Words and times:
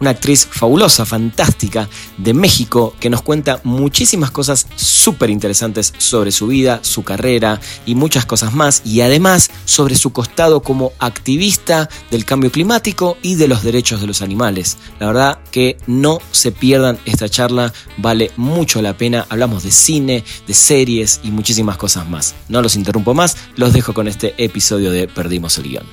una 0.00 0.10
actriz 0.10 0.46
fabulosa, 0.50 1.04
fantástica, 1.06 1.88
de 2.18 2.34
México, 2.34 2.94
que 3.00 3.10
nos 3.10 3.22
cuenta 3.22 3.60
muchísimas 3.64 4.30
cosas 4.30 4.66
súper 4.76 5.30
interesantes 5.30 5.92
sobre 5.98 6.32
su 6.32 6.46
vida, 6.46 6.80
su 6.82 7.02
carrera 7.02 7.60
y 7.84 7.94
muchas 7.94 8.26
cosas 8.26 8.54
más, 8.54 8.82
y 8.84 9.00
además 9.00 9.50
sobre 9.64 9.96
su 9.96 10.12
costado 10.12 10.62
como 10.62 10.92
activista 10.98 11.88
del 12.10 12.24
cambio 12.24 12.50
climático 12.50 13.16
y 13.22 13.36
de 13.36 13.48
los 13.48 13.62
derechos 13.62 14.00
de 14.00 14.06
los 14.06 14.22
animales. 14.22 14.76
La 14.98 15.06
verdad 15.08 15.38
que 15.50 15.78
no 15.86 16.18
se 16.30 16.52
pierdan 16.52 16.98
esta 17.04 17.28
charla, 17.28 17.72
vale 17.96 18.30
mucho 18.36 18.82
la 18.82 18.96
pena, 18.96 19.26
hablamos 19.28 19.62
de 19.62 19.70
cine, 19.70 20.24
de 20.46 20.54
series 20.54 21.20
y 21.22 21.30
muchísimas 21.30 21.76
cosas 21.76 22.08
más. 22.08 22.34
No 22.48 22.62
los 22.62 22.76
interrumpo 22.76 23.14
más, 23.14 23.36
los 23.56 23.72
dejo 23.72 23.94
con 23.94 24.08
este 24.08 24.34
episodio 24.42 24.90
de 24.90 25.08
Perdimos 25.08 25.58
el 25.58 25.64
guion. 25.64 25.86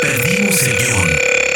Perdimos 0.00 0.62
el 0.62 0.76
guion. 0.76 1.47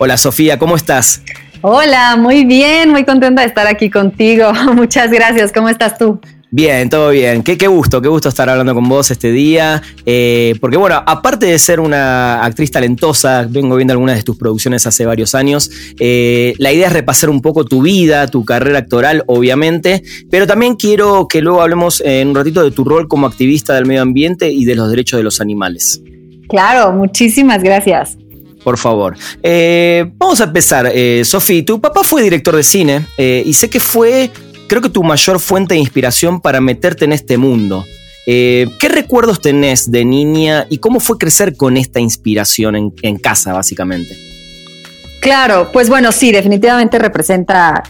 Hola 0.00 0.16
Sofía, 0.16 0.60
¿cómo 0.60 0.76
estás? 0.76 1.22
Hola, 1.60 2.16
muy 2.16 2.44
bien, 2.44 2.88
muy 2.90 3.04
contenta 3.04 3.42
de 3.42 3.48
estar 3.48 3.66
aquí 3.66 3.90
contigo. 3.90 4.52
Muchas 4.74 5.10
gracias, 5.10 5.50
¿cómo 5.52 5.68
estás 5.68 5.98
tú? 5.98 6.20
Bien, 6.52 6.88
todo 6.88 7.10
bien. 7.10 7.42
Qué, 7.42 7.58
qué 7.58 7.66
gusto, 7.66 8.00
qué 8.00 8.06
gusto 8.06 8.28
estar 8.28 8.48
hablando 8.48 8.74
con 8.76 8.88
vos 8.88 9.10
este 9.10 9.32
día. 9.32 9.82
Eh, 10.06 10.54
porque 10.60 10.76
bueno, 10.76 11.02
aparte 11.04 11.46
de 11.46 11.58
ser 11.58 11.80
una 11.80 12.44
actriz 12.44 12.70
talentosa, 12.70 13.44
vengo 13.50 13.74
viendo 13.74 13.92
algunas 13.92 14.16
de 14.16 14.22
tus 14.22 14.38
producciones 14.38 14.86
hace 14.86 15.04
varios 15.04 15.34
años, 15.34 15.68
eh, 15.98 16.54
la 16.58 16.72
idea 16.72 16.86
es 16.86 16.92
repasar 16.92 17.28
un 17.28 17.42
poco 17.42 17.64
tu 17.64 17.82
vida, 17.82 18.28
tu 18.28 18.44
carrera 18.44 18.78
actoral, 18.78 19.24
obviamente, 19.26 20.04
pero 20.30 20.46
también 20.46 20.76
quiero 20.76 21.26
que 21.28 21.42
luego 21.42 21.60
hablemos 21.60 22.00
en 22.02 22.28
un 22.28 22.36
ratito 22.36 22.62
de 22.62 22.70
tu 22.70 22.84
rol 22.84 23.08
como 23.08 23.26
activista 23.26 23.74
del 23.74 23.84
medio 23.84 24.02
ambiente 24.02 24.48
y 24.48 24.64
de 24.64 24.76
los 24.76 24.88
derechos 24.90 25.18
de 25.18 25.24
los 25.24 25.40
animales. 25.40 26.00
Claro, 26.48 26.92
muchísimas 26.92 27.64
gracias 27.64 28.16
por 28.62 28.78
favor. 28.78 29.16
Eh, 29.42 30.10
vamos 30.16 30.40
a 30.40 30.44
empezar. 30.44 30.90
Eh, 30.92 31.22
Sofi, 31.24 31.62
tu 31.62 31.80
papá 31.80 32.02
fue 32.04 32.22
director 32.22 32.54
de 32.54 32.62
cine 32.62 33.06
eh, 33.16 33.42
y 33.44 33.54
sé 33.54 33.70
que 33.70 33.80
fue, 33.80 34.30
creo 34.68 34.82
que 34.82 34.88
tu 34.88 35.02
mayor 35.02 35.40
fuente 35.40 35.74
de 35.74 35.80
inspiración 35.80 36.40
para 36.40 36.60
meterte 36.60 37.04
en 37.04 37.12
este 37.12 37.36
mundo. 37.38 37.84
¿Qué 38.26 38.90
recuerdos 38.90 39.40
tenés 39.40 39.90
de 39.90 40.04
niña 40.04 40.66
y 40.68 40.78
cómo 40.78 41.00
fue 41.00 41.16
crecer 41.16 41.56
con 41.56 41.78
esta 41.78 41.98
inspiración 41.98 42.92
en, 43.00 43.16
casa, 43.16 43.54
básicamente? 43.54 44.14
Claro, 45.22 45.70
pues 45.72 45.88
bueno, 45.88 46.12
sí, 46.12 46.30
definitivamente 46.30 46.98
representa, 46.98 47.82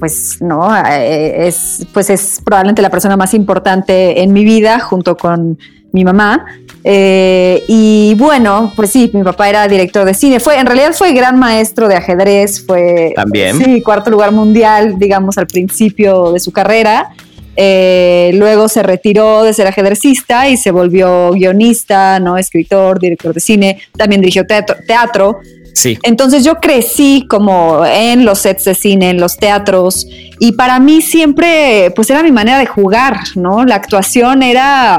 pues, 0.00 0.38
¿no? 0.40 0.76
es, 0.84 1.86
pues 1.92 2.10
es 2.10 2.40
probablemente 2.44 2.82
la 2.82 2.90
persona 2.90 3.16
más 3.16 3.34
importante 3.34 4.20
en 4.24 4.32
mi 4.32 4.44
vida, 4.44 4.80
junto 4.80 5.16
con 5.16 5.56
mi 5.92 6.04
mamá. 6.04 6.46
Eh, 6.84 7.62
y 7.68 8.14
bueno, 8.16 8.72
pues 8.74 8.90
sí, 8.90 9.10
mi 9.12 9.22
papá 9.22 9.48
era 9.48 9.68
director 9.68 10.04
de 10.04 10.14
cine. 10.14 10.40
Fue, 10.40 10.58
en 10.58 10.66
realidad 10.66 10.92
fue 10.92 11.12
gran 11.12 11.38
maestro 11.38 11.88
de 11.88 11.94
ajedrez, 11.94 12.64
fue 12.66 13.12
también. 13.14 13.58
Sí, 13.58 13.82
cuarto 13.82 14.10
lugar 14.10 14.32
mundial, 14.32 14.98
digamos, 14.98 15.38
al 15.38 15.46
principio 15.46 16.32
de 16.32 16.40
su 16.40 16.50
carrera. 16.50 17.10
Eh, 17.54 18.30
luego 18.34 18.68
se 18.68 18.82
retiró 18.82 19.42
de 19.42 19.52
ser 19.52 19.66
ajedrecista 19.66 20.48
y 20.48 20.56
se 20.56 20.70
volvió 20.70 21.32
guionista, 21.32 22.18
¿no? 22.18 22.38
Escritor, 22.38 22.98
director 22.98 23.34
de 23.34 23.40
cine, 23.40 23.78
también 23.96 24.20
dirigió 24.20 24.46
teatro. 24.46 24.76
teatro. 24.86 25.40
Sí. 25.74 25.98
Entonces 26.02 26.44
yo 26.44 26.56
crecí 26.56 27.26
como 27.28 27.84
en 27.86 28.24
los 28.24 28.40
sets 28.40 28.64
de 28.64 28.74
cine, 28.74 29.10
en 29.10 29.20
los 29.20 29.36
teatros, 29.36 30.06
y 30.38 30.52
para 30.52 30.78
mí 30.80 31.00
siempre, 31.00 31.92
pues 31.96 32.10
era 32.10 32.22
mi 32.22 32.32
manera 32.32 32.58
de 32.58 32.66
jugar, 32.66 33.20
¿no? 33.36 33.64
La 33.64 33.76
actuación 33.76 34.42
era 34.42 34.98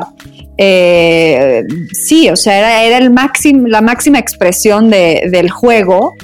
eh, 0.58 1.64
sí, 1.92 2.30
o 2.30 2.36
sea, 2.36 2.84
era, 2.84 2.98
el 2.98 3.14
la 3.70 3.82
máxima 3.82 4.20
expresión 4.20 4.90
del 4.90 5.50
juego. 5.50 6.16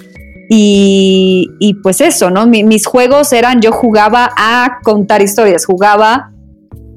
Y, 0.51 1.77
pues 1.83 2.01
eso, 2.01 2.31
¿no? 2.31 2.47
mis 2.47 2.85
juegos 2.87 3.31
eran, 3.33 3.61
yo 3.61 3.71
jugaba 3.71 4.31
a 4.35 4.79
contar 4.83 5.21
historias, 5.21 5.65
jugaba 5.65 6.31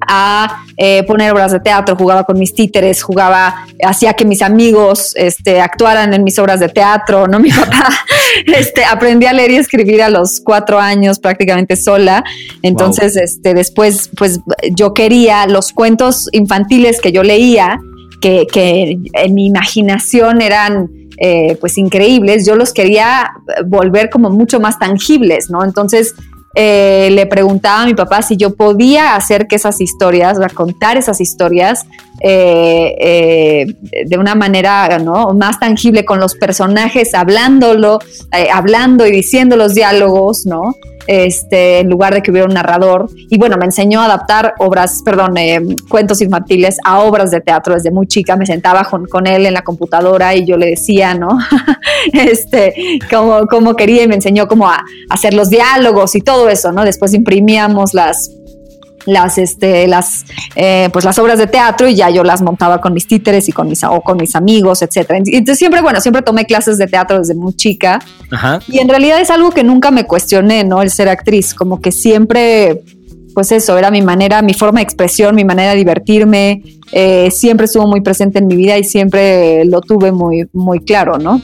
a 0.08 0.64
eh, 0.76 1.02
poner 1.04 1.32
obras 1.32 1.52
de 1.52 1.60
teatro, 1.60 1.96
jugaba 1.96 2.24
con 2.24 2.38
mis 2.38 2.54
títeres, 2.54 3.02
jugaba, 3.02 3.66
hacía 3.84 4.14
que 4.14 4.24
mis 4.24 4.42
amigos 4.42 5.14
este, 5.16 5.60
actuaran 5.60 6.14
en 6.14 6.24
mis 6.24 6.38
obras 6.38 6.60
de 6.60 6.68
teatro, 6.68 7.26
¿no? 7.26 7.38
Mi 7.42 7.50
papá 7.50 7.88
este, 8.46 8.84
aprendí 8.84 9.26
a 9.26 9.32
leer 9.32 9.50
y 9.52 9.56
escribir 9.56 10.02
a 10.02 10.08
los 10.08 10.40
cuatro 10.40 10.78
años 10.78 11.18
prácticamente 11.18 11.76
sola. 11.76 12.24
Entonces, 12.62 13.16
este, 13.16 13.54
después, 13.54 14.10
pues 14.16 14.40
yo 14.70 14.94
quería 14.94 15.46
los 15.46 15.72
cuentos 15.72 16.28
infantiles 16.32 17.00
que 17.00 17.12
yo 17.12 17.22
leía, 17.22 17.80
que, 18.20 18.98
en 19.14 19.34
mi 19.34 19.46
imaginación 19.46 20.40
eran 20.40 20.88
eh, 21.18 21.56
pues 21.60 21.76
increíbles, 21.76 22.46
yo 22.46 22.56
los 22.56 22.72
quería 22.72 23.32
volver 23.66 24.10
como 24.10 24.30
mucho 24.30 24.60
más 24.60 24.78
tangibles, 24.78 25.50
¿no? 25.50 25.64
Entonces, 25.64 26.14
eh, 26.54 27.08
le 27.12 27.26
preguntaba 27.26 27.82
a 27.82 27.86
mi 27.86 27.94
papá 27.94 28.20
si 28.20 28.36
yo 28.36 28.54
podía 28.54 29.16
hacer 29.16 29.46
que 29.46 29.56
esas 29.56 29.80
historias, 29.80 30.38
contar 30.54 30.96
esas 30.96 31.20
historias 31.20 31.86
eh, 32.20 32.94
eh, 33.00 34.04
de 34.06 34.18
una 34.18 34.34
manera 34.34 34.98
¿no? 34.98 35.32
más 35.32 35.58
tangible 35.58 36.04
con 36.04 36.20
los 36.20 36.34
personajes, 36.34 37.14
hablándolo, 37.14 38.00
hablando 38.52 39.06
y 39.06 39.12
diciendo 39.12 39.56
los 39.56 39.74
diálogos, 39.74 40.44
¿no? 40.44 40.74
Este, 41.06 41.80
en 41.80 41.90
lugar 41.90 42.14
de 42.14 42.22
que 42.22 42.30
hubiera 42.30 42.46
un 42.46 42.54
narrador. 42.54 43.08
Y 43.16 43.38
bueno, 43.38 43.56
me 43.56 43.64
enseñó 43.64 44.00
a 44.00 44.06
adaptar 44.06 44.54
obras, 44.58 45.02
perdón, 45.04 45.36
eh, 45.36 45.60
cuentos 45.88 46.20
infantiles 46.20 46.76
a 46.84 47.00
obras 47.00 47.30
de 47.30 47.40
teatro 47.40 47.74
desde 47.74 47.90
muy 47.90 48.06
chica. 48.06 48.36
Me 48.36 48.46
sentaba 48.46 48.84
con, 48.84 49.26
él 49.26 49.46
en 49.46 49.54
la 49.54 49.62
computadora 49.62 50.34
y 50.34 50.46
yo 50.46 50.56
le 50.56 50.66
decía, 50.66 51.14
¿no? 51.14 51.38
este, 52.12 52.98
como, 53.10 53.46
como 53.46 53.74
quería 53.74 54.02
y 54.04 54.08
me 54.08 54.16
enseñó 54.16 54.46
cómo 54.46 54.68
a, 54.68 54.84
hacer 55.10 55.34
los 55.34 55.50
diálogos 55.50 56.14
y 56.14 56.20
todo 56.20 56.48
eso, 56.48 56.72
¿no? 56.72 56.84
Después 56.84 57.14
imprimíamos 57.14 57.94
las 57.94 58.30
las, 59.06 59.38
este, 59.38 59.86
las, 59.86 60.24
eh, 60.56 60.88
pues 60.92 61.04
las 61.04 61.18
obras 61.18 61.38
de 61.38 61.46
teatro 61.46 61.88
y 61.88 61.94
ya 61.94 62.10
yo 62.10 62.24
las 62.24 62.42
montaba 62.42 62.80
con 62.80 62.92
mis 62.92 63.06
títeres 63.06 63.48
y 63.48 63.52
con 63.52 63.68
mis, 63.68 63.82
o 63.84 64.00
con 64.00 64.16
mis 64.16 64.34
amigos, 64.36 64.82
etcétera. 64.82 65.18
Entonces 65.18 65.58
siempre, 65.58 65.80
bueno, 65.80 66.00
siempre 66.00 66.22
tomé 66.22 66.44
clases 66.44 66.78
de 66.78 66.86
teatro 66.86 67.18
desde 67.18 67.34
muy 67.34 67.54
chica 67.54 68.00
y 68.68 68.78
en 68.78 68.88
realidad 68.88 69.20
es 69.20 69.30
algo 69.30 69.50
que 69.50 69.64
nunca 69.64 69.90
me 69.90 70.04
cuestioné, 70.04 70.64
¿no? 70.64 70.82
El 70.82 70.90
ser 70.90 71.08
actriz, 71.08 71.54
como 71.54 71.80
que 71.80 71.92
siempre, 71.92 72.82
pues 73.34 73.52
eso, 73.52 73.76
era 73.78 73.90
mi 73.90 74.02
manera, 74.02 74.42
mi 74.42 74.54
forma 74.54 74.80
de 74.80 74.84
expresión, 74.84 75.34
mi 75.34 75.44
manera 75.44 75.70
de 75.70 75.76
divertirme, 75.76 76.62
eh, 76.92 77.30
siempre 77.30 77.66
estuvo 77.66 77.86
muy 77.86 78.00
presente 78.00 78.38
en 78.38 78.46
mi 78.46 78.56
vida 78.56 78.78
y 78.78 78.84
siempre 78.84 79.64
lo 79.64 79.80
tuve 79.80 80.12
muy, 80.12 80.48
muy 80.52 80.80
claro, 80.80 81.18
¿no? 81.18 81.40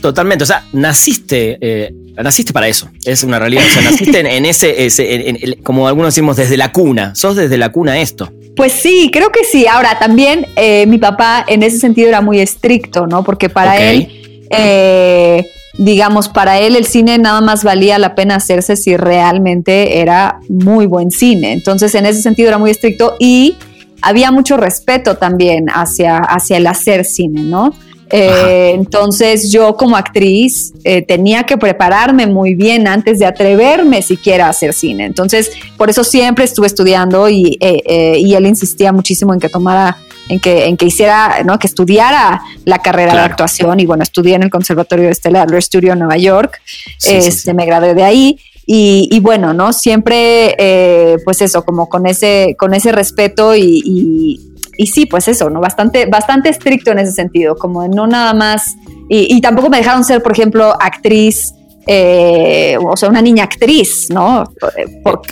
Totalmente, 0.00 0.42
o 0.42 0.46
sea, 0.46 0.64
naciste, 0.72 1.58
eh, 1.60 1.94
naciste 2.16 2.52
para 2.52 2.68
eso, 2.68 2.90
es 3.04 3.24
una 3.24 3.38
realidad, 3.38 3.64
o 3.68 3.72
sea, 3.72 3.82
naciste 3.90 4.20
en, 4.20 4.44
ese, 4.44 5.58
como 5.62 5.88
algunos 5.88 6.14
decimos, 6.14 6.36
desde 6.36 6.56
la 6.56 6.72
cuna, 6.72 7.14
sos 7.14 7.36
desde 7.36 7.56
la 7.56 7.70
cuna 7.70 8.00
esto. 8.00 8.32
Pues 8.56 8.72
sí, 8.72 9.10
creo 9.12 9.30
que 9.30 9.44
sí. 9.44 9.66
Ahora, 9.66 9.98
también 9.98 10.46
eh, 10.56 10.86
mi 10.86 10.98
papá 10.98 11.44
en 11.48 11.62
ese 11.62 11.78
sentido 11.78 12.08
era 12.08 12.20
muy 12.20 12.38
estricto, 12.40 13.06
¿no? 13.06 13.24
Porque 13.24 13.48
para 13.48 13.80
él, 13.80 14.46
eh, 14.50 15.46
digamos, 15.78 16.28
para 16.28 16.58
él 16.60 16.76
el 16.76 16.84
cine 16.84 17.16
nada 17.16 17.40
más 17.40 17.64
valía 17.64 17.98
la 17.98 18.14
pena 18.14 18.36
hacerse 18.36 18.76
si 18.76 18.96
realmente 18.96 20.00
era 20.00 20.40
muy 20.48 20.84
buen 20.84 21.10
cine. 21.10 21.52
Entonces, 21.52 21.94
en 21.94 22.04
ese 22.04 22.20
sentido 22.20 22.48
era 22.48 22.58
muy 22.58 22.70
estricto 22.70 23.16
y 23.18 23.56
había 24.02 24.30
mucho 24.30 24.58
respeto 24.58 25.16
también 25.16 25.68
hacia, 25.68 26.18
hacia 26.18 26.58
el 26.58 26.66
hacer 26.66 27.06
cine, 27.06 27.42
¿no? 27.42 27.72
Eh, 28.14 28.72
entonces 28.74 29.50
yo 29.50 29.74
como 29.74 29.96
actriz 29.96 30.74
eh, 30.84 31.00
tenía 31.00 31.44
que 31.44 31.56
prepararme 31.56 32.26
muy 32.26 32.54
bien 32.54 32.86
antes 32.86 33.18
de 33.18 33.24
atreverme 33.24 34.02
siquiera 34.02 34.46
a 34.46 34.50
hacer 34.50 34.74
cine. 34.74 35.06
Entonces 35.06 35.50
por 35.78 35.88
eso 35.88 36.04
siempre 36.04 36.44
estuve 36.44 36.66
estudiando 36.66 37.30
y, 37.30 37.56
eh, 37.60 38.18
y 38.18 38.34
él 38.34 38.46
insistía 38.46 38.92
muchísimo 38.92 39.32
en 39.32 39.40
que 39.40 39.48
tomara, 39.48 39.96
en 40.28 40.40
que, 40.40 40.66
en 40.66 40.76
que 40.76 40.84
hiciera, 40.84 41.42
¿no? 41.44 41.58
que 41.58 41.66
estudiara 41.66 42.42
la 42.66 42.80
carrera 42.80 43.14
de 43.14 43.20
actuación 43.20 43.80
y 43.80 43.86
bueno, 43.86 44.02
estudié 44.02 44.34
en 44.34 44.42
el 44.42 44.50
Conservatorio 44.50 45.06
de 45.06 45.14
Stellar 45.14 45.48
Studio 45.62 45.94
en 45.94 46.00
Nueva 46.00 46.18
York, 46.18 46.60
este, 47.02 47.54
me 47.54 47.64
gradué 47.64 47.94
de 47.94 48.04
ahí. 48.04 48.38
Y, 48.64 49.18
bueno, 49.20 49.52
¿no? 49.52 49.72
Siempre, 49.72 51.18
pues 51.24 51.42
eso, 51.42 51.62
como 51.64 51.88
con 51.90 52.06
ese, 52.06 52.54
con 52.58 52.72
ese 52.72 52.92
respeto 52.92 53.54
y, 53.54 53.82
y 53.84 54.51
sí, 54.78 55.06
pues 55.06 55.28
eso, 55.28 55.50
¿no? 55.50 55.60
Bastante, 55.60 56.06
bastante 56.06 56.48
estricto 56.48 56.90
en 56.90 56.98
ese 56.98 57.12
sentido, 57.12 57.56
como 57.56 57.86
no 57.88 58.06
nada 58.06 58.34
más. 58.34 58.76
Y, 59.08 59.40
tampoco 59.42 59.68
me 59.68 59.76
dejaron 59.76 60.04
ser, 60.04 60.22
por 60.22 60.32
ejemplo, 60.32 60.74
actriz 60.80 61.54
eh, 61.86 62.78
o 62.80 62.96
sea, 62.96 63.08
una 63.08 63.20
niña 63.20 63.44
actriz, 63.44 64.06
¿no? 64.08 64.44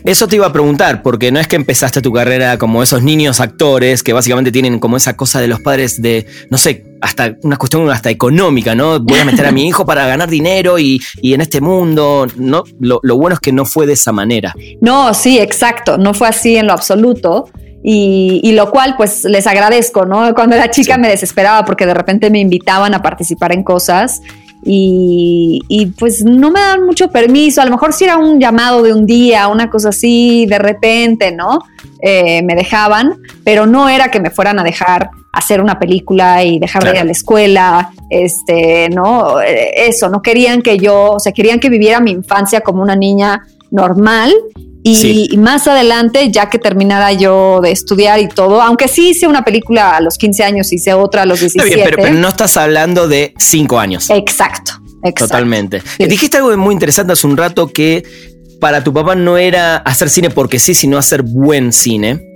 Eso 0.05 0.27
te 0.27 0.37
iba 0.37 0.47
a 0.47 0.53
preguntar, 0.53 1.01
porque 1.03 1.31
no 1.31 1.39
es 1.39 1.47
que 1.47 1.57
empezaste 1.57 2.03
tu 2.03 2.13
carrera 2.13 2.59
como 2.59 2.83
esos 2.83 3.03
niños 3.03 3.39
actores 3.39 4.03
que 4.03 4.13
básicamente 4.13 4.51
tienen 4.51 4.81
como 4.81 4.97
esa 4.97 5.17
cosa 5.17 5.41
de 5.41 5.47
los 5.47 5.61
padres 5.61 6.03
de, 6.03 6.27
no 6.51 6.59
sé, 6.59 6.85
hasta 7.01 7.37
una 7.43 7.57
cuestión 7.57 7.89
hasta 7.89 8.11
económica, 8.11 8.75
¿no? 8.75 8.99
Voy 8.99 9.19
a 9.21 9.25
meter 9.25 9.47
a 9.47 9.53
mi 9.53 9.69
hijo 9.69 9.87
para 9.87 10.07
ganar 10.07 10.29
dinero 10.29 10.79
y, 10.79 11.01
en 11.23 11.41
este 11.41 11.61
mundo, 11.61 12.27
¿no? 12.37 12.65
Lo, 12.81 12.99
lo 13.03 13.17
bueno 13.17 13.35
es 13.35 13.41
que 13.41 13.53
no 13.53 13.65
fue 13.65 13.87
de 13.87 13.93
esa 13.93 14.11
manera. 14.11 14.55
No, 14.81 15.15
sí, 15.15 15.39
exacto, 15.39 15.99
no 15.99 16.15
fue 16.15 16.29
así 16.29 16.57
en 16.57 16.67
lo 16.67 16.73
absoluto. 16.73 17.49
Y, 17.83 18.53
lo 18.53 18.71
cual 18.71 18.95
pues 18.97 19.25
les 19.25 19.47
agradezco, 19.47 20.05
¿no? 20.05 20.35
Cuando 20.35 20.55
era 20.55 20.71
chica 20.71 20.99
me 20.99 21.09
desesperaba 21.09 21.65
porque 21.65 21.87
de 21.87 21.95
repente 21.95 22.31
me 22.31 22.39
invitaban 22.39 22.93
a 22.95 23.01
participar 23.01 23.53
en 23.53 23.63
cosas 23.63 24.21
y, 24.63 25.93
pues 25.99 26.23
no 26.25 26.51
me 26.51 26.61
daban 26.61 26.85
mucho 26.85 27.09
permiso, 27.09 27.63
a 27.63 27.65
lo 27.65 27.71
mejor 27.71 27.93
si 27.93 28.05
era 28.05 28.19
un 28.19 28.39
llamado 28.39 28.83
de 28.83 28.93
un 28.93 29.07
día, 29.07 29.49
una 29.49 29.71
cosa 29.71 29.89
así, 29.89 30.47
de 30.47 30.59
repente, 30.59 31.33
¿no? 31.33 31.61
Eh, 32.03 32.43
me 32.43 32.55
dejaban, 32.55 33.17
pero 33.45 33.67
no 33.67 33.89
era 33.89 34.11
que 34.11 34.21
me 34.21 34.31
fueran 34.31 34.59
a 34.59 34.65
dejar 34.65 35.11
hacer 35.33 35.61
una 35.61 35.79
película 35.79 36.45
y 36.45 36.59
dejar 36.59 36.85
de 36.85 36.91
ir 36.91 36.99
a 36.99 37.05
la 37.05 37.13
escuela, 37.13 37.91
este, 38.11 38.91
¿no? 38.91 39.41
Eh, 39.41 39.89
eso, 39.89 40.09
no 40.09 40.21
querían 40.21 40.61
que 40.61 40.77
yo, 40.77 41.13
o 41.13 41.21
sea, 41.21 41.33
querían 41.33 41.61
que 41.61 41.71
viviera 41.71 42.01
mi 42.01 42.11
infancia 42.11 42.61
como 42.61 42.83
una 42.83 42.97
niña 42.97 43.43
normal 43.71 44.33
y, 44.83 45.37
más 45.37 45.67
adelante, 45.69 46.31
ya 46.31 46.49
que 46.49 46.59
terminara 46.59 47.13
yo 47.13 47.61
de 47.63 47.71
estudiar 47.71 48.21
y 48.21 48.29
todo, 48.29 48.63
aunque 48.63 48.89
sí 48.89 49.11
hice 49.11 49.27
una 49.27 49.45
película 49.45 49.97
a 49.97 50.01
los 50.01 50.17
15 50.17 50.45
años, 50.45 50.73
hice 50.73 50.95
otra 50.95 51.23
a 51.23 51.27
los 51.27 51.41
17. 51.41 51.97
pero, 51.97 52.15
no 52.15 52.29
estás 52.29 52.57
hablando 52.57 53.09
de 53.09 53.35
5 53.39 53.79
años. 53.79 54.09
Exacto, 54.11 54.73
exacto. 55.05 55.27
Totalmente. 55.27 55.83
Dijiste 55.99 56.39
algo 56.39 56.57
muy 56.57 56.73
interesante 56.73 57.13
hace 57.13 57.27
un 57.27 57.37
rato 57.37 57.69
que 57.69 58.03
para 58.61 58.85
tu 58.85 58.93
papá 58.93 59.15
no 59.15 59.37
era 59.37 59.77
hacer 59.79 60.11
cine 60.11 60.31
porque 60.31 60.59
sí, 60.59 60.75
sino 60.75 60.99
hacer 60.99 61.23
buen 61.23 61.73
cine. 61.73 62.30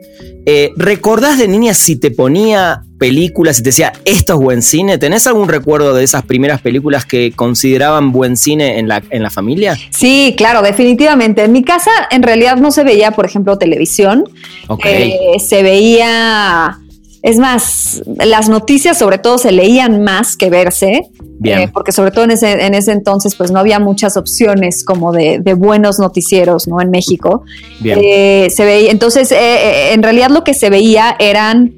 Eh, 0.47 0.73
¿Recordás 0.77 1.39
de 1.39 1.49
niña 1.49 1.73
si 1.75 1.97
te 1.97 2.11
ponía 2.11 2.83
películas 2.99 3.59
y 3.59 3.63
te 3.63 3.71
decía, 3.71 3.93
esto 4.05 4.35
es 4.35 4.41
buen 4.41 4.63
cine? 4.63 4.99
¿Tenés 4.99 5.27
algún 5.27 5.49
recuerdo 5.49 5.95
de 5.95 6.05
esas 6.05 6.23
primeras 6.25 6.61
películas 6.61 7.05
que 7.07 7.33
consideraban 7.33 8.13
buen 8.13 8.37
cine 8.37 8.79
en 8.79 8.89
la, 8.89 9.03
en 9.11 9.23
la 9.23 9.31
familia? 9.31 9.77
Sí, 9.91 10.35
claro, 10.37 10.63
definitivamente. 10.63 11.45
En 11.45 11.53
mi 11.53 11.63
casa 11.63 11.91
en 12.11 12.23
realidad 12.23 12.57
no 12.57 12.71
se 12.71 12.85
veía, 12.85 13.11
por 13.13 13.27
ejemplo, 13.27 13.57
televisión. 13.59 14.25
Okay. 14.69 15.13
Eh, 15.13 15.41
se 15.41 15.63
veía 15.63 16.79
es 17.25 17.39
más, 17.39 18.03
las 18.23 18.51
noticias 18.51 18.99
sobre 18.99 19.17
todo 19.17 19.39
se 19.39 19.51
leían 19.51 20.05
más 20.05 20.37
que 20.37 20.51
verse, 20.51 21.09
Bien. 21.39 21.61
Eh, 21.61 21.71
porque 21.73 21.91
sobre 21.91 22.11
todo 22.11 22.25
en 22.25 22.33
ese, 22.33 22.53
en 22.65 22.75
ese 22.75 22.93
entonces 22.93 23.35
pues 23.35 23.51
no 23.51 23.59
había 23.59 23.79
muchas 23.81 24.19
opciones 24.19 24.85
como 24.85 25.11
de, 25.11 25.41
buenos 25.57 25.99
noticieros, 25.99 26.69
¿no? 26.69 26.83
En 26.83 26.91
México. 26.91 27.43
Bien. 27.81 27.99
Eh, 28.03 28.51
se 28.51 28.65
veía, 28.67 28.91
entonces, 28.91 29.33
eh, 29.33 29.95
en 29.95 30.03
realidad 30.03 30.29
lo 30.29 30.45
que 30.45 30.53
se 30.53 30.69
veía 30.69 31.17
eran 31.19 31.73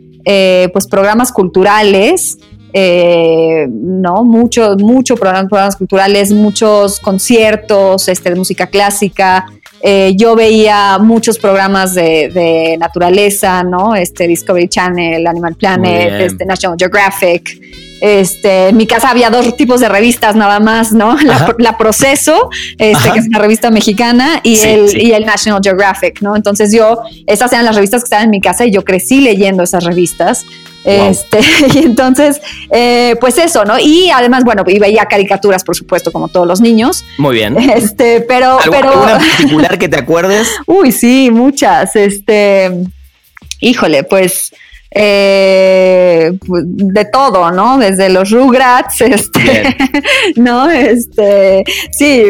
pues 0.72 0.88
programas 0.88 1.30
culturales, 1.30 2.38
¿no? 2.74 4.24
Muchos, 4.24 4.82
muchos 4.82 5.18
programas, 5.20 5.48
programas, 5.48 5.76
culturales, 5.76 6.32
muchos 6.32 6.98
conciertos 6.98 8.08
este, 8.08 8.30
de 8.30 8.34
música 8.34 8.66
clásica, 8.66 9.46
eh, 9.82 10.14
yo 10.16 10.34
veía 10.34 10.98
muchos 10.98 11.38
programas 11.38 11.94
de, 11.94 12.76
naturaleza, 12.78 13.62
¿no? 13.62 13.94
Este 13.94 14.26
Discovery 14.26 14.68
Channel, 14.68 15.26
Animal 15.26 15.54
Planet, 15.54 16.20
este 16.20 16.44
National 16.44 16.76
Geographic. 16.78 17.60
Este, 18.00 18.68
en 18.68 18.76
mi 18.76 18.86
casa 18.86 19.10
había 19.10 19.30
dos 19.30 19.56
tipos 19.56 19.80
de 19.80 19.88
revistas 19.88 20.36
nada 20.36 20.60
más, 20.60 20.92
¿no? 20.92 21.16
La, 21.58 21.78
Proceso, 21.78 22.50
este, 22.78 23.10
que 23.10 23.18
es 23.18 23.26
una 23.28 23.38
revista 23.38 23.70
mexicana, 23.70 24.40
y, 24.42 24.58
el, 24.58 25.00
y 25.00 25.12
el 25.12 25.24
National 25.24 25.60
Geographic, 25.62 26.20
¿no? 26.20 26.36
Entonces 26.36 26.72
yo, 26.72 27.00
esas 27.26 27.52
eran 27.52 27.64
las 27.64 27.74
revistas 27.74 28.02
que 28.02 28.06
estaban 28.06 28.24
en 28.26 28.30
mi 28.30 28.40
casa 28.40 28.66
y 28.66 28.70
yo 28.70 28.84
crecí 28.84 29.20
leyendo 29.20 29.62
esas 29.62 29.84
revistas. 29.84 30.44
Este, 30.86 31.40
y 31.74 31.78
entonces, 31.78 32.40
eh, 32.70 33.16
pues 33.20 33.36
eso, 33.38 33.64
¿no? 33.64 33.78
Y 33.78 34.10
además, 34.10 34.44
bueno, 34.44 34.62
y 34.66 34.78
veía 34.78 35.04
caricaturas, 35.06 35.64
por 35.64 35.76
supuesto, 35.76 36.12
como 36.12 36.28
todos 36.28 36.46
los 36.46 36.60
niños. 36.60 37.04
Muy 37.18 37.34
bien. 37.34 37.56
Este, 37.76 38.20
pero. 38.20 38.58
pero 38.70 38.90
¿Alguna 38.90 39.18
particular 39.36 39.78
que 39.78 39.88
te 39.88 39.98
acuerdes? 39.98 40.48
Uy, 40.66 40.92
sí, 40.92 41.30
muchas. 41.32 41.96
Este, 41.96 42.70
híjole, 43.60 44.04
pues. 44.04 44.52
Eh, 44.98 46.32
pues, 46.46 46.64
de 46.66 47.04
todo, 47.04 47.50
¿no? 47.50 47.76
Desde 47.76 48.08
los 48.08 48.30
Rugrats, 48.30 49.00
este, 49.02 49.76
¿no? 50.36 50.70
Este, 50.70 51.64
sí, 51.90 52.22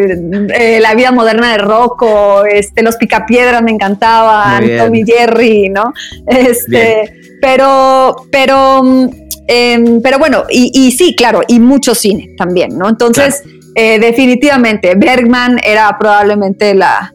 eh, 0.52 0.80
la 0.80 0.94
vida 0.96 1.12
moderna 1.12 1.52
de 1.52 1.58
Rocco, 1.58 2.44
este, 2.44 2.82
los 2.82 2.96
Picapiedras 2.96 3.62
me 3.62 3.70
encantaban, 3.70 4.64
Tommy 4.78 5.04
Jerry, 5.06 5.68
¿no? 5.68 5.94
Este, 6.26 7.12
pero, 7.40 8.16
pero, 8.32 8.82
em, 9.46 10.02
pero 10.02 10.18
bueno, 10.18 10.42
y, 10.50 10.90
sí, 10.90 11.14
claro, 11.14 11.42
y 11.46 11.60
mucho 11.60 11.94
cine 11.94 12.34
también, 12.36 12.76
¿no? 12.76 12.88
Entonces, 12.88 13.44
eh, 13.76 14.00
definitivamente, 14.00 14.96
Bergman 14.96 15.60
era 15.64 15.96
probablemente 16.00 16.74
la, 16.74 17.12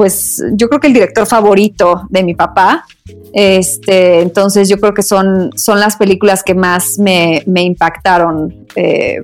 pues 0.00 0.42
yo 0.52 0.70
creo 0.70 0.80
que 0.80 0.86
el 0.86 0.94
director 0.94 1.26
favorito 1.26 2.06
de 2.08 2.24
mi 2.24 2.34
papá. 2.34 2.86
Este, 3.34 4.22
entonces 4.22 4.66
yo 4.66 4.78
creo 4.78 4.94
que 4.94 5.02
son, 5.02 5.50
son 5.56 5.78
las 5.78 5.96
películas 5.96 6.42
que 6.42 6.54
más 6.54 6.98
me, 6.98 7.42
impactaron, 7.46 8.66
eh, 8.76 9.20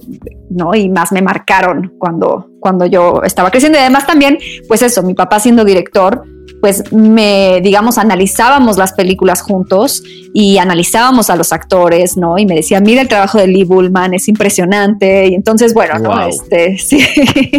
¿no? 0.51 0.75
Y 0.75 0.91
más 0.91 1.13
me 1.13 1.23
marcaron 1.23 1.95
cuando, 1.99 2.51
cuando 2.61 2.85
yo 2.85 3.23
estaba 3.25 3.51
creciendo. 3.51 3.79
Y 3.79 3.81
además 3.81 4.07
también, 4.07 4.37
pues 4.69 4.83
eso, 4.83 5.03
mi 5.03 5.15
papá 5.15 5.41
siendo 5.41 5.65
director, 5.65 6.25
pues 6.61 6.93
me, 6.93 7.61
digamos, 7.63 7.99
analizábamos 7.99 8.77
las 8.77 8.93
películas 8.93 9.43
juntos 9.43 10.03
y 10.33 10.59
analizábamos 10.59 11.31
a 11.31 11.37
los 11.37 11.53
actores, 11.53 12.17
¿no? 12.17 12.39
Y 12.39 12.47
me 12.47 12.55
decía, 12.55 12.81
mira 12.81 13.03
el 13.03 13.09
trabajo 13.09 13.39
de 13.39 13.47
Lee 13.47 13.65
Bullman, 13.65 14.15
es 14.15 14.29
impresionante. 14.29 15.29
Y 15.29 15.35
entonces, 15.35 15.75
bueno, 15.75 15.99
¿no? 15.99 16.27
Este, 16.27 16.79
sí. 16.79 17.07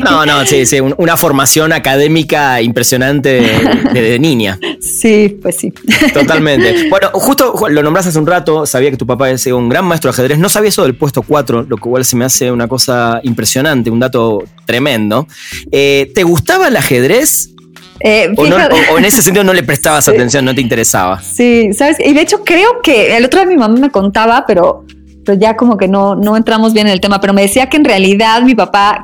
No, 0.04 0.26
no, 0.26 0.46
sí, 0.46 0.66
sí, 0.66 0.80
una 0.80 1.18
formación 1.18 1.74
académica 1.74 2.62
impresionante 2.62 3.42
de, 3.94 4.18
niña. 4.20 4.60
Sí, 4.80 5.38
pues 5.42 5.58
sí. 5.58 5.74
Totalmente. 6.14 6.88
Bueno, 6.98 7.10
justo 7.14 7.54
lo 7.70 7.84
nombraste 7.84 8.10
hace 8.10 8.20
un 8.20 8.26
rato, 8.26 8.66
sabía 8.66 8.90
que 8.90 8.98
tu 8.98 9.06
papá 9.06 9.30
es 9.30 9.46
un 9.48 9.70
gran 9.70 9.86
maestro 9.86 10.10
de 10.10 10.14
ajedrez, 10.14 10.40
no 10.40 10.50
sabía 10.50 10.70
eso 10.70 10.84
del 10.84 10.96
puesto 10.96 11.22
4, 11.22 11.66
lo 11.68 11.78
cual 11.78 12.06
se 12.06 12.16
me 12.16 12.26
hace 12.26 12.52
una 12.52 12.68
cosa 12.68 13.20
impresionante, 13.24 13.90
un 13.90 14.00
dato 14.00 14.44
tremendo. 14.66 15.28
Eh, 15.72 16.12
¿Te 16.16 16.24
gustaba 16.24 16.70
el 16.70 16.76
ajedrez? 16.78 17.50
Eh, 18.00 18.34
o, 18.38 18.98
en 18.98 19.06
ese 19.06 19.22
sentido 19.22 19.44
no 19.44 19.54
le 19.54 19.64
prestabas 19.64 20.08
atención, 20.08 20.46
no 20.46 20.54
te 20.54 20.62
interesaba. 20.62 21.22
Sí, 21.22 21.74
sabes, 21.74 21.98
y 22.00 22.14
de 22.14 22.22
hecho 22.22 22.44
creo 22.44 22.82
que 22.82 23.16
el 23.18 23.26
otro 23.26 23.40
día 23.40 23.50
mi 23.50 23.58
mamá 23.58 23.80
me 23.80 23.90
contaba, 23.90 24.46
pero, 24.46 24.86
pero 25.26 25.38
ya 25.38 25.56
como 25.56 25.78
que 25.78 25.88
no, 25.88 26.16
no 26.16 26.38
entramos 26.38 26.74
bien 26.74 26.88
en 26.88 26.94
el 26.94 27.02
tema, 27.02 27.20
pero 27.20 27.34
me 27.34 27.42
decía 27.42 27.68
que 27.68 27.78
en 27.78 27.86
realidad 27.86 28.42
mi 28.44 28.56
papá 28.56 29.04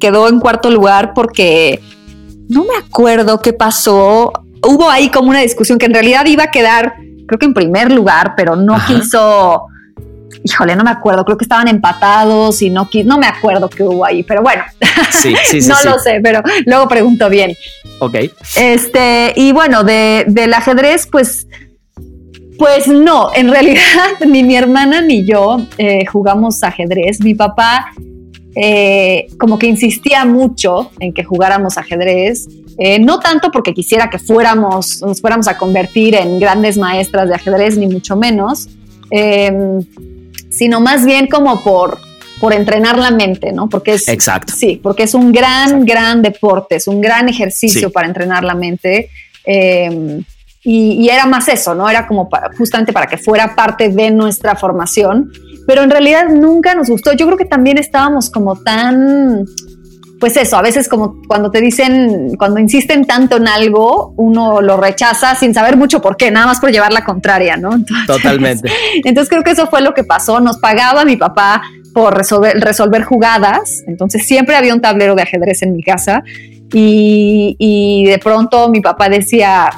quedó 0.00 0.28
en 0.28 0.40
cuarto 0.40 0.70
lugar 0.70 1.12
porque 1.14 1.80
no 2.48 2.64
me 2.64 2.76
acuerdo 2.76 3.40
qué 3.40 3.52
pasó. 3.52 4.32
Hubo 4.62 4.90
ahí 4.90 5.08
como 5.08 5.30
una 5.30 5.40
discusión 5.40 5.78
que 5.78 5.86
en 5.86 5.94
realidad 5.94 6.26
iba 6.26 6.44
a 6.44 6.50
quedar, 6.50 6.94
creo 7.26 7.38
que 7.38 7.46
en 7.46 7.54
primer 7.54 7.90
lugar, 7.92 8.34
pero 8.36 8.56
no 8.56 8.76
quiso 8.86 9.66
híjole, 10.44 10.76
no 10.76 10.84
me 10.84 10.90
acuerdo, 10.90 11.24
creo 11.24 11.36
que 11.36 11.44
estaban 11.44 11.68
empatados 11.68 12.62
y 12.62 12.70
no, 12.70 12.88
no 13.04 13.18
me 13.18 13.26
acuerdo 13.26 13.68
qué 13.68 13.82
hubo 13.82 14.04
ahí, 14.04 14.22
pero 14.22 14.42
bueno, 14.42 14.62
sí, 15.10 15.34
sí, 15.44 15.60
sí, 15.62 15.68
no 15.68 15.76
lo 15.84 15.98
sé, 15.98 16.20
pero 16.22 16.42
luego 16.66 16.88
pregunto 16.88 17.28
bien. 17.28 17.54
Ok. 18.00 18.16
Este, 18.56 19.32
y 19.36 19.52
bueno, 19.52 19.84
de, 19.84 20.24
del 20.28 20.52
ajedrez, 20.54 21.06
pues, 21.10 21.46
pues 22.58 22.88
no, 22.88 23.30
en 23.34 23.50
realidad 23.50 23.80
ni 24.26 24.42
mi 24.42 24.56
hermana 24.56 25.00
ni 25.00 25.24
yo 25.26 25.58
eh, 25.78 26.04
jugamos 26.06 26.62
ajedrez. 26.62 27.20
Mi 27.20 27.34
papá 27.34 27.92
eh, 28.54 29.28
como 29.38 29.58
que 29.58 29.66
insistía 29.66 30.24
mucho 30.24 30.90
en 31.00 31.12
que 31.12 31.24
jugáramos 31.24 31.78
ajedrez. 31.78 32.48
Eh, 32.78 32.98
no 32.98 33.18
tanto 33.18 33.50
porque 33.50 33.72
quisiera 33.74 34.10
que 34.10 34.18
fuéramos, 34.18 35.02
nos 35.02 35.20
fuéramos 35.20 35.48
a 35.48 35.56
convertir 35.56 36.14
en 36.14 36.38
grandes 36.38 36.76
maestras 36.76 37.28
de 37.28 37.34
ajedrez, 37.34 37.76
ni 37.76 37.86
mucho 37.86 38.16
menos, 38.16 38.68
em, 39.10 39.80
sino 40.52 40.80
más 40.80 41.04
bien 41.04 41.26
como 41.26 41.62
por, 41.62 41.98
por 42.40 42.52
entrenar 42.52 42.98
la 42.98 43.10
mente, 43.10 43.52
¿no? 43.52 43.68
Porque 43.68 43.94
es, 43.94 44.08
Exacto. 44.08 44.52
Sí, 44.56 44.80
porque 44.82 45.04
es 45.04 45.14
un 45.14 45.32
gran, 45.32 45.84
gran 45.84 46.22
deporte, 46.22 46.76
es 46.76 46.86
un 46.86 47.00
gran 47.00 47.28
ejercicio 47.28 47.90
para 47.90 48.06
entrenar 48.06 48.44
la 48.44 48.54
mente. 48.54 49.10
Em, 49.44 50.24
y, 50.64 51.08
era 51.08 51.26
más 51.26 51.48
eso, 51.48 51.74
¿no? 51.74 51.88
Era 51.88 52.06
como 52.06 52.28
justamente 52.56 52.92
para 52.92 53.06
que 53.06 53.16
fuera 53.16 53.54
parte 53.54 53.88
de 53.88 54.10
nuestra 54.10 54.54
formación, 54.54 55.32
pero 55.66 55.82
en 55.82 55.90
realidad 55.90 56.28
nunca 56.28 56.74
nos 56.74 56.88
gustó. 56.88 57.12
Yo 57.12 57.26
creo 57.26 57.38
que 57.38 57.44
también 57.44 57.78
estábamos 57.78 58.30
como 58.30 58.56
tan 58.56 59.44
pues 60.22 60.36
eso, 60.36 60.56
a 60.56 60.62
veces 60.62 60.88
como 60.88 61.20
cuando 61.26 61.50
te 61.50 61.60
dicen, 61.60 62.36
cuando 62.38 62.60
insisten 62.60 63.04
tanto 63.06 63.38
en 63.38 63.48
algo, 63.48 64.14
uno 64.16 64.60
lo 64.60 64.76
rechaza 64.76 65.34
sin 65.34 65.52
saber 65.52 65.76
mucho 65.76 66.00
por 66.00 66.16
qué, 66.16 66.30
nada 66.30 66.46
más 66.46 66.60
por 66.60 66.70
llevar 66.70 66.92
la 66.92 67.02
contraria, 67.02 67.56
¿no? 67.56 67.72
Totalmente. 68.06 68.70
Entonces 69.04 69.28
creo 69.28 69.42
que 69.42 69.50
eso 69.50 69.66
fue 69.66 69.80
lo 69.80 69.94
que 69.94 70.04
pasó. 70.04 70.38
Nos 70.38 70.58
pagaba 70.58 71.04
mi 71.04 71.16
papá 71.16 71.62
por 71.92 72.16
resolver, 72.16 72.56
resolver 72.60 73.02
jugadas, 73.02 73.82
entonces 73.88 74.24
siempre 74.24 74.54
había 74.54 74.72
un 74.72 74.80
tablero 74.80 75.16
de 75.16 75.22
ajedrez 75.22 75.60
en 75.62 75.72
mi 75.72 75.82
casa 75.82 76.22
y, 76.72 77.56
y 77.58 78.04
de 78.08 78.18
pronto 78.18 78.68
mi 78.68 78.80
papá 78.80 79.08
decía, 79.08 79.72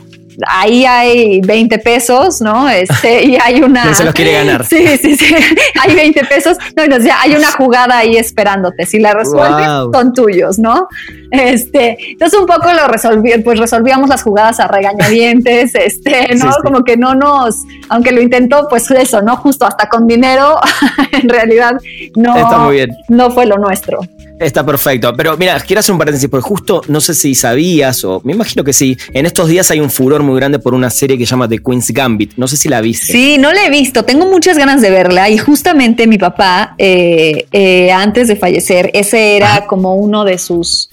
ahí 0.47 0.85
hay 0.85 1.41
20 1.41 1.79
pesos, 1.79 2.41
¿no? 2.41 2.69
Este, 2.69 3.25
y 3.25 3.37
hay 3.37 3.62
una... 3.62 3.95
se 3.95 4.05
los 4.05 4.14
quiere 4.14 4.33
ganar. 4.33 4.64
Sí, 4.64 4.87
sí, 5.00 5.17
sí. 5.17 5.35
hay 5.81 5.95
20 5.95 6.25
pesos. 6.25 6.57
No, 6.76 6.87
no, 6.87 6.97
hay 7.21 7.35
una 7.35 7.50
jugada 7.53 7.99
ahí 7.99 8.17
esperándote. 8.17 8.87
Si 8.87 8.99
la 8.99 9.12
resuelves, 9.12 9.67
son 9.93 10.12
tuyos, 10.12 10.59
¿no? 10.59 10.88
Este, 11.31 11.97
entonces 12.12 12.38
un 12.38 12.47
poco 12.47 12.73
lo 12.73 12.87
resolví, 12.87 13.33
pues 13.43 13.59
resolvíamos 13.59 14.09
las 14.09 14.23
jugadas 14.23 14.61
a 14.61 14.69
regañadientes, 14.69 15.75
este, 15.75 16.35
¿no? 16.37 16.53
Como 16.62 16.85
que 16.85 16.97
no 16.97 17.14
nos, 17.14 17.57
aunque 17.88 18.12
lo 18.12 18.21
intentó, 18.21 18.69
pues 18.69 18.91
eso, 18.91 19.23
¿no? 19.23 19.37
Justo 19.37 19.67
hasta 19.67 19.88
con 19.88 20.07
dinero, 20.07 20.59
en 21.12 21.29
realidad 21.29 21.73
no, 22.17 22.37
Está 22.37 22.59
muy 22.59 22.76
bien. 22.76 22.91
no 23.09 23.31
fue 23.31 23.47
lo 23.47 23.59
nuestro. 23.59 24.00
Está 24.38 24.67
perfecto. 24.67 25.14
Pero 25.17 25.37
mira, 25.37 25.61
quiero 25.61 25.81
hacer 25.81 25.93
un 25.93 25.99
paréntesis, 25.99 26.29
porque 26.29 26.47
justo 26.47 26.83
no 26.88 27.00
sé 27.00 27.14
si 27.14 27.35
sabías, 27.35 28.05
o 28.05 28.21
me 28.25 28.33
imagino 28.33 28.64
que 28.64 28.73
sí, 28.73 28.97
en 29.12 29.26
estos 29.26 29.49
días 29.49 29.71
hay 29.71 29.81
un 29.81 29.91
furor 29.91 30.23
muy 30.23 30.37
grande 30.37 30.59
por 30.59 30.75
una 30.75 30.91
serie 30.91 31.17
que 31.17 31.25
se 31.25 31.31
llama 31.31 31.49
The 31.49 31.59
Queen's 31.59 31.91
Gambit. 31.91 32.33
No 32.37 32.49
sé 32.49 32.57
si 32.57 32.69
la 32.69 32.81
viste. 32.81 33.12
Sí, 33.12 33.38
no 33.38 33.53
la 33.53 33.64
he 33.64 33.71
visto. 33.71 34.05
Tengo 34.05 34.26
muchas 34.26 34.59
ganas 34.59 34.81
de 34.81 34.91
verla. 34.91 35.31
Y 35.31 35.38
justamente 35.38 36.07
mi 36.07 36.19
papá, 36.19 36.75
eh, 36.79 37.47
eh, 37.53 37.93
antes 37.93 38.29
de 38.29 38.37
fallecer, 38.37 38.91
ese 38.93 39.37
era 39.37 39.67
como 39.67 39.95
uno 39.95 40.25
de 40.25 40.38
sus 40.38 40.88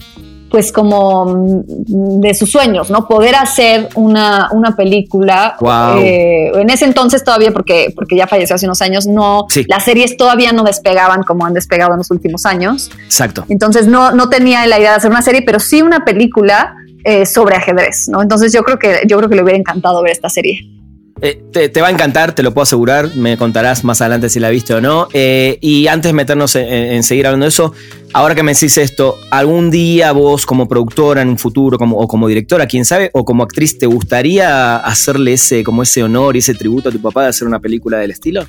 pues 0.52 0.70
como 0.70 1.24
mm, 1.24 2.20
de 2.20 2.34
sus 2.34 2.50
sueños, 2.50 2.90
¿no? 2.90 3.08
Poder 3.08 3.34
hacer 3.34 3.88
una, 3.94 4.50
una 4.52 4.76
película. 4.76 5.56
Eh, 5.98 6.52
en 6.54 6.68
ese 6.68 6.84
entonces 6.84 7.24
todavía, 7.24 7.52
porque, 7.52 7.90
porque 7.96 8.16
ya 8.16 8.26
falleció 8.26 8.54
hace 8.54 8.66
unos 8.66 8.82
años, 8.82 9.06
no, 9.06 9.46
las 9.66 9.84
series 9.84 10.18
todavía 10.18 10.52
no 10.52 10.62
despegaban 10.62 11.22
como 11.22 11.46
han 11.46 11.54
despegado 11.54 11.92
en 11.92 11.98
los 11.98 12.10
últimos 12.10 12.44
años. 12.44 12.90
Exacto. 13.02 13.46
Entonces 13.48 13.86
no, 13.86 14.12
no 14.12 14.28
tenía 14.28 14.66
la 14.66 14.78
idea 14.78 14.90
de 14.90 14.96
hacer 14.98 15.10
una 15.10 15.22
serie, 15.22 15.40
pero 15.40 15.58
sí 15.58 15.80
una 15.80 16.04
película 16.04 16.74
eh, 17.04 17.24
sobre 17.24 17.56
ajedrez, 17.56 18.08
¿no? 18.10 18.20
Entonces 18.20 18.52
yo 18.52 18.62
creo 18.62 18.78
que 18.78 19.00
yo 19.08 19.16
creo 19.16 19.30
que 19.30 19.36
le 19.36 19.42
hubiera 19.42 19.58
encantado 19.58 20.02
ver 20.02 20.12
esta 20.12 20.28
serie. 20.28 20.68
Eh, 21.24 21.40
te, 21.52 21.80
va 21.80 21.86
a 21.86 21.90
encantar, 21.90 22.34
te 22.34 22.42
lo 22.42 22.52
puedo 22.52 22.64
asegurar. 22.64 23.14
Me 23.14 23.36
contarás 23.36 23.84
más 23.84 24.00
adelante 24.00 24.28
si 24.28 24.40
la 24.40 24.50
viste 24.50 24.74
o 24.74 24.80
no. 24.80 25.06
Eh, 25.12 25.56
y 25.60 25.86
antes 25.86 26.10
de 26.10 26.14
meternos 26.14 26.56
en, 26.56 27.02
seguir 27.04 27.28
hablando 27.28 27.44
de 27.44 27.50
eso, 27.50 27.72
ahora 28.12 28.34
que 28.34 28.42
me 28.42 28.54
decís 28.54 28.76
esto, 28.76 29.18
¿algún 29.30 29.70
día 29.70 30.10
vos 30.10 30.44
como 30.44 30.66
productora 30.66 31.22
en 31.22 31.28
un 31.28 31.38
futuro 31.38 31.78
como, 31.78 31.96
o 31.96 32.08
como 32.08 32.26
directora, 32.26 32.66
quién 32.66 32.84
sabe, 32.84 33.10
o 33.14 33.24
como 33.24 33.44
actriz, 33.44 33.78
te 33.78 33.86
gustaría 33.86 34.76
hacerle 34.76 35.34
ese, 35.34 35.62
como 35.62 35.84
ese 35.84 36.02
honor 36.02 36.34
y 36.34 36.40
ese 36.40 36.54
tributo 36.54 36.88
a 36.88 36.92
tu 36.92 37.00
papá 37.00 37.22
de 37.22 37.28
hacer 37.28 37.46
una 37.46 37.60
película 37.60 37.98
del 37.98 38.10
estilo? 38.10 38.44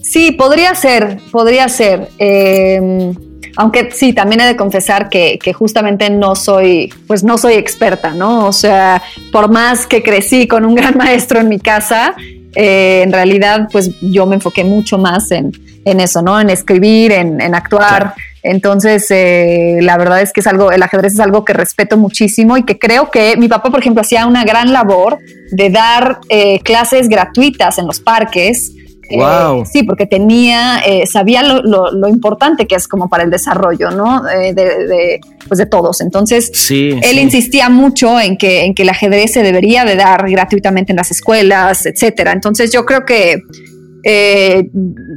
Sí, 0.00 0.30
podría 0.30 0.76
ser, 0.76 1.18
podría 1.32 1.68
ser. 1.68 2.08
Eh, 2.18 3.12
aunque 3.56 3.90
sí, 3.92 4.12
también 4.12 4.40
he 4.40 4.46
de 4.46 4.56
confesar 4.56 5.08
que, 5.08 5.38
justamente 5.52 6.10
no 6.10 6.34
soy, 6.34 6.92
pues 7.06 7.22
no 7.22 7.38
soy 7.38 7.54
experta, 7.54 8.10
¿no? 8.10 8.46
O 8.46 8.52
sea, 8.52 9.02
por 9.30 9.50
más 9.50 9.86
que 9.86 10.02
crecí 10.02 10.46
con 10.46 10.64
un 10.64 10.74
gran 10.74 10.96
maestro 10.98 11.40
en 11.40 11.48
mi 11.48 11.58
casa, 11.58 12.14
eh, 12.54 13.02
en 13.02 13.12
realidad, 13.12 13.68
pues 13.70 13.90
yo 14.00 14.26
me 14.26 14.36
enfoqué 14.36 14.64
mucho 14.64 14.98
más 14.98 15.30
en, 15.30 15.52
eso, 15.84 16.22
¿no? 16.22 16.40
En 16.40 16.50
escribir, 16.50 17.12
en, 17.12 17.54
actuar. 17.54 18.14
Entonces, 18.42 19.06
eh, 19.10 19.78
la 19.82 19.96
verdad 19.96 20.20
es 20.20 20.32
que 20.32 20.40
es 20.40 20.46
algo, 20.46 20.72
el 20.72 20.82
ajedrez 20.82 21.14
es 21.14 21.20
algo 21.20 21.44
que 21.44 21.52
respeto 21.52 21.96
muchísimo 21.96 22.56
y 22.56 22.64
que 22.64 22.78
creo 22.78 23.10
que 23.10 23.36
mi 23.36 23.48
papá, 23.48 23.70
por 23.70 23.80
ejemplo, 23.80 24.00
hacía 24.00 24.26
una 24.26 24.44
gran 24.44 24.72
labor 24.72 25.18
de 25.52 25.70
dar 25.70 26.18
eh, 26.28 26.58
clases 26.60 27.08
gratuitas 27.08 27.78
en 27.78 27.86
los 27.86 28.00
parques 28.00 28.72
Wow. 29.10 29.62
Eh, 29.62 29.66
sí, 29.66 29.82
porque 29.82 30.06
tenía, 30.06 30.78
eh, 30.86 31.06
sabía 31.06 31.42
lo, 31.42 32.08
importante 32.08 32.66
que 32.66 32.74
es 32.74 32.88
como 32.88 33.08
para 33.08 33.24
el 33.24 33.30
desarrollo, 33.30 33.90
¿no? 33.90 34.28
Eh, 34.28 34.54
de, 34.54 35.20
pues 35.48 35.58
de 35.58 35.66
todos. 35.66 36.00
Entonces, 36.00 36.50
él 36.70 37.18
insistía 37.18 37.68
mucho 37.68 38.18
en 38.20 38.36
que, 38.36 38.64
en 38.64 38.74
que 38.74 38.82
el 38.82 38.88
ajedrez 38.88 39.32
se 39.32 39.42
debería 39.42 39.84
de 39.84 39.96
dar 39.96 40.28
gratuitamente 40.30 40.92
en 40.92 40.96
las 40.96 41.10
escuelas, 41.10 41.86
etcétera. 41.86 42.32
Entonces, 42.32 42.72
yo 42.72 42.84
creo 42.84 43.04
que 43.04 43.40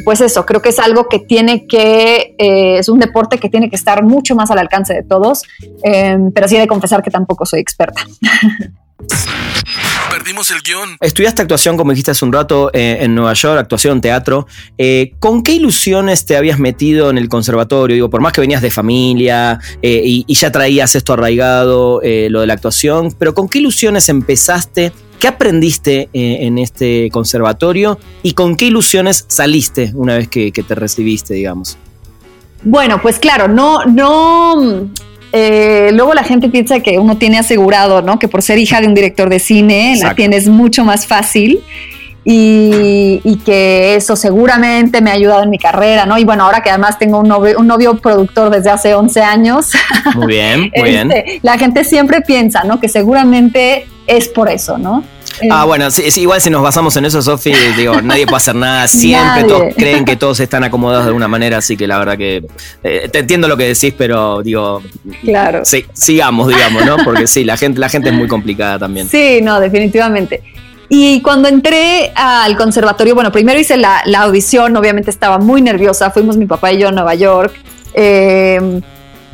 pues 0.03 0.21
eso, 0.21 0.45
creo 0.45 0.61
que 0.61 0.69
es 0.69 0.77
algo 0.77 1.09
que 1.09 1.17
tiene 1.17 1.65
que, 1.65 2.35
es 2.37 2.87
un 2.87 2.99
deporte 2.99 3.39
que 3.39 3.49
tiene 3.49 3.67
que 3.67 3.75
estar 3.75 4.03
mucho 4.03 4.35
más 4.35 4.51
al 4.51 4.59
alcance 4.59 4.93
de 4.93 5.01
todos, 5.01 5.41
pero 5.81 6.47
sí 6.47 6.55
he 6.55 6.59
de 6.59 6.67
confesar 6.67 7.01
que 7.01 7.09
tampoco 7.09 7.47
soy 7.47 7.61
experta. 7.61 8.01
Perdimos 10.17 10.49
el 10.49 10.61
guion. 10.61 10.95
Estudiaste 11.01 11.41
actuación, 11.41 11.75
como 11.75 11.91
dijiste 11.91 12.11
hace 12.11 12.23
un 12.23 12.31
rato, 12.31 12.71
eh, 12.71 12.99
en 13.01 13.13
Nueva 13.15 13.33
York, 13.33 13.59
actuación, 13.59 13.99
teatro. 13.99 14.47
Eh, 14.77 15.11
¿Con 15.19 15.43
qué 15.43 15.51
ilusiones 15.51 16.25
te 16.25 16.37
habías 16.37 16.57
metido 16.57 17.09
en 17.09 17.17
el 17.17 17.27
conservatorio? 17.27 17.95
Digo, 17.95 18.09
por 18.09 18.21
más 18.21 18.31
que 18.31 18.39
venías 18.39 18.61
de 18.61 18.71
familia 18.71 19.59
eh, 19.81 20.01
y, 20.05 20.33
ya 20.33 20.53
traías 20.53 20.95
esto 20.95 21.11
arraigado, 21.11 21.99
lo 22.29 22.39
de 22.39 22.47
la 22.47 22.53
actuación, 22.53 23.13
pero 23.19 23.33
¿con 23.33 23.49
qué 23.49 23.59
ilusiones 23.59 24.07
empezaste? 24.07 24.93
¿Qué 25.19 25.27
aprendiste 25.27 26.07
en 26.13 26.59
este 26.59 27.09
conservatorio? 27.11 27.99
¿Y 28.23 28.35
con 28.35 28.55
qué 28.55 28.67
ilusiones 28.67 29.25
saliste 29.27 29.91
una 29.95 30.15
vez 30.15 30.29
que, 30.29 30.53
que 30.53 30.63
te 30.63 30.75
recibiste, 30.75 31.33
digamos? 31.33 31.77
Bueno, 32.63 33.01
pues 33.01 33.19
claro, 33.19 33.49
no, 33.49 33.83
no, 33.83 34.89
eh, 35.37 35.89
luego 35.91 36.13
la 36.13 36.23
gente 36.23 36.47
piensa 36.47 36.79
que 36.79 36.97
uno 36.97 37.17
tiene 37.17 37.37
asegurado, 37.37 38.01
¿no? 38.01 38.17
Que 38.19 38.29
por 38.29 38.41
ser 38.41 38.57
hija 38.57 38.79
de 38.79 38.87
un 38.87 38.95
director 38.95 39.29
de 39.29 39.39
cine 39.39 39.97
la 40.01 40.15
tienes 40.15 40.47
mucho 40.47 40.85
más 40.85 41.05
fácil. 41.05 41.59
Y, 42.23 43.19
que 43.45 43.95
eso 43.95 44.15
seguramente 44.15 44.99
me 45.01 45.11
ha 45.11 45.13
ayudado 45.13 45.43
en 45.43 45.49
mi 45.51 45.59
carrera, 45.59 46.05
¿no? 46.07 46.17
Y 46.17 46.23
bueno, 46.23 46.45
ahora 46.45 46.61
que 46.61 46.69
además 46.71 46.97
tengo 46.97 47.19
un 47.19 47.27
novio, 47.27 47.59
un 47.59 47.67
novio 47.67 47.97
productor 47.97 48.49
desde 48.49 48.71
hace 48.71 48.95
11 48.95 49.21
años. 49.21 49.71
Muy 50.15 50.27
bien, 50.27 50.71
muy 50.75 50.83
bien. 50.89 51.11
Este, 51.11 51.39
la 51.43 51.57
gente 51.57 51.83
siempre 51.83 52.21
piensa, 52.21 52.63
¿no? 52.63 52.79
Que 52.79 52.87
seguramente 52.87 53.85
es 54.07 54.29
por 54.29 54.49
eso, 54.49 54.77
¿no? 54.77 55.03
Ah, 55.51 55.63
eh, 55.63 55.65
bueno, 55.65 55.87
igual 56.15 56.41
si 56.41 56.49
nos 56.49 56.61
basamos 56.61 56.95
en 56.97 57.05
eso, 57.05 57.21
Sofi, 57.21 57.53
digo, 57.77 58.01
nadie 58.03 58.25
puede 58.25 58.37
hacer 58.37 58.55
nada. 58.55 58.87
Siempre 58.87 59.43
todos 59.43 59.73
creen 59.75 60.05
que 60.05 60.15
todos 60.15 60.39
están 60.39 60.63
acomodados 60.63 61.05
de 61.05 61.09
alguna 61.09 61.27
manera, 61.27 61.57
así 61.57 61.77
que 61.77 61.87
la 61.87 61.99
verdad 61.99 62.17
que 62.17 62.43
eh, 62.83 63.09
te 63.11 63.19
entiendo 63.19 63.47
lo 63.47 63.57
que 63.57 63.67
decís, 63.67 63.93
pero 63.97 64.41
digo, 64.41 64.81
claro. 65.23 65.65
Sí, 65.65 65.85
sigamos, 65.93 66.47
digamos, 66.47 66.85
¿no? 66.85 66.97
Porque 67.03 67.27
sí, 67.27 67.43
la 67.43 67.57
gente, 67.57 67.79
la 67.79 67.89
gente 67.89 68.09
es 68.09 68.15
muy 68.15 68.27
complicada 68.27 68.79
también. 68.79 69.07
Sí, 69.09 69.39
no, 69.41 69.59
definitivamente. 69.59 70.41
Y 70.87 71.21
cuando 71.21 71.47
entré 71.47 72.11
al 72.15 72.55
conservatorio, 72.57 73.15
bueno, 73.15 73.31
primero 73.31 73.59
hice 73.59 73.75
la, 73.77 74.01
la 74.05 74.21
audición, 74.21 74.77
obviamente 74.77 75.09
estaba 75.09 75.39
muy 75.39 75.61
nerviosa, 75.61 76.11
fuimos 76.11 76.37
mi 76.37 76.45
papá 76.45 76.71
y 76.71 76.79
yo 76.79 76.89
a 76.89 76.91
Nueva 76.91 77.15
York. 77.15 77.53
Eh, 77.93 78.81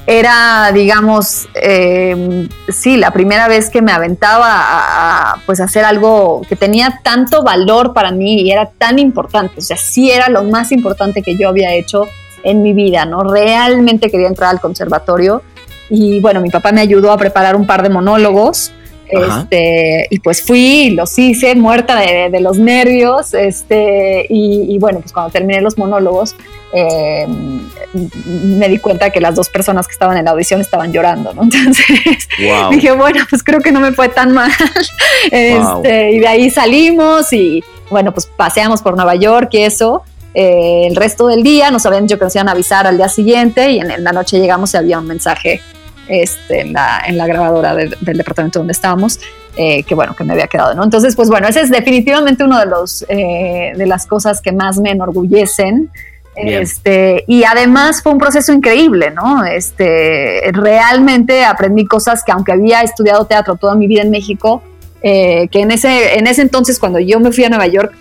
era, 0.08 0.72
digamos, 0.74 1.48
eh, 1.54 2.48
sí, 2.70 2.98
la 2.98 3.12
primera 3.12 3.48
vez 3.48 3.70
que 3.70 3.82
me 3.82 3.92
aventaba 3.92 4.48
a, 4.50 5.36
pues 5.46 5.60
hacer 5.60 5.86
algo 5.86 6.42
que 6.50 6.56
tenía 6.56 7.00
tanto 7.04 7.44
valor 7.44 7.94
para 7.94 8.12
mí 8.12 8.42
y 8.42 8.52
era 8.52 8.70
tan 8.70 9.00
importante. 9.00 9.56
O 9.60 9.62
sea, 9.62 9.78
sí 9.78 10.12
era 10.12 10.30
lo 10.30 10.44
más 10.44 10.72
importante 10.72 11.22
que 11.22 11.38
yo 11.38 11.50
había 11.50 11.74
hecho 11.74 12.08
en 12.44 12.64
mi 12.64 12.74
vida, 12.74 13.06
¿no? 13.06 13.24
Realmente 13.24 14.10
quería 14.10 14.28
entrar 14.28 14.50
al 14.50 14.60
conservatorio 14.60 15.44
y 15.90 16.20
bueno, 16.20 16.42
mi 16.42 16.50
papá 16.50 16.72
me 16.72 16.82
ayudó 16.82 17.12
a 17.12 17.18
preparar 17.18 17.56
un 17.56 17.68
par 17.68 17.84
de 17.84 17.90
monólogos. 17.90 18.72
Este, 19.12 20.08
y 20.10 20.20
pues 20.20 20.42
fui, 20.42 20.92
los 20.92 21.18
hice, 21.20 21.56
muerta 21.56 22.00
de, 22.00 22.40
los 22.40 22.58
nervios, 22.58 23.34
este, 23.34 24.26
y, 24.30 24.74
y, 24.74 24.78
bueno, 24.80 25.02
pues 25.02 25.12
cuando 25.12 25.32
terminé 25.32 25.62
los 25.62 25.78
monólogos, 25.78 26.36
eh, 26.74 27.28
me 28.24 28.70
di 28.70 28.78
cuenta 28.78 29.10
que 29.10 29.20
las 29.20 29.36
dos 29.36 29.50
personas 29.50 29.88
que 29.88 29.94
estaban 29.94 30.18
en 30.18 30.26
la 30.26 30.32
audición 30.32 30.62
estaban 30.62 30.94
llorando, 30.94 31.34
¿no? 31.34 31.44
Entonces 31.44 31.86
dije, 32.72 32.92
bueno, 32.94 33.26
pues 33.30 33.44
creo 33.44 33.60
que 33.60 33.72
no 33.72 33.80
me 33.80 33.92
fue 33.92 34.10
tan 34.10 34.32
mal. 34.32 34.52
Este, 35.32 36.12
y 36.12 36.20
de 36.20 36.28
ahí 36.28 36.50
salimos 36.50 37.32
y 37.32 37.64
bueno, 37.90 38.12
pues 38.12 38.26
paseamos 38.26 38.82
por 38.82 38.96
Nueva 38.96 39.16
York 39.16 39.50
y 39.52 39.60
eso. 39.60 40.04
Eh, 40.34 40.88
el 40.88 40.96
resto 40.96 41.28
del 41.28 41.44
día 41.44 41.70
nos 41.72 41.86
habían 41.86 42.08
dicho 42.08 42.18
que 42.18 42.24
nos 42.24 42.36
iban 42.36 42.48
a 42.48 42.54
avisar 42.54 42.88
al 42.88 42.98
día 42.98 43.10
siguiente 43.10 43.72
y 43.72 43.80
en, 43.80 44.04
la 44.04 44.14
noche 44.14 44.40
llegamos 44.40 44.74
y 44.74 44.78
había 44.78 45.00
un 45.00 45.06
mensaje 45.06 45.62
este, 46.12 46.62
en, 46.62 46.74
la, 46.74 47.02
en 47.08 47.18
la 47.18 47.26
grabadora 47.26 47.74
del 47.74 48.18
departamento 48.18 48.60
donde 48.60 48.74
estábamos, 48.74 49.20
eh, 49.56 49.84
que 49.84 49.96
bueno, 49.96 50.16
que 50.16 50.24
me 50.24 50.34
había 50.34 50.48
quedado, 50.48 50.76
¿no? 50.76 50.84
Entonces, 50.84 51.16
pues 51.16 51.30
bueno, 51.30 51.48
ese 51.48 51.62
es 51.62 51.70
definitivamente 51.70 52.44
uno 52.44 52.60
de 52.60 52.66
los 52.66 53.06
de 53.08 53.86
las 53.88 54.06
cosas 54.06 54.42
que 54.42 54.52
más 54.52 54.78
me 54.78 54.92
enorgullecen 54.92 55.90
este, 56.36 57.26
y 57.28 57.44
además 57.44 58.02
fue 58.02 58.14
un 58.14 58.18
proceso 58.18 58.54
increíble, 58.54 59.12
¿no? 59.12 59.44
Este, 59.46 60.42
realmente 60.54 61.44
aprendí 61.44 61.86
cosas 61.86 62.24
que 62.24 62.32
aunque 62.32 62.54
había 62.54 62.82
estudiado 62.82 63.26
teatro 63.26 63.56
toda 63.56 63.76
mi 63.76 63.88
vida 63.88 64.02
en 64.02 64.12
México, 64.12 64.64
eh, 65.02 65.50
que 65.50 65.62
en 65.62 65.72
ese, 65.72 66.18
en 66.18 66.28
ese 66.28 66.42
entonces 66.42 66.80
cuando 66.80 67.00
yo 67.00 67.20
me 67.20 67.32
fui 67.32 67.44
a 67.44 67.50
Nueva 67.50 67.68
York, 67.68 67.94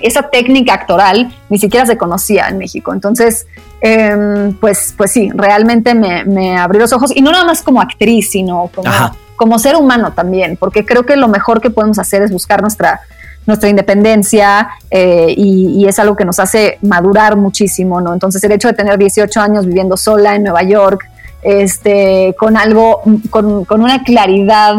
esa 0.00 0.22
técnica 0.22 0.74
actoral 0.74 1.34
ni 1.48 1.58
siquiera 1.58 1.86
se 1.86 1.96
conocía 1.96 2.48
en 2.48 2.58
México. 2.58 2.92
Entonces, 2.92 3.46
em, 3.80 4.54
pues, 4.54 4.94
pues 4.96 5.12
sí, 5.12 5.30
realmente 5.34 5.94
me, 5.94 6.24
me, 6.24 6.56
abrió 6.56 6.80
los 6.80 6.92
ojos 6.92 7.12
y 7.14 7.22
no 7.22 7.32
nada 7.32 7.44
más 7.44 7.62
como 7.62 7.80
actriz, 7.80 8.30
sino 8.30 8.70
como, 8.74 8.90
como 9.36 9.58
ser 9.58 9.76
humano 9.76 10.12
también, 10.12 10.56
porque 10.56 10.84
creo 10.84 11.04
que 11.04 11.16
lo 11.16 11.28
mejor 11.28 11.60
que 11.60 11.70
podemos 11.70 11.98
hacer 11.98 12.22
es 12.22 12.30
buscar 12.30 12.62
nuestra 12.62 13.00
nuestra 13.46 13.68
independencia 13.68 14.68
eh, 14.90 15.32
y, 15.36 15.86
es 15.86 15.98
algo 15.98 16.16
que 16.16 16.24
nos 16.24 16.38
hace 16.40 16.78
madurar 16.82 17.36
muchísimo, 17.36 18.00
¿no? 18.00 18.12
Entonces 18.12 18.42
el 18.42 18.52
hecho 18.52 18.68
de 18.68 18.74
tener 18.74 18.98
18 18.98 19.40
años 19.40 19.66
viviendo 19.66 19.96
sola 19.96 20.34
en 20.34 20.42
Nueva 20.42 20.64
York, 20.64 21.08
este, 21.42 22.34
con 22.38 22.56
algo, 22.56 23.02
con, 23.30 23.64
una 23.68 24.02
claridad 24.02 24.74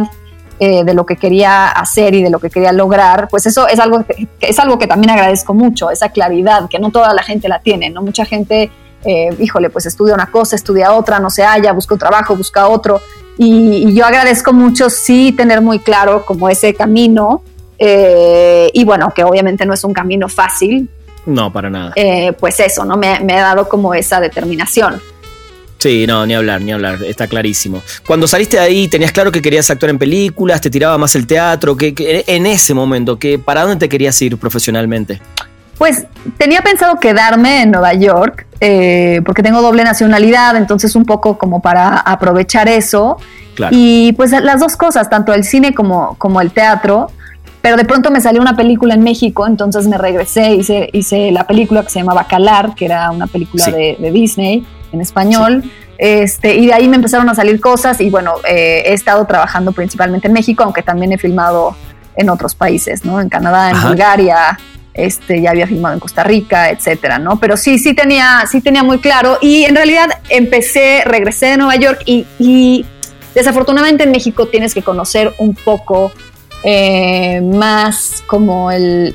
eh, 0.59 0.83
de 0.83 0.93
lo 0.93 1.05
que 1.05 1.15
quería 1.15 1.69
hacer 1.69 2.15
y 2.15 2.23
de 2.23 2.29
lo 2.29 2.39
que 2.39 2.49
quería 2.49 2.71
lograr, 2.71 3.27
pues 3.29 3.45
eso 3.45 3.67
es 3.67 3.79
algo 3.79 4.03
que, 4.05 4.27
es 4.41 4.59
algo 4.59 4.79
que 4.79 4.87
también 4.87 5.11
agradezco 5.11 5.53
mucho, 5.53 5.91
esa 5.91 6.09
claridad 6.09 6.67
que 6.69 6.79
no 6.79 6.91
toda 6.91 7.13
la 7.13 7.23
gente 7.23 7.47
la 7.47 7.59
tiene, 7.59 7.89
¿no? 7.89 8.01
Mucha 8.01 8.25
gente, 8.25 8.71
eh, 9.05 9.29
híjole, 9.39 9.69
pues 9.69 9.85
estudia 9.85 10.13
una 10.13 10.31
cosa, 10.31 10.55
estudia 10.55 10.93
otra, 10.93 11.19
no 11.19 11.29
se 11.29 11.43
halla, 11.43 11.71
busca 11.73 11.93
un 11.93 11.99
trabajo, 11.99 12.35
busca 12.35 12.67
otro. 12.67 13.01
Y, 13.37 13.89
y 13.89 13.93
yo 13.93 14.05
agradezco 14.05 14.51
mucho 14.51 14.89
sí 14.89 15.31
tener 15.31 15.61
muy 15.61 15.79
claro 15.79 16.25
como 16.25 16.49
ese 16.49 16.73
camino 16.73 17.43
eh, 17.79 18.69
y 18.73 18.83
bueno, 18.83 19.11
que 19.15 19.23
obviamente 19.23 19.65
no 19.65 19.73
es 19.73 19.83
un 19.83 19.93
camino 19.93 20.27
fácil. 20.29 20.89
No, 21.25 21.51
para 21.51 21.69
nada. 21.69 21.91
Eh, 21.95 22.33
pues 22.33 22.59
eso, 22.59 22.85
¿no? 22.85 22.97
Me, 22.97 23.19
me, 23.19 23.33
ha 23.33 23.41
dado 23.41 23.67
como 23.67 23.93
esa 23.93 24.19
determinación. 24.19 25.01
Sí, 25.77 26.05
no, 26.07 26.25
ni 26.25 26.34
hablar, 26.34 26.62
ni 26.62 26.72
hablar, 26.72 27.03
está 27.03 27.27
clarísimo. 27.27 27.81
Cuando 28.05 28.27
saliste 28.27 28.57
de 28.57 28.63
ahí, 28.63 28.88
¿tenías 28.88 29.12
claro 29.12 29.31
que 29.31 29.41
querías 29.41 29.69
actuar 29.69 29.91
en 29.91 30.00
películas? 30.00 30.60
¿Te 30.60 30.69
tiraba 30.69 30.98
más 30.98 31.15
el 31.15 31.27
teatro? 31.27 31.77
que 31.77 32.24
en 32.27 32.46
ese 32.46 32.74
momento, 32.74 33.19
que 33.19 33.38
¿para 33.38 33.62
dónde 33.62 33.77
te 33.77 33.89
querías 33.89 34.19
ir 34.22 34.38
profesionalmente? 34.38 35.22
Pues 35.77 36.05
tenía 36.38 36.62
pensado 36.62 37.00
quedarme 37.00 37.62
en 37.62 37.72
Nueva 37.72 37.93
York, 37.93 38.48
eh, 38.60 39.22
porque 39.25 39.43
tengo 39.43 39.62
doble 39.62 39.84
nacionalidad, 39.84 40.55
entonces 40.55 40.96
un 40.96 41.05
poco 41.05 41.38
como 41.38 41.62
para 41.62 41.98
aprovechar 42.00 42.67
eso. 42.67 43.17
Y 43.72 44.13
pues 44.13 44.31
las 44.31 44.60
dos 44.60 44.75
cosas, 44.75 45.10
tanto 45.10 45.34
el 45.34 45.43
cine 45.43 45.74
como, 45.74 46.15
como 46.17 46.41
el 46.41 46.51
teatro, 46.51 47.12
pero 47.62 47.75
de 47.75 47.86
pronto 47.86 48.12
me 48.12 48.22
salió 48.22 48.39
una 48.39 48.55
película 48.55 48.93
en 48.93 49.01
México, 49.01 49.48
entonces 49.48 49.88
me 49.88 49.98
regresé, 49.98 50.53
hice, 50.55 50.89
hice 50.93 51.31
la 51.31 51.46
película 51.46 51.84
que 51.84 51.89
se 51.89 52.00
llamaba 52.00 52.25
Calar, 52.25 52.75
que 52.75 52.86
era 52.86 53.10
una 53.10 53.25
película 53.25 53.65
de, 53.65 53.98
Disney 54.12 54.65
en 54.91 55.01
español. 55.01 55.63
Este, 55.98 56.56
y 56.56 56.67
de 56.67 56.74
ahí 56.74 56.88
me 56.88 56.96
empezaron 56.96 57.27
a 57.29 57.36
salir 57.36 57.60
cosas 57.60 58.00
y 58.01 58.10
bueno, 58.10 58.36
eh, 58.48 58.84
he 58.86 58.94
estado 58.94 59.25
trabajando 59.25 59.72
principalmente 59.72 60.27
en 60.27 60.34
México, 60.34 60.63
aunque 60.63 60.84
también 60.84 61.12
he 61.12 61.17
filmado 61.17 61.75
en 62.15 62.29
otros 62.29 62.56
países, 62.56 63.03
¿no? 63.03 63.20
En 63.20 63.29
Canadá, 63.29 63.72
en 63.72 63.82
Bulgaria, 63.82 64.60
este, 64.94 65.41
ya 65.41 65.51
había 65.51 65.67
filmado 65.67 65.96
en 65.96 66.00
Costa 66.00 66.24
Rica, 66.24 66.70
etcétera, 66.70 67.20
¿no? 67.20 67.39
Pero 67.39 67.58
sí, 67.58 67.79
sí 67.79 67.94
tenía, 67.94 68.44
sí 68.50 68.62
tenía 68.62 68.84
muy 68.84 69.00
claro 69.00 69.38
y 69.41 69.63
en 69.65 69.75
realidad 69.75 70.10
empecé, 70.29 71.03
regresé 71.06 71.48
de 71.48 71.58
Nueva 71.58 71.75
York 71.75 72.01
y, 72.06 72.25
y 72.39 72.86
desafortunadamente 73.34 74.03
en 74.03 74.12
México 74.12 74.48
tienes 74.48 74.74
que 74.74 74.82
conocer 74.82 75.34
un 75.38 75.53
poco 75.53 76.12
eh, 76.63 77.39
más 77.41 78.24
como 78.25 78.72
el, 78.72 79.13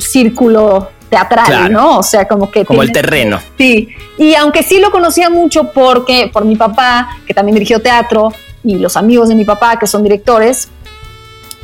círculo 0.00 0.90
teatral, 1.12 1.70
¿no? 1.70 1.98
O 1.98 2.02
sea, 2.02 2.26
como 2.26 2.50
que... 2.50 2.64
Como 2.64 2.82
el 2.82 2.90
terreno. 2.90 3.38
Sí, 3.58 3.90
y 4.16 4.34
aunque 4.34 4.62
sí 4.62 4.78
lo 4.80 4.90
conocía 4.90 5.28
mucho 5.28 5.70
porque 5.72 6.30
por 6.32 6.46
mi 6.46 6.56
papá, 6.56 7.18
que 7.26 7.34
también 7.34 7.54
dirigió 7.54 7.80
teatro, 7.80 8.32
y 8.64 8.78
los 8.78 8.96
amigos 8.96 9.28
de 9.28 9.34
mi 9.34 9.44
papá, 9.44 9.78
que 9.78 9.86
son 9.86 10.02
directores, 10.02 10.70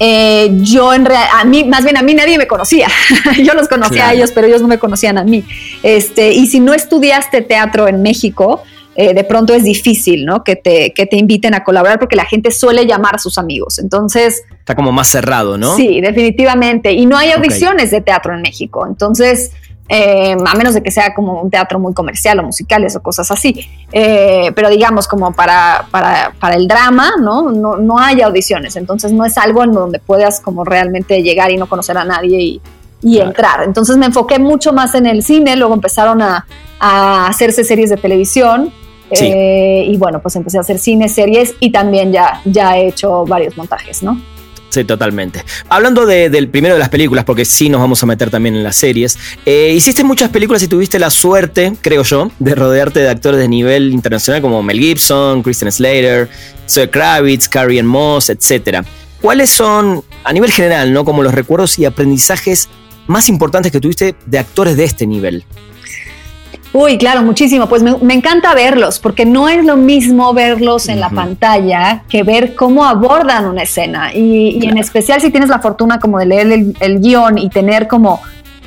eh, 0.00 0.50
yo 0.60 0.92
en 0.92 1.06
realidad, 1.06 1.30
a 1.40 1.44
mí, 1.44 1.64
más 1.64 1.82
bien 1.82 1.96
a 1.96 2.02
mí 2.02 2.12
nadie 2.12 2.36
me 2.36 2.46
conocía. 2.46 2.88
yo 3.42 3.54
los 3.54 3.68
conocía 3.68 4.08
a 4.08 4.12
ellos, 4.12 4.32
pero 4.34 4.46
ellos 4.46 4.60
no 4.60 4.68
me 4.68 4.78
conocían 4.78 5.16
a 5.16 5.24
mí. 5.24 5.44
Este, 5.82 6.32
y 6.32 6.46
si 6.46 6.60
no 6.60 6.74
estudiaste 6.74 7.40
teatro 7.40 7.88
en 7.88 8.02
México, 8.02 8.64
eh, 9.00 9.14
de 9.14 9.22
pronto 9.22 9.54
es 9.54 9.62
difícil, 9.62 10.26
¿no? 10.26 10.42
Que 10.42 10.56
te, 10.56 10.92
que 10.92 11.06
te 11.06 11.16
inviten 11.16 11.54
a 11.54 11.62
colaborar 11.62 12.00
porque 12.00 12.16
la 12.16 12.24
gente 12.24 12.50
suele 12.50 12.84
llamar 12.84 13.14
a 13.14 13.18
sus 13.18 13.38
amigos. 13.38 13.78
Entonces... 13.78 14.42
Está 14.58 14.74
como 14.74 14.90
más 14.90 15.06
cerrado, 15.06 15.56
¿no? 15.56 15.76
Sí, 15.76 16.00
definitivamente. 16.00 16.92
Y 16.92 17.06
no 17.06 17.16
hay 17.16 17.30
audiciones 17.30 17.92
de 17.92 18.00
teatro 18.00 18.34
en 18.34 18.42
México. 18.42 18.84
Entonces... 18.86 19.52
Eh, 19.90 20.36
a 20.44 20.54
menos 20.54 20.74
de 20.74 20.82
que 20.82 20.90
sea 20.90 21.14
como 21.14 21.40
un 21.40 21.48
teatro 21.48 21.78
muy 21.78 21.94
comercial 21.94 22.38
o 22.40 22.42
musicales 22.42 22.94
o 22.94 23.00
cosas 23.00 23.30
así. 23.30 23.66
Eh, 23.90 24.52
pero 24.54 24.68
digamos, 24.68 25.08
como 25.08 25.32
para, 25.32 25.86
para, 25.90 26.34
para 26.38 26.56
el 26.56 26.68
drama, 26.68 27.12
¿no? 27.18 27.50
¿no? 27.52 27.78
No 27.78 27.98
hay 27.98 28.20
audiciones, 28.20 28.76
entonces 28.76 29.12
no 29.12 29.24
es 29.24 29.38
algo 29.38 29.64
en 29.64 29.72
donde 29.72 29.98
puedas 29.98 30.40
como 30.40 30.62
realmente 30.62 31.22
llegar 31.22 31.50
y 31.52 31.56
no 31.56 31.70
conocer 31.70 31.96
a 31.96 32.04
nadie 32.04 32.38
y, 32.38 32.60
y 33.00 33.18
entrar. 33.18 33.62
Entonces 33.62 33.96
me 33.96 34.04
enfoqué 34.04 34.38
mucho 34.38 34.74
más 34.74 34.94
en 34.94 35.06
el 35.06 35.22
cine, 35.22 35.56
luego 35.56 35.72
empezaron 35.72 36.20
a, 36.20 36.44
a 36.80 37.26
hacerse 37.26 37.64
series 37.64 37.88
de 37.88 37.96
televisión 37.96 38.70
eh, 39.10 39.84
y 39.86 39.96
bueno, 39.96 40.20
pues 40.20 40.36
empecé 40.36 40.58
a 40.58 40.60
hacer 40.60 40.78
cine, 40.78 41.08
series 41.08 41.54
y 41.60 41.72
también 41.72 42.12
ya, 42.12 42.40
ya 42.44 42.78
he 42.78 42.88
hecho 42.88 43.24
varios 43.24 43.56
montajes, 43.56 44.02
¿no? 44.02 44.20
Sí, 44.70 44.84
totalmente. 44.84 45.42
Hablando 45.70 46.04
del 46.04 46.48
primero 46.48 46.74
de 46.74 46.78
las 46.78 46.90
películas, 46.90 47.24
porque 47.24 47.44
sí 47.44 47.70
nos 47.70 47.80
vamos 47.80 48.02
a 48.02 48.06
meter 48.06 48.30
también 48.30 48.54
en 48.54 48.62
las 48.62 48.76
series, 48.76 49.18
eh, 49.46 49.72
hiciste 49.74 50.04
muchas 50.04 50.28
películas 50.28 50.62
y 50.62 50.68
tuviste 50.68 50.98
la 50.98 51.10
suerte, 51.10 51.72
creo 51.80 52.02
yo, 52.02 52.30
de 52.38 52.54
rodearte 52.54 53.00
de 53.00 53.08
actores 53.08 53.40
de 53.40 53.48
nivel 53.48 53.92
internacional 53.92 54.42
como 54.42 54.62
Mel 54.62 54.78
Gibson, 54.78 55.42
Kristen 55.42 55.72
Slater, 55.72 56.28
Zoe 56.68 56.90
Kravitz, 56.90 57.48
Carrie 57.48 57.80
Ann 57.80 57.86
Moss, 57.86 58.28
etc. 58.28 58.84
¿Cuáles 59.22 59.48
son, 59.48 60.04
a 60.22 60.32
nivel 60.32 60.52
general, 60.52 60.92
¿no? 60.92 61.04
como 61.04 61.22
los 61.22 61.34
recuerdos 61.34 61.78
y 61.78 61.86
aprendizajes 61.86 62.68
más 63.06 63.30
importantes 63.30 63.72
que 63.72 63.80
tuviste 63.80 64.14
de 64.26 64.38
actores 64.38 64.76
de 64.76 64.84
este 64.84 65.06
nivel? 65.06 65.44
Uy, 66.72 66.98
claro, 66.98 67.22
muchísimo. 67.22 67.68
Pues 67.68 67.82
me, 67.82 68.14
encanta 68.14 68.54
verlos, 68.54 68.98
porque 68.98 69.24
no 69.24 69.48
es 69.48 69.64
lo 69.64 69.76
mismo 69.76 70.34
verlos 70.34 70.88
en 70.88 71.00
la 71.00 71.08
pantalla 71.08 72.02
que 72.08 72.22
ver 72.22 72.54
cómo 72.54 72.84
abordan 72.84 73.46
una 73.46 73.62
escena. 73.62 74.12
Y, 74.14 74.66
en 74.66 74.76
especial 74.76 75.20
si 75.20 75.30
tienes 75.30 75.48
la 75.48 75.60
fortuna 75.60 75.98
como 75.98 76.18
de 76.18 76.26
leer 76.26 76.66
el, 76.80 77.00
guion 77.00 77.38
y 77.38 77.48
tener 77.48 77.88
como 77.88 78.20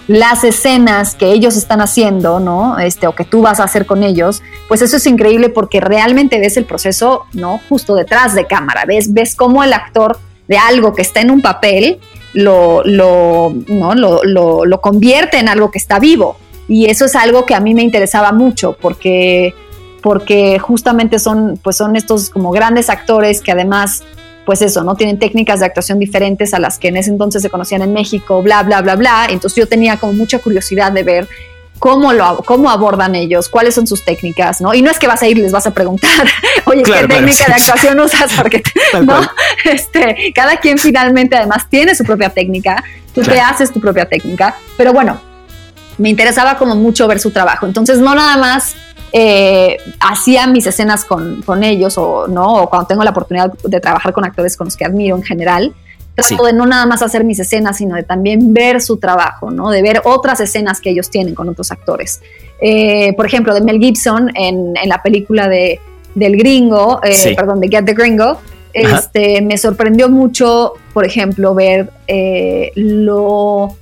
las 0.08 0.44
escenas 0.44 1.16
que 1.16 1.32
ellos 1.32 1.56
están 1.56 1.80
haciendo, 1.80 2.40
¿no? 2.40 2.80
Este, 2.80 3.06
o 3.06 3.14
que 3.14 3.24
tú 3.24 3.42
vas 3.42 3.60
a 3.60 3.66
hacer 3.66 3.86
con 3.86 4.04
ellos, 4.04 4.42
pues 4.68 4.82
eso 4.82 4.98
es 4.98 5.06
increíble 5.06 5.50
porque 5.50 5.80
realmente 5.80 6.40
ves 6.40 6.58
el 6.58 6.66
proceso, 6.66 7.26
¿no? 7.34 7.62
Justo 7.70 7.94
detrás 7.94 8.34
de 8.34 8.48
cámara. 8.48 8.86
Ves, 8.86 9.14
ves 9.14 9.36
cómo 9.36 9.64
el 9.64 9.74
actor 9.74 10.20
de 10.48 10.58
algo 10.58 10.96
que 10.96 11.04
está 11.04 11.22
en 11.22 11.30
un 11.30 11.42
papel 11.42 12.00
lo, 12.34 12.82
lo, 12.84 13.54
¿no? 13.68 13.94
lo, 13.94 14.24
lo, 14.24 14.66
lo 14.66 14.82
convierte 14.82 15.38
en 15.38 15.50
algo 15.50 15.70
que 15.70 15.78
está 15.78 16.00
vivo. 16.00 16.38
Y 16.72 16.86
eso 16.86 17.04
es 17.04 17.18
algo 17.18 17.46
que 17.46 17.54
a 17.54 17.60
mí 17.60 17.74
me 17.74 17.84
interesaba 17.84 18.32
mucho 18.32 18.78
porque, 18.80 19.54
porque 20.02 20.58
justamente 20.58 21.20
son, 21.20 21.60
pues 21.62 21.76
son 21.76 21.98
estos 21.98 22.30
como 22.30 22.50
grandes 22.52 22.90
actores 22.90 23.42
que 23.42 23.52
además 23.52 24.04
pues 24.46 24.62
eso, 24.62 24.82
¿no? 24.82 24.96
Tienen 24.96 25.20
técnicas 25.20 25.60
de 25.60 25.66
actuación 25.66 26.00
diferentes 26.00 26.54
a 26.54 26.60
las 26.60 26.80
que 26.80 26.88
en 26.88 26.96
ese 26.96 27.10
entonces 27.10 27.42
se 27.42 27.50
conocían 27.50 27.82
en 27.82 27.92
México, 27.92 28.42
bla, 28.42 28.64
bla, 28.64 28.82
bla, 28.82 28.96
bla. 28.96 29.28
Entonces 29.30 29.58
yo 29.58 29.68
tenía 29.68 29.98
como 29.98 30.14
mucha 30.14 30.40
curiosidad 30.40 30.94
de 30.94 31.04
ver 31.04 31.28
cómo, 31.78 32.14
lo, 32.14 32.38
cómo 32.38 32.70
abordan 32.70 33.16
ellos, 33.16 33.50
cuáles 33.50 33.76
son 33.76 33.86
sus 33.86 34.06
técnicas, 34.06 34.62
¿no? 34.62 34.74
Y 34.74 34.82
no 34.82 34.90
es 34.90 34.98
que 34.98 35.08
vas 35.08 35.22
a 35.22 35.28
ir 35.28 35.38
y 35.38 35.42
les 35.42 35.52
vas 35.52 35.68
a 35.68 35.72
preguntar, 35.72 36.26
oye, 36.68 36.84
¿qué 36.84 37.06
técnica 37.06 37.48
de 37.48 37.54
actuación 37.54 38.00
usas? 38.00 38.32
Porque, 38.32 38.64
¿no? 39.04 39.20
Este, 39.66 40.32
cada 40.34 40.56
quien 40.56 40.78
finalmente 40.78 41.36
además 41.36 41.70
tiene 41.70 41.96
su 41.96 42.06
propia 42.06 42.30
técnica, 42.30 42.82
tú 43.14 43.24
te 43.24 43.42
haces 43.42 43.74
tu 43.74 43.82
propia 43.82 44.06
técnica, 44.06 44.56
pero 44.78 44.94
bueno, 44.94 45.20
me 46.02 46.10
interesaba 46.10 46.58
como 46.58 46.76
mucho 46.76 47.08
ver 47.08 47.20
su 47.20 47.32
trabajo. 47.32 47.68
Entonces 47.68 48.00
no 48.00 48.16
nada 48.16 48.36
más 48.38 48.76
eh, 49.14 49.78
hacía 50.00 50.48
mis 50.48 50.66
escenas 50.66 51.06
con, 51.06 51.64
ellos 51.64 51.98
o 51.98 52.28
no, 52.28 52.64
o 52.64 52.70
cuando 52.70 52.88
tengo 52.88 53.04
la 53.04 53.12
oportunidad 53.12 53.54
de 53.64 53.80
trabajar 53.80 54.12
con 54.12 54.26
actores 54.26 54.58
con 54.58 54.66
los 54.66 54.76
que 54.76 54.84
admiro 54.84 55.16
en 55.16 55.24
general, 55.24 55.74
trato 56.16 56.44
de 56.44 56.54
no 56.54 56.66
nada 56.66 56.88
más 56.88 57.02
hacer 57.04 57.24
mis 57.24 57.40
escenas, 57.40 57.78
sino 57.78 57.96
de 57.96 58.04
también 58.04 58.54
ver 58.54 58.82
su 58.82 58.98
trabajo, 58.98 59.52
¿no? 59.52 59.70
De 59.70 59.82
ver 59.82 60.02
otras 60.06 60.40
escenas 60.40 60.82
que 60.82 60.90
ellos 60.90 61.10
tienen 61.10 61.36
con 61.36 61.48
otros 61.50 61.72
actores. 61.72 62.22
Eh, 62.60 63.14
por 63.14 63.26
ejemplo, 63.28 63.54
de 63.54 63.62
Mel 63.62 63.80
Gibson 63.80 64.32
en, 64.36 64.74
la 64.86 65.02
película 65.04 65.48
de, 65.48 65.80
del 66.16 66.36
gringo, 66.36 67.00
eh, 67.04 67.36
perdón, 67.36 67.60
de 67.60 67.70
Get 67.70 67.86
the 67.86 67.94
Gringo, 67.94 68.40
este, 68.74 69.42
me 69.42 69.58
sorprendió 69.58 70.10
mucho, 70.10 70.74
por 70.94 71.06
ejemplo, 71.06 71.54
ver 71.54 71.92
lo 72.76 73.76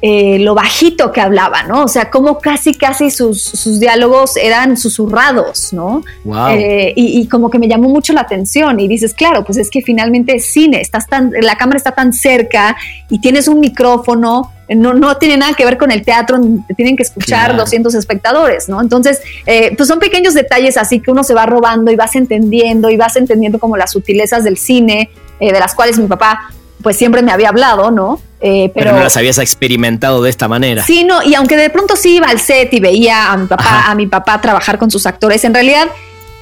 eh, 0.00 0.38
lo 0.38 0.54
bajito 0.54 1.10
que 1.10 1.20
hablaba, 1.20 1.64
¿no? 1.64 1.82
O 1.82 1.88
sea, 1.88 2.08
como 2.08 2.38
casi, 2.38 2.72
casi 2.74 3.10
sus, 3.10 3.80
diálogos 3.80 4.36
eran 4.36 4.76
susurrados, 4.76 5.72
¿no? 5.72 6.02
Eh, 6.50 6.92
y, 6.94 7.26
como 7.26 7.50
que 7.50 7.58
me 7.58 7.66
llamó 7.66 7.88
mucho 7.88 8.12
la 8.12 8.20
atención 8.20 8.78
y 8.78 8.86
dices, 8.86 9.12
claro, 9.12 9.44
pues 9.44 9.58
es 9.58 9.70
que 9.70 9.82
finalmente 9.82 10.36
es 10.36 10.52
cine, 10.52 10.80
estás 10.80 11.08
tan, 11.08 11.32
la 11.40 11.56
cámara 11.56 11.78
está 11.78 11.92
tan 11.92 12.12
cerca 12.12 12.76
y 13.10 13.20
tienes 13.20 13.48
un 13.48 13.58
micrófono, 13.58 14.52
no, 14.68 14.94
no 14.94 15.16
tiene 15.16 15.36
nada 15.36 15.54
que 15.54 15.64
ver 15.64 15.76
con 15.76 15.90
el 15.90 16.04
teatro, 16.04 16.38
te 16.68 16.74
tienen 16.74 16.96
que 16.96 17.02
escuchar 17.02 17.56
200 17.56 17.92
espectadores, 17.96 18.68
¿no? 18.68 18.80
Entonces, 18.80 19.20
eh, 19.46 19.74
pues 19.76 19.88
son 19.88 19.98
pequeños 19.98 20.34
detalles 20.34 20.76
así 20.76 21.00
que 21.00 21.10
uno 21.10 21.24
se 21.24 21.34
va 21.34 21.44
robando 21.46 21.90
y 21.90 21.96
vas 21.96 22.14
entendiendo 22.14 22.88
y 22.88 22.96
vas 22.96 23.16
entendiendo 23.16 23.58
como 23.58 23.76
las 23.76 23.90
sutilezas 23.90 24.44
del 24.44 24.58
cine, 24.58 25.10
de 25.40 25.52
las 25.52 25.74
cuales 25.74 25.98
mi 25.98 26.06
papá 26.06 26.50
pues 26.82 26.96
siempre 26.96 27.22
me 27.22 27.32
había 27.32 27.48
hablado, 27.48 27.90
¿no? 27.90 28.20
Eh, 28.40 28.70
pero, 28.72 28.92
no 28.92 29.00
las 29.00 29.16
habías 29.16 29.38
experimentado 29.38 30.22
de 30.22 30.30
esta 30.30 30.46
manera. 30.46 30.84
Sí, 30.84 31.04
no, 31.04 31.22
y 31.22 31.34
aunque 31.34 31.56
de 31.56 31.70
pronto 31.70 31.96
sí 31.96 32.16
iba 32.16 32.28
al 32.28 32.38
set 32.38 32.72
y 32.72 32.80
veía 32.80 33.32
a 33.32 33.36
mi 33.36 33.46
papá, 33.46 33.84
a 33.86 33.94
mi 33.94 34.06
papá 34.06 34.40
trabajar 34.40 34.78
con 34.78 34.90
sus 34.90 35.06
actores, 35.06 35.44
en 35.44 35.54
realidad 35.54 35.88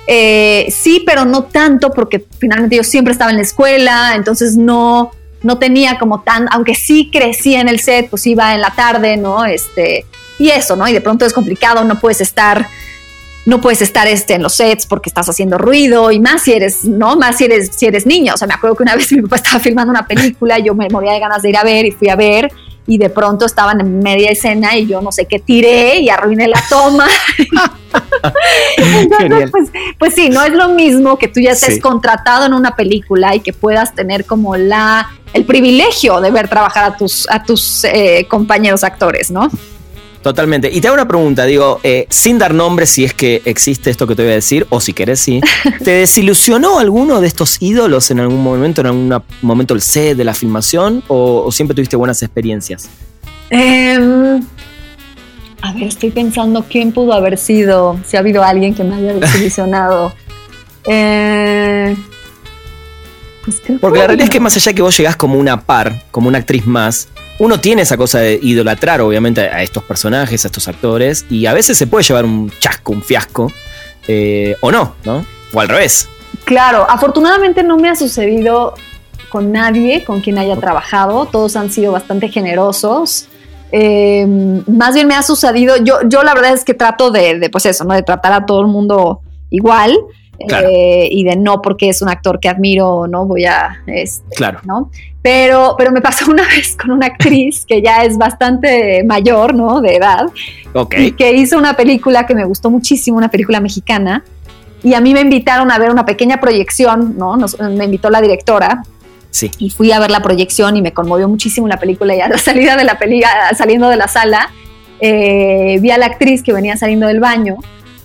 eh, 0.07 0.67
sí, 0.71 1.03
pero 1.05 1.25
no 1.25 1.45
tanto, 1.45 1.91
porque 1.91 2.25
finalmente 2.39 2.77
yo 2.77 2.85
siempre 2.85 3.13
estaba 3.13 3.31
en 3.31 3.39
la 3.39 3.43
escuela, 3.43 4.13
entonces 4.15 4.57
no, 4.57 5.11
no 5.43 5.59
tenía 5.59 5.99
como 5.99 6.21
tan, 6.21 6.49
aunque 6.53 6.75
sí 6.75 7.11
crecía 7.13 7.61
en 7.61 7.69
el 7.69 7.81
set, 7.81 8.09
pues 8.09 8.27
iba 8.27 8.55
en 8.55 8.61
la 8.61 8.71
tarde, 8.71 9.17
¿no? 9.17 9.45
Este, 9.45 10.07
y 10.39 10.51
eso, 10.51 10.77
¿no? 10.77 10.87
Y 10.87 10.93
de 10.93 11.01
pronto 11.01 11.25
es 11.27 11.33
complicado, 11.33 11.83
no 11.85 11.99
puedes 11.99 12.21
estar 12.21 12.69
no 13.47 13.61
puedes 13.61 13.81
estar 13.81 14.07
este, 14.09 14.35
en 14.35 14.43
los 14.43 14.55
sets 14.55 14.87
porque 14.87 15.09
estás 15.09 15.29
haciendo 15.29 15.57
ruido 15.57 16.11
y 16.11 16.19
más 16.19 16.43
si 16.43 16.53
eres, 16.53 16.85
¿no? 16.85 17.17
Más 17.17 17.39
si 17.39 17.45
eres, 17.45 17.71
si 17.75 17.87
eres 17.87 18.05
niño. 18.05 18.35
O 18.35 18.37
sea, 18.37 18.47
me 18.47 18.55
acuerdo 18.55 18.77
que 18.77 18.83
una 18.83 18.97
vez 18.97 19.11
mi 19.13 19.23
papá 19.23 19.37
estaba 19.37 19.61
filmando 19.61 19.91
una 19.91 20.07
película, 20.07 20.59
yo 20.59 20.75
me 20.75 20.89
moría 20.91 21.13
de 21.13 21.21
ganas 21.21 21.43
de 21.43 21.51
ir 21.51 21.57
a 21.57 21.63
ver 21.63 21.87
y 21.87 21.93
fui 21.93 22.09
a 22.09 22.17
ver 22.17 22.53
y 22.89 22.99
de 22.99 23.11
pronto 23.11 23.47
estaban 23.47 23.81
en 23.81 23.99
media 24.01 24.31
escena 24.31 24.77
y 24.77 24.87
yo 24.87 25.01
no 25.01 25.11
sé 25.11 25.27
qué 25.27 25.39
tiré 25.39 25.99
y 25.99 26.09
arruiné 26.09 26.47
la 26.49 26.63
toma. 26.69 27.07
Entonces, 28.77 29.51
pues, 29.51 29.71
pues, 29.99 30.15
sí, 30.15 30.29
no 30.29 30.43
es 30.43 30.53
lo 30.53 30.69
mismo 30.69 31.19
que 31.19 31.27
tú 31.29 31.41
ya 31.41 31.53
estés 31.53 31.81
contratado 31.81 32.47
en 32.47 32.55
una 32.55 32.77
película 32.77 33.35
y 33.35 33.41
que 33.41 33.53
puedas 33.53 33.95
tener 33.95 34.25
como 34.25 34.57
la 34.57 35.11
el 35.33 35.45
privilegio 35.45 36.21
de 36.21 36.31
ver 36.31 36.49
trabajar 36.49 36.85
a 36.85 36.97
tus, 36.97 37.29
a 37.29 37.43
tus 37.43 37.85
eh, 37.85 38.27
compañeros 38.29 38.85
actores, 38.85 39.31
¿no? 39.31 39.51
Totalmente. 40.27 40.69
Y 40.73 40.81
te 40.81 40.89
hago 40.89 40.97
una 40.97 41.07
pregunta, 41.07 41.45
digo, 41.45 41.79
eh, 41.85 42.09
sin 42.11 42.37
dar 42.37 42.53
nombre 42.53 42.85
si 42.87 43.05
es 43.05 43.15
que 43.15 43.43
existe 43.45 43.91
esto 43.91 44.09
que 44.09 44.17
te 44.17 44.23
voy 44.23 44.33
a 44.33 44.35
decir, 44.35 44.67
o 44.71 44.81
si 44.81 44.93
querés, 44.93 45.21
sí. 45.21 45.41
¿Te 45.85 45.93
desilusionó 45.93 46.81
alguno 46.81 47.21
de 47.21 47.29
estos 47.29 47.63
ídolos 47.63 48.11
en 48.11 48.19
algún 48.19 48.43
momento, 48.43 48.81
en 48.81 48.89
algún 48.89 49.23
momento 49.43 49.73
el 49.73 49.83
set 49.83 50.17
de 50.17 50.25
la 50.25 50.35
filmación, 50.35 51.05
o, 51.07 51.53
siempre 51.53 51.77
tuviste 51.77 51.95
buenas 51.95 52.21
experiencias? 52.25 52.89
Em, 53.51 54.43
a 55.63 55.73
ver, 55.75 55.85
estoy 55.85 56.11
pensando 56.11 56.65
quién 56.69 56.91
pudo 56.91 57.13
haber 57.13 57.39
sido, 57.39 57.97
si 58.05 58.17
ha 58.17 58.19
habido 58.19 58.43
alguien 58.43 58.75
que 58.75 58.83
me 58.83 58.97
haya 58.97 59.13
desilusionado. 59.21 60.13
eh, 60.89 61.95
pues 63.45 63.63
Porque 63.81 64.01
la 64.01 64.09
realidad 64.09 64.25
es 64.25 64.31
que 64.33 64.41
más 64.41 64.57
allá 64.57 64.73
que 64.73 64.83
vos 64.83 64.99
llegás 64.99 65.15
como 65.15 65.39
una 65.39 65.61
par, 65.61 66.03
como 66.11 66.27
una 66.27 66.39
actriz 66.39 66.67
más, 66.67 67.07
uno 67.39 67.61
tiene 67.61 67.83
esa 67.83 67.97
cosa 67.97 68.21
de 68.21 68.39
idolatrar, 68.43 69.01
obviamente, 69.01 69.43
a 69.43 69.63
estos 69.63 69.83
personajes, 69.83 70.45
a 70.45 70.49
estos 70.49 70.69
actores, 70.69 71.27
y 71.29 71.47
a 71.47 71.53
veces 71.53 71.77
se 71.77 71.87
puede 71.87 72.05
llevar 72.05 72.25
un 72.25 72.51
chasco, 72.61 72.93
un 72.93 73.03
fiasco, 73.03 73.53
eh, 74.09 74.57
o 74.61 74.71
no, 74.71 74.95
¿no? 75.05 75.25
O 75.53 75.61
al 75.61 75.69
revés. 75.69 76.09
Claro, 76.45 76.87
afortunadamente 76.89 77.63
no 77.63 77.77
me 77.77 77.89
ha 77.89 77.97
sucedido 77.97 78.75
con 79.29 79.53
nadie 79.53 80.05
con 80.05 80.21
quien 80.21 80.39
haya 80.39 80.57
trabajado, 80.57 81.27
todos 81.27 81.57
han 81.57 81.71
sido 81.71 81.93
bastante 81.93 82.29
generosos. 82.29 83.27
Em, 83.73 84.63
más 84.67 84.95
bien 84.95 85.09
me 85.09 85.15
ha 85.15 85.23
sucedido, 85.23 85.77
yo, 85.77 85.99
yo 86.09 86.23
la 86.23 86.35
verdad 86.35 86.55
es 86.55 86.65
que 86.65 86.73
trato 86.73 87.11
de, 87.11 87.39
de, 87.39 87.51
pues 87.51 87.67
eso, 87.67 87.85
¿no? 87.85 87.95
De 87.95 88.03
tratar 88.03 88.33
a 88.33 88.47
todo 88.47 88.61
el 88.61 88.69
mundo 88.69 89.21
igual. 89.51 89.97
Eh, 90.39 91.09
y 91.11 91.25
de 91.25 91.37
no 91.37 91.63
porque 91.63 91.89
es 91.89 92.03
un 92.03 92.09
actor 92.09 92.39
que 92.41 92.49
admiro, 92.49 93.07
no 93.07 93.27
voy 93.27 93.45
a, 93.47 93.83
este, 93.87 94.35
claro. 94.37 94.61
¿no? 94.65 94.91
Pero, 95.23 95.75
pero 95.79 95.93
me 95.93 96.01
pasó 96.01 96.27
una 96.31 96.47
vez 96.47 96.77
con 96.77 96.91
una 96.91 97.07
actriz 97.07 97.65
que 97.67 97.83
ya 97.83 98.05
es 98.05 98.19
bastante 98.19 99.03
mayor, 99.05 99.55
¿no? 99.55 99.81
De 99.81 99.97
edad, 99.97 100.27
okay. 100.75 101.07
y 101.07 101.13
que 101.13 101.33
hizo 101.33 101.59
una 101.59 101.75
película 101.75 102.27
que 102.27 102.35
me 102.35 102.45
gustó 102.45 102.71
muchísimo, 102.71 103.17
una 103.17 103.31
película 103.31 103.61
mexicana, 103.61 104.23
y 104.83 104.95
a 104.95 105.01
mí 105.01 105.15
me 105.15 105.21
invitaron 105.21 105.71
a 105.71 105.79
ver 105.79 105.91
una 105.91 106.07
pequeña 106.07 106.41
proyección, 106.41 107.17
¿no? 107.17 107.37
me 107.71 107.87
invitó 107.87 108.11
la 108.11 108.21
directora. 108.21 108.83
Sí. 109.31 109.51
Y 109.59 109.71
fui 109.71 109.91
a 109.91 109.99
ver 109.99 110.11
la 110.11 110.21
proyección 110.21 110.77
y 110.77 110.83
me 110.83 110.93
conmovió 110.93 111.29
muchísimo 111.29 111.67
la 111.67 111.79
película 111.79 112.15
y 112.15 112.21
a 112.21 112.29
la 112.29 112.39
salida 112.39 112.77
de 112.77 112.85
la 112.85 112.99
película, 112.99 113.51
saliendo 113.57 113.89
de 113.89 113.97
la 113.97 114.07
sala, 114.07 114.51
eh, 115.01 115.79
vi 115.81 115.91
a 115.91 115.99
la 115.99 116.07
actriz 116.07 116.43
que 116.43 116.53
venía 116.53 116.77
saliendo 116.77 117.07
del 117.07 117.21
baño 117.21 117.57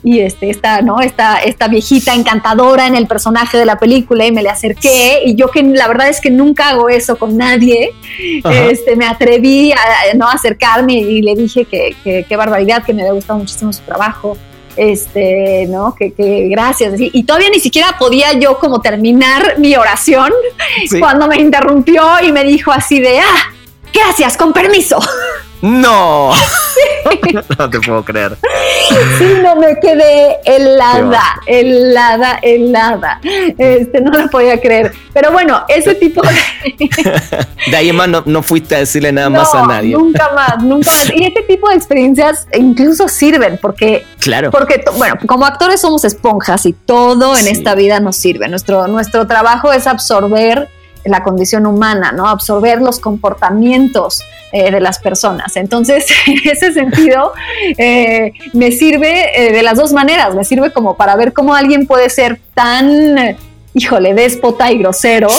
y 0.03 0.19
este, 0.19 0.49
esta, 0.49 0.81
¿no? 0.81 0.99
esta, 0.99 1.37
esta 1.37 1.67
viejita 1.67 2.13
encantadora 2.13 2.87
en 2.87 2.95
el 2.95 3.07
personaje 3.07 3.57
de 3.57 3.65
la 3.65 3.77
película 3.77 4.25
y 4.25 4.31
me 4.31 4.41
le 4.41 4.49
acerqué 4.49 5.21
y 5.25 5.35
yo 5.35 5.49
que 5.49 5.61
la 5.63 5.87
verdad 5.87 6.09
es 6.09 6.19
que 6.19 6.31
nunca 6.31 6.69
hago 6.69 6.89
eso 6.89 7.17
con 7.17 7.37
nadie, 7.37 7.91
este, 8.69 8.95
me 8.95 9.05
atreví 9.05 9.71
a 9.71 10.15
¿no? 10.15 10.27
acercarme 10.27 10.93
y 10.93 11.21
le 11.21 11.35
dije 11.35 11.65
que, 11.65 11.95
qué 12.03 12.35
barbaridad, 12.35 12.83
que 12.83 12.93
me 12.93 13.01
había 13.01 13.13
gustado 13.13 13.39
muchísimo 13.39 13.71
su 13.71 13.81
trabajo 13.81 14.37
este, 14.77 15.65
¿no? 15.67 15.93
Que, 15.95 16.47
gracias. 16.49 16.93
Y 16.97 17.23
todavía 17.23 17.49
ni 17.49 17.59
siquiera 17.59 17.97
podía 17.99 18.33
yo 18.33 18.57
como 18.57 18.81
terminar 18.81 19.59
mi 19.59 19.75
oración 19.75 20.31
cuando 20.99 21.27
me 21.27 21.37
interrumpió 21.37 22.03
y 22.23 22.31
me 22.31 22.43
dijo 22.43 22.71
así 22.71 22.99
de, 22.99 23.19
ah, 23.19 23.53
gracias, 23.93 24.37
con 24.37 24.53
permiso. 24.53 24.99
No. 25.61 26.31
no 27.57 27.69
te 27.69 27.79
puedo 27.79 28.03
creer. 28.03 28.37
Sí, 29.17 29.33
no 29.41 29.55
me 29.55 29.79
quedé 29.79 30.37
helada, 30.45 31.39
helada, 31.45 32.39
helada. 32.41 33.19
Este, 33.57 34.01
no 34.01 34.11
lo 34.11 34.29
podía 34.29 34.59
creer. 34.59 34.91
Pero 35.13 35.31
bueno, 35.31 35.63
ese 35.67 35.95
tipo 35.95 36.21
de. 36.21 36.89
de 37.71 37.77
ahí 37.77 37.93
más 37.93 38.09
no, 38.25 38.43
fuiste 38.43 38.75
a 38.75 38.79
decirle 38.79 39.11
nada 39.11 39.29
más 39.29 39.53
a 39.53 39.65
nadie. 39.65 39.93
Nunca 39.93 40.31
más, 40.33 40.63
nunca 40.63 40.89
más. 40.89 41.11
Y 41.15 41.25
este 41.25 41.41
tipo 41.43 41.69
de 41.69 41.75
experiencias 41.75 42.47
incluso 42.57 43.07
sirven 43.07 43.59
porque. 43.61 44.05
Claro. 44.19 44.51
Porque, 44.51 44.83
bueno, 44.97 45.15
como 45.25 45.45
actores 45.45 45.81
somos 45.81 46.03
esponjas 46.03 46.65
y 46.65 46.73
todo 46.73 47.37
en 47.37 47.47
esta 47.47 47.75
vida 47.75 47.99
nos 47.99 48.17
sirve. 48.17 48.47
Nuestro, 48.47 48.87
nuestro 48.87 49.27
trabajo 49.27 49.71
es 49.71 49.87
absorber 49.87 50.69
la 51.05 51.23
condición 51.23 51.65
humana, 51.65 52.11
¿no? 52.11 52.27
Absorber 52.27 52.81
los 52.81 52.99
comportamientos 52.99 54.21
eh, 54.51 54.71
de 54.71 54.79
las 54.79 54.99
personas. 54.99 55.55
Entonces, 55.55 56.07
en 56.27 56.49
ese 56.49 56.73
sentido, 56.73 57.33
eh, 57.77 58.33
me 58.53 58.71
sirve 58.71 59.47
eh, 59.47 59.51
de 59.51 59.63
las 59.63 59.77
dos 59.77 59.93
maneras. 59.93 60.35
Me 60.35 60.43
sirve 60.43 60.71
como 60.71 60.97
para 60.97 61.15
ver 61.15 61.33
cómo 61.33 61.55
alguien 61.55 61.87
puede 61.87 62.09
ser 62.09 62.39
tan, 62.53 63.37
híjole, 63.73 64.13
déspota 64.13 64.71
y 64.71 64.79
grosero. 64.79 65.29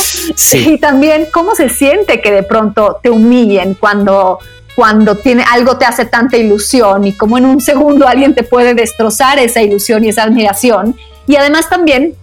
Y 0.52 0.78
también 0.78 1.28
cómo 1.32 1.54
se 1.54 1.68
siente 1.68 2.20
que 2.20 2.30
de 2.30 2.42
pronto 2.42 2.98
te 3.02 3.10
humillen 3.10 3.74
cuando 3.74 4.38
cuando 4.74 5.16
tiene 5.16 5.44
algo 5.50 5.76
te 5.76 5.84
hace 5.84 6.06
tanta 6.06 6.38
ilusión 6.38 7.06
y 7.06 7.12
cómo 7.12 7.36
en 7.36 7.44
un 7.44 7.60
segundo 7.60 8.08
alguien 8.08 8.34
te 8.34 8.42
puede 8.42 8.72
destrozar 8.72 9.38
esa 9.38 9.60
ilusión 9.60 10.02
y 10.04 10.08
esa 10.08 10.22
admiración. 10.22 10.96
Y 11.26 11.36
además 11.36 11.68
también, 11.68 12.14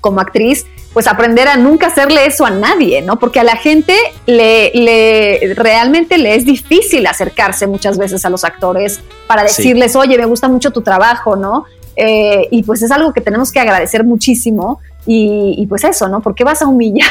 como 0.00 0.20
actriz, 0.20 0.66
pues 0.92 1.06
aprender 1.06 1.46
a 1.48 1.56
nunca 1.56 1.86
hacerle 1.86 2.26
eso 2.26 2.44
a 2.44 2.50
nadie, 2.50 3.02
¿no? 3.02 3.18
Porque 3.18 3.40
a 3.40 3.44
la 3.44 3.56
gente 3.56 3.94
le, 4.26 4.72
le 4.74 5.54
realmente 5.54 6.18
le 6.18 6.34
es 6.34 6.44
difícil 6.44 7.06
acercarse 7.06 7.66
muchas 7.66 7.96
veces 7.96 8.24
a 8.24 8.30
los 8.30 8.44
actores 8.44 9.00
para 9.26 9.42
decirles, 9.44 9.94
oye, 9.94 10.18
me 10.18 10.24
gusta 10.24 10.48
mucho 10.48 10.72
tu 10.72 10.82
trabajo, 10.82 11.36
¿no? 11.36 11.64
Eh, 11.96 12.48
y 12.50 12.62
pues 12.62 12.82
es 12.82 12.90
algo 12.90 13.12
que 13.12 13.20
tenemos 13.20 13.52
que 13.52 13.60
agradecer 13.60 14.04
muchísimo 14.04 14.80
y, 15.06 15.66
pues 15.68 15.82
eso, 15.84 16.08
¿no? 16.08 16.20
¿Por 16.20 16.34
qué 16.34 16.44
vas 16.44 16.62
a 16.62 16.66
humillar, 16.66 17.08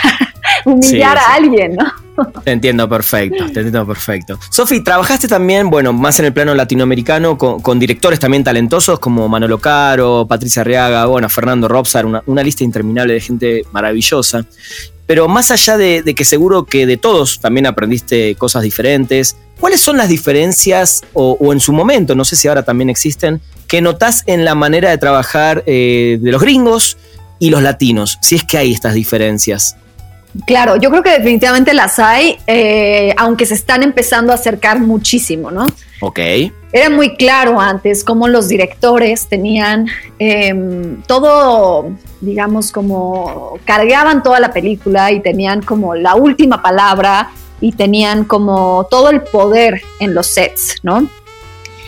humillar 0.65 1.17
a 1.17 1.33
alguien, 1.33 1.75
¿no? 1.75 2.09
Te 2.43 2.51
entiendo 2.51 2.87
perfecto, 2.89 3.45
te 3.45 3.59
entiendo 3.59 3.85
perfecto. 3.85 4.39
Sofi, 4.49 4.81
trabajaste 4.83 5.27
también, 5.27 5.69
bueno, 5.69 5.93
más 5.93 6.19
en 6.19 6.25
el 6.25 6.33
plano 6.33 6.53
latinoamericano, 6.53 7.37
con, 7.37 7.79
directores 7.79 8.19
también 8.19 8.43
talentosos 8.43 8.99
como 8.99 9.27
Manolo 9.27 9.59
Caro, 9.59 10.25
Patricia 10.27 10.61
Arriaga, 10.61 11.05
bueno, 11.05 11.29
Fernando 11.29 11.67
Robsar, 11.67 12.05
una, 12.05 12.43
lista 12.43 12.63
interminable 12.63 13.13
de 13.13 13.21
gente 13.21 13.63
maravillosa. 13.71 14.45
Pero 15.05 15.27
más 15.27 15.49
allá 15.49 15.77
de, 15.77 16.03
que 16.15 16.25
seguro 16.25 16.65
que 16.65 16.85
de 16.85 16.97
todos 16.97 17.39
también 17.39 17.65
aprendiste 17.65 18.35
cosas 18.35 18.63
diferentes, 18.63 19.35
¿cuáles 19.59 19.81
son 19.81 19.97
las 19.97 20.07
diferencias, 20.07 21.03
o, 21.13 21.37
en 21.51 21.59
su 21.59 21.73
momento, 21.73 22.15
no 22.15 22.25
sé 22.25 22.35
si 22.35 22.47
ahora 22.47 22.63
también 22.63 22.89
existen, 22.89 23.41
que 23.67 23.81
notás 23.81 24.23
en 24.27 24.45
la 24.45 24.55
manera 24.55 24.89
de 24.89 24.97
trabajar 24.97 25.63
eh, 25.65 26.19
de 26.21 26.31
los 26.31 26.41
gringos 26.41 26.97
y 27.39 27.49
los 27.49 27.63
latinos, 27.63 28.19
si 28.21 28.35
es 28.35 28.43
que 28.43 28.57
hay 28.57 28.71
estas 28.71 28.93
diferencias. 28.93 29.77
Claro, 30.45 30.75
yo 30.75 30.89
creo 30.91 31.01
que 31.01 31.11
definitivamente 31.11 31.73
las 31.73 31.97
hay, 31.97 32.37
eh, 32.45 33.13
aunque 33.17 33.45
se 33.45 33.55
están 33.55 33.81
empezando 33.81 34.31
a 34.31 34.35
acercar 34.35 34.79
muchísimo, 34.79 35.49
¿no? 35.49 35.65
Ok. 36.01 36.19
Era 36.71 36.89
muy 36.91 37.15
claro 37.15 37.59
antes 37.59 38.03
cómo 38.03 38.27
los 38.27 38.47
directores 38.47 39.27
tenían 39.27 39.87
em, 40.19 41.01
todo, 41.03 41.91
digamos, 42.21 42.71
como 42.71 43.57
cargaban 43.65 44.21
toda 44.21 44.39
la 44.39 44.53
película 44.53 45.11
y 45.11 45.19
tenían 45.19 45.63
como 45.63 45.95
la 45.95 46.13
última 46.15 46.61
palabra 46.61 47.31
y 47.59 47.71
tenían 47.71 48.23
como 48.23 48.87
todo 48.89 49.09
el 49.09 49.21
poder 49.21 49.81
en 49.99 50.13
los 50.13 50.27
sets, 50.27 50.77
¿no? 50.83 51.09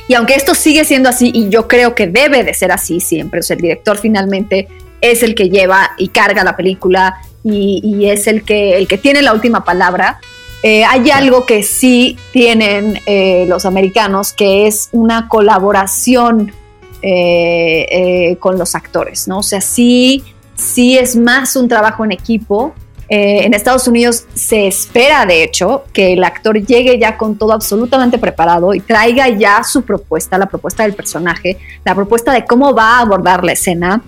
Y 0.07 0.15
aunque 0.15 0.33
esto 0.33 0.55
sigue 0.55 0.83
siendo 0.83 1.09
así, 1.09 1.31
y 1.33 1.49
yo 1.49 1.67
creo 1.67 1.95
que 1.95 2.07
debe 2.07 2.43
de 2.43 2.53
ser 2.53 2.71
así 2.71 2.99
siempre, 2.99 3.39
o 3.39 3.43
sea, 3.43 3.55
el 3.55 3.61
director 3.61 3.97
finalmente 3.97 4.67
es 4.99 5.23
el 5.23 5.35
que 5.35 5.49
lleva 5.49 5.91
y 5.97 6.09
carga 6.09 6.43
la 6.43 6.57
película 6.57 7.21
y, 7.43 8.05
es 8.05 8.27
el 8.27 8.43
que, 8.43 8.77
el 8.77 8.87
que 8.87 8.97
tiene 8.97 9.21
la 9.21 9.33
última 9.33 9.63
palabra. 9.63 10.19
Eh, 10.63 10.83
hay 10.83 11.09
algo 11.09 11.45
que 11.45 11.63
sí 11.63 12.17
tienen 12.31 12.99
eh, 13.05 13.45
los 13.47 13.65
americanos, 13.65 14.33
que 14.33 14.67
es 14.67 14.89
una 14.91 15.27
colaboración 15.27 16.53
eh, 17.01 18.37
con 18.39 18.59
los 18.59 18.75
actores, 18.75 19.27
¿no? 19.27 19.39
O 19.39 19.43
sea, 19.43 19.59
sí, 19.59 20.23
sí 20.55 20.97
es 20.97 21.15
más 21.15 21.55
un 21.55 21.67
trabajo 21.67 22.05
en 22.05 22.11
equipo. 22.11 22.75
en 23.13 23.53
Estados 23.53 23.87
Unidos 23.87 24.25
se 24.35 24.67
espera, 24.67 25.25
de 25.25 25.43
hecho, 25.43 25.83
que 25.91 26.13
el 26.13 26.23
actor 26.23 26.63
llegue 26.65 26.97
ya 26.97 27.17
con 27.17 27.37
todo 27.37 27.51
absolutamente 27.51 28.17
preparado 28.17 28.73
y 28.73 28.79
traiga 28.79 29.27
ya 29.27 29.63
su 29.63 29.81
propuesta, 29.81 30.37
la 30.37 30.45
propuesta 30.45 30.83
del 30.83 30.93
personaje, 30.93 31.57
la 31.83 31.93
propuesta 31.93 32.31
de 32.31 32.45
cómo 32.45 32.73
va 32.73 32.97
a 32.97 32.99
abordar 33.01 33.43
la 33.43 33.51
escena 33.51 34.01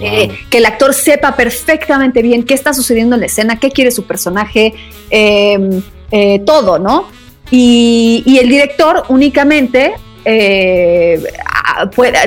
eh, 0.00 0.38
que 0.50 0.58
el 0.58 0.66
actor 0.66 0.94
sepa 0.94 1.36
perfectamente 1.36 2.22
bien 2.22 2.44
qué 2.44 2.54
está 2.54 2.72
sucediendo 2.72 3.16
en 3.16 3.20
la 3.20 3.26
escena, 3.26 3.58
qué 3.58 3.70
quiere 3.70 3.90
su 3.90 4.04
personaje, 4.04 4.74
em, 5.10 5.82
eh, 6.10 6.40
todo, 6.40 6.78
¿no? 6.78 7.08
Y, 7.50 8.38
el 8.40 8.48
director 8.48 9.04
únicamente 9.08 9.94
eh, 10.24 11.22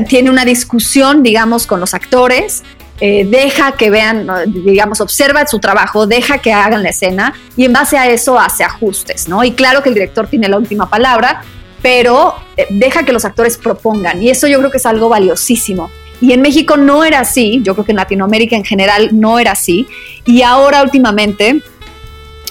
tiene 0.08 0.30
una 0.30 0.46
discusión, 0.46 1.24
digamos, 1.24 1.68
con 1.68 1.80
los 1.80 1.94
actores, 1.94 2.64
deja 3.00 3.72
que 3.72 3.90
vean, 3.90 4.28
digamos, 4.64 5.02
observa 5.02 5.48
su 5.48 5.58
trabajo, 5.58 6.06
deja 6.06 6.38
que 6.38 6.54
hagan 6.54 6.84
la 6.84 6.90
escena 6.90 7.34
y 7.58 7.66
en 7.66 7.74
base 7.74 7.98
a 7.98 8.08
eso 8.08 8.38
hace 8.38 8.64
ajustes, 8.64 9.28
¿no? 9.28 9.44
Y 9.44 9.54
claro 9.54 9.82
que 9.82 9.90
el 9.90 9.96
director 9.96 10.28
tiene 10.28 10.48
la 10.48 10.58
última 10.58 10.88
palabra, 10.88 11.42
pero 11.82 12.36
deja 12.70 13.04
que 13.04 13.12
los 13.12 13.26
actores 13.26 13.58
propongan 13.58 14.22
y 14.22 14.30
eso 14.30 14.48
yo 14.48 14.60
creo 14.60 14.70
que 14.70 14.78
es 14.78 14.86
algo 14.86 15.10
valiosísimo. 15.10 15.90
Y 16.22 16.34
en 16.34 16.42
México 16.42 16.78
no 16.78 17.04
era 17.04 17.20
así, 17.20 17.62
yo 17.64 17.74
creo 17.74 17.86
que 17.86 17.92
en 17.92 17.98
Latinoamérica 17.98 18.56
en 18.56 18.64
general 18.64 19.10
no 19.12 19.40
era 19.40 19.54
así, 19.54 19.88
y 20.26 20.44
ahora 20.44 20.84
últimamente 20.84 21.62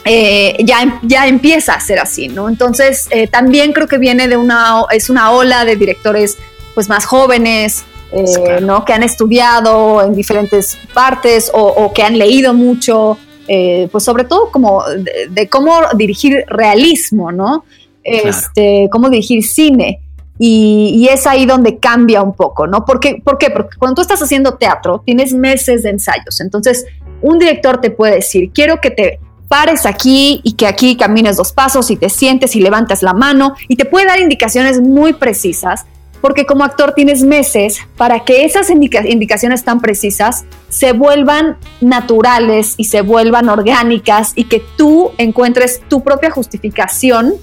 eh, 0.04 0.56
ya, 0.64 0.98
ya 1.02 1.26
empieza 1.26 1.74
a 1.74 1.80
ser 1.80 1.98
así, 1.98 2.28
¿no? 2.28 2.48
Entonces 2.48 3.06
eh, 3.10 3.26
también 3.26 3.72
creo 3.72 3.86
que 3.86 3.98
viene 3.98 4.28
de 4.28 4.36
una, 4.36 4.84
es 4.90 5.10
una 5.10 5.30
ola 5.30 5.64
de 5.64 5.76
directores 5.76 6.38
pues 6.74 6.88
más 6.88 7.04
jóvenes, 7.04 7.84
eh, 8.12 8.60
¿no? 8.62 8.84
Que 8.84 8.94
han 8.94 9.02
estudiado 9.02 10.02
en 10.02 10.14
diferentes 10.14 10.78
partes 10.94 11.50
o, 11.52 11.92
que 11.92 12.02
han 12.02 12.18
leído 12.18 12.54
mucho, 12.54 13.18
pues 13.46 14.04
sobre 14.04 14.24
todo 14.24 14.50
como 14.50 14.82
de, 15.28 15.48
cómo 15.48 15.80
dirigir 15.96 16.44
realismo, 16.48 17.30
¿no? 17.30 17.64
Este, 18.02 18.88
cómo 18.90 19.10
dirigir 19.10 19.44
cine. 19.44 20.00
Y, 20.42 21.06
es 21.10 21.26
ahí 21.26 21.44
donde 21.44 21.78
cambia 21.78 22.22
un 22.22 22.34
poco, 22.34 22.66
¿no? 22.66 22.86
¿Por 22.86 22.98
qué? 22.98 23.20
¿Por 23.22 23.36
qué? 23.36 23.50
Porque 23.50 23.76
cuando 23.76 23.96
tú 23.96 24.00
estás 24.00 24.22
haciendo 24.22 24.54
teatro, 24.54 25.02
tienes 25.04 25.34
meses 25.34 25.82
de 25.82 25.90
ensayos. 25.90 26.40
Entonces, 26.40 26.86
un 27.20 27.38
director 27.38 27.82
te 27.82 27.90
puede 27.90 28.14
decir, 28.14 28.50
quiero 28.50 28.80
que 28.80 28.90
te 28.90 29.20
pares 29.48 29.84
aquí 29.84 30.40
y 30.42 30.52
que 30.52 30.66
aquí 30.66 30.96
camines 30.96 31.36
dos 31.36 31.52
pasos 31.52 31.90
y 31.90 31.96
te 31.96 32.08
sientes 32.08 32.56
y 32.56 32.60
levantas 32.60 33.02
la 33.02 33.12
mano 33.12 33.54
y 33.68 33.76
te 33.76 33.84
puede 33.84 34.06
dar 34.06 34.18
indicaciones 34.18 34.80
muy 34.80 35.12
precisas 35.12 35.84
porque 36.20 36.46
como 36.46 36.64
actor 36.64 36.92
tienes 36.94 37.22
meses 37.22 37.80
para 37.96 38.24
que 38.24 38.44
esas 38.44 38.70
indicaciones 38.70 39.64
tan 39.64 39.80
precisas 39.80 40.44
se 40.68 40.92
vuelvan 40.92 41.56
naturales 41.80 42.74
y 42.76 42.84
se 42.84 43.02
vuelvan 43.02 43.48
orgánicas 43.48 44.32
y 44.36 44.44
que 44.44 44.62
tú 44.76 45.10
encuentres 45.18 45.82
tu 45.88 46.02
propia 46.02 46.30
justificación 46.30 47.34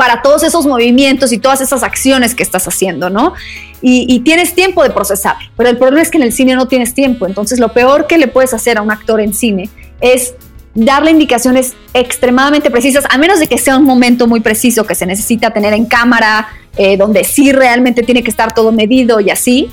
para 0.00 0.22
todos 0.22 0.42
esos 0.44 0.64
movimientos 0.64 1.30
y 1.30 1.36
todas 1.36 1.60
esas 1.60 1.82
acciones 1.82 2.34
que 2.34 2.42
estás 2.42 2.66
haciendo, 2.66 3.10
¿no? 3.10 3.34
Y, 3.82 4.20
tienes 4.20 4.54
tiempo 4.54 4.82
de 4.82 4.88
procesar, 4.88 5.36
pero 5.58 5.68
el 5.68 5.76
problema 5.76 6.00
es 6.00 6.10
que 6.10 6.16
en 6.16 6.22
el 6.22 6.32
cine 6.32 6.54
no 6.54 6.68
tienes 6.68 6.94
tiempo, 6.94 7.26
entonces 7.26 7.58
lo 7.58 7.74
peor 7.74 8.06
que 8.06 8.16
le 8.16 8.26
puedes 8.26 8.54
hacer 8.54 8.78
a 8.78 8.80
un 8.80 8.90
actor 8.90 9.20
en 9.20 9.34
cine 9.34 9.68
es 10.00 10.32
darle 10.74 11.10
indicaciones 11.10 11.74
extremadamente 11.92 12.70
precisas, 12.70 13.04
a 13.10 13.18
menos 13.18 13.40
de 13.40 13.46
que 13.46 13.58
sea 13.58 13.76
un 13.76 13.84
momento 13.84 14.26
muy 14.26 14.40
preciso 14.40 14.86
que 14.86 14.94
se 14.94 15.04
necesita 15.04 15.50
tener 15.50 15.74
en 15.74 15.84
cámara, 15.84 16.48
eh, 16.78 16.96
donde 16.96 17.22
sí 17.22 17.52
realmente 17.52 18.02
tiene 18.02 18.22
que 18.22 18.30
estar 18.30 18.54
todo 18.54 18.72
medido 18.72 19.20
y 19.20 19.28
así. 19.28 19.70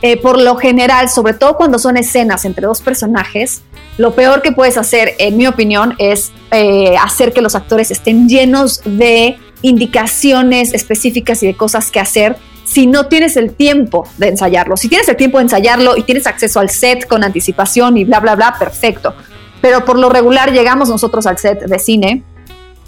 Eh, 0.00 0.16
por 0.16 0.40
lo 0.40 0.56
general, 0.56 1.10
sobre 1.10 1.34
todo 1.34 1.58
cuando 1.58 1.78
son 1.78 1.98
escenas 1.98 2.46
entre 2.46 2.66
dos 2.66 2.80
personajes, 2.80 3.60
lo 3.98 4.14
peor 4.14 4.40
que 4.40 4.52
puedes 4.52 4.78
hacer, 4.78 5.14
en 5.18 5.36
mi 5.36 5.46
opinión, 5.46 5.94
es 5.98 6.32
eh, 6.50 6.96
hacer 6.96 7.34
que 7.34 7.42
los 7.42 7.54
actores 7.54 7.90
estén 7.90 8.26
llenos 8.26 8.80
de 8.84 9.38
indicaciones 9.66 10.72
específicas 10.72 11.42
y 11.42 11.48
de 11.48 11.56
cosas 11.56 11.90
que 11.90 11.98
hacer 11.98 12.36
si 12.62 12.86
no 12.86 13.06
tienes 13.06 13.36
el 13.36 13.52
tiempo 13.52 14.08
de 14.16 14.28
ensayarlo. 14.28 14.76
Si 14.76 14.88
tienes 14.88 15.08
el 15.08 15.16
tiempo 15.16 15.38
de 15.38 15.44
ensayarlo 15.44 15.96
y 15.96 16.04
tienes 16.04 16.26
acceso 16.26 16.60
al 16.60 16.70
set 16.70 17.06
con 17.06 17.24
anticipación 17.24 17.96
y 17.96 18.04
bla, 18.04 18.20
bla, 18.20 18.36
bla, 18.36 18.56
perfecto. 18.58 19.14
Pero 19.60 19.84
por 19.84 19.98
lo 19.98 20.08
regular 20.08 20.52
llegamos 20.52 20.88
nosotros 20.88 21.26
al 21.26 21.38
set 21.38 21.62
de 21.62 21.78
cine, 21.80 22.22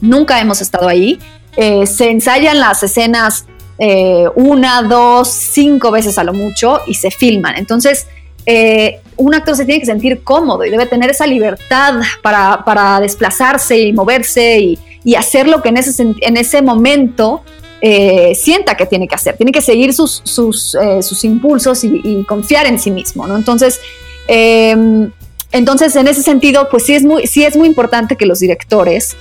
nunca 0.00 0.40
hemos 0.40 0.60
estado 0.60 0.86
ahí. 0.86 1.18
Eh, 1.56 1.86
se 1.86 2.10
ensayan 2.10 2.60
las 2.60 2.82
escenas 2.84 3.46
eh, 3.78 4.26
una, 4.36 4.82
dos, 4.82 5.28
cinco 5.28 5.90
veces 5.90 6.16
a 6.16 6.22
lo 6.22 6.32
mucho 6.32 6.80
y 6.86 6.94
se 6.94 7.10
filman. 7.10 7.56
Entonces, 7.56 8.06
eh, 8.46 9.00
un 9.16 9.34
actor 9.34 9.56
se 9.56 9.64
tiene 9.64 9.80
que 9.80 9.86
sentir 9.86 10.22
cómodo 10.22 10.64
y 10.64 10.70
debe 10.70 10.86
tener 10.86 11.10
esa 11.10 11.26
libertad 11.26 11.94
para, 12.22 12.64
para 12.64 13.00
desplazarse 13.00 13.78
y 13.78 13.92
moverse 13.92 14.58
y, 14.60 14.78
y 15.04 15.14
hacer 15.14 15.48
lo 15.48 15.62
que 15.62 15.68
en 15.70 15.76
ese, 15.76 16.02
en 16.02 16.36
ese 16.36 16.62
momento 16.62 17.42
eh, 17.80 18.34
sienta 18.34 18.76
que 18.76 18.86
tiene 18.86 19.06
que 19.06 19.14
hacer. 19.14 19.36
Tiene 19.36 19.52
que 19.52 19.60
seguir 19.60 19.92
sus, 19.92 20.20
sus, 20.24 20.74
eh, 20.74 21.02
sus 21.02 21.24
impulsos 21.24 21.84
y, 21.84 22.24
confiar 22.24 22.66
en 22.66 22.78
sí 22.78 22.90
mismo, 22.90 23.26
¿no? 23.26 23.36
Entonces, 23.36 23.80
em, 24.26 25.10
entonces, 25.52 25.94
en 25.96 26.08
ese 26.08 26.22
sentido, 26.22 26.68
pues 26.70 26.84
sí 26.84 26.94
es 26.94 27.04
muy, 27.04 27.26
sí 27.26 27.44
es 27.44 27.56
muy 27.56 27.68
importante 27.68 28.16
que 28.16 28.26
los 28.26 28.40
directores 28.40 29.16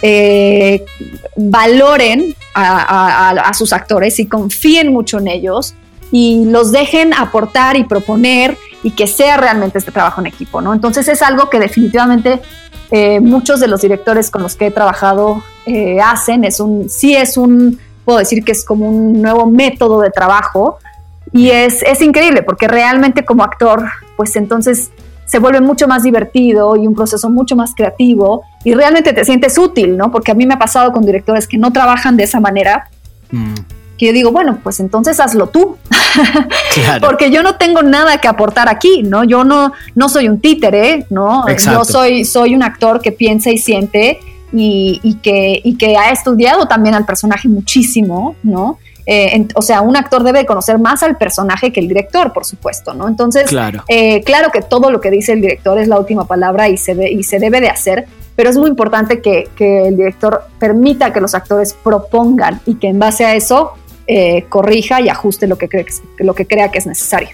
eh, 0.00 0.84
valoren 1.36 2.34
a, 2.54 3.30
a, 3.30 3.54
sus 3.54 3.72
actores 3.72 4.18
y 4.18 4.26
confíen 4.26 4.92
mucho 4.92 5.18
en 5.18 5.28
ellos 5.28 5.74
y 6.10 6.44
los 6.46 6.72
dejen 6.72 7.12
aportar 7.12 7.76
y 7.76 7.84
proponer 7.84 8.56
y 8.82 8.92
que 8.92 9.06
sea 9.06 9.36
realmente 9.36 9.78
este 9.78 9.92
trabajo 9.92 10.20
en 10.20 10.28
equipo, 10.28 10.60
¿no? 10.60 10.72
Entonces 10.72 11.06
es 11.08 11.20
algo 11.22 11.50
que 11.50 11.60
definitivamente 11.60 12.40
eh, 12.90 13.20
muchos 13.20 13.60
de 13.60 13.68
los 13.68 13.82
directores 13.82 14.30
con 14.30 14.42
los 14.42 14.56
que 14.56 14.66
he 14.66 14.70
trabajado 14.70 15.42
eh, 15.66 15.98
hacen. 16.00 16.44
Es 16.44 16.60
un, 16.60 16.88
sí 16.88 17.14
es 17.14 17.36
un, 17.36 17.78
puedo 18.04 18.18
decir 18.18 18.44
que 18.44 18.52
es 18.52 18.64
como 18.64 18.88
un 18.88 19.20
nuevo 19.20 19.46
método 19.46 20.00
de 20.00 20.10
trabajo 20.10 20.78
y 21.32 21.50
es, 21.50 21.82
es 21.82 22.00
increíble 22.00 22.42
porque 22.42 22.68
realmente 22.68 23.24
como 23.24 23.44
actor, 23.44 23.84
pues 24.16 24.34
entonces 24.36 24.90
se 25.26 25.38
vuelve 25.38 25.60
mucho 25.60 25.86
más 25.86 26.02
divertido 26.02 26.74
y 26.76 26.86
un 26.86 26.94
proceso 26.94 27.28
mucho 27.28 27.54
más 27.54 27.74
creativo 27.74 28.42
y 28.64 28.72
realmente 28.72 29.12
te 29.12 29.24
sientes 29.26 29.58
útil, 29.58 29.96
¿no? 29.96 30.10
Porque 30.10 30.32
a 30.32 30.34
mí 30.34 30.46
me 30.46 30.54
ha 30.54 30.58
pasado 30.58 30.90
con 30.90 31.04
directores 31.04 31.46
que 31.46 31.58
no 31.58 31.70
trabajan 31.70 32.16
de 32.16 32.24
esa 32.24 32.40
manera. 32.40 32.88
Mm 33.30 33.77
que 33.98 34.06
yo 34.06 34.12
digo, 34.12 34.30
bueno, 34.30 34.60
pues 34.62 34.80
entonces 34.80 35.18
hazlo 35.18 35.48
tú, 35.48 35.76
porque 37.00 37.30
yo 37.30 37.42
no 37.42 37.56
tengo 37.56 37.82
nada 37.82 38.18
que 38.18 38.28
aportar 38.28 38.68
aquí, 38.68 39.02
¿no? 39.02 39.24
Yo 39.24 39.44
no, 39.44 39.72
no 39.94 40.08
soy 40.08 40.28
un 40.28 40.40
títere, 40.40 41.06
¿no? 41.10 41.44
Yo 41.48 41.84
soy, 41.84 42.24
soy 42.24 42.54
un 42.54 42.62
actor 42.62 43.02
que 43.02 43.12
piensa 43.12 43.50
y 43.50 43.58
siente 43.58 44.20
y, 44.52 45.18
que, 45.22 45.60
y 45.62 45.76
que 45.76 45.96
ha 45.96 46.10
estudiado 46.10 46.66
también 46.66 46.94
al 46.94 47.04
personaje 47.04 47.48
muchísimo, 47.48 48.36
¿no? 48.42 48.78
Eh, 49.04 49.48
o 49.54 49.62
sea, 49.62 49.80
un 49.80 49.96
actor 49.96 50.22
debe 50.22 50.44
conocer 50.44 50.78
más 50.78 51.02
al 51.02 51.16
personaje 51.16 51.72
que 51.72 51.80
el 51.80 51.88
director, 51.88 52.32
por 52.32 52.44
supuesto, 52.44 52.92
¿no? 52.92 53.08
Entonces, 53.08 53.44
claro, 53.44 53.82
eh, 53.88 54.22
claro 54.22 54.50
que 54.52 54.60
todo 54.60 54.90
lo 54.90 55.00
que 55.00 55.10
dice 55.10 55.32
el 55.32 55.40
director 55.40 55.78
es 55.78 55.88
la 55.88 55.98
última 55.98 56.26
palabra 56.26 56.68
y 56.68 56.76
se, 56.76 57.10
y 57.10 57.22
se 57.22 57.38
debe 57.38 57.60
de 57.60 57.70
hacer, 57.70 58.06
pero 58.36 58.50
es 58.50 58.58
muy 58.58 58.68
importante 58.68 59.22
que, 59.22 59.48
que 59.56 59.88
el 59.88 59.96
director 59.96 60.44
permita 60.58 61.12
que 61.12 61.20
los 61.20 61.34
actores 61.34 61.74
propongan 61.82 62.60
y 62.66 62.74
que 62.74 62.88
en 62.88 62.98
base 62.98 63.24
a 63.24 63.34
eso 63.34 63.72
eh, 64.08 64.46
corrija 64.48 65.00
y 65.02 65.08
ajuste 65.10 65.46
lo 65.46 65.58
que, 65.58 65.68
cree, 65.68 65.84
lo 66.18 66.34
que 66.34 66.46
crea 66.46 66.70
que 66.70 66.78
es 66.78 66.86
necesario. 66.86 67.28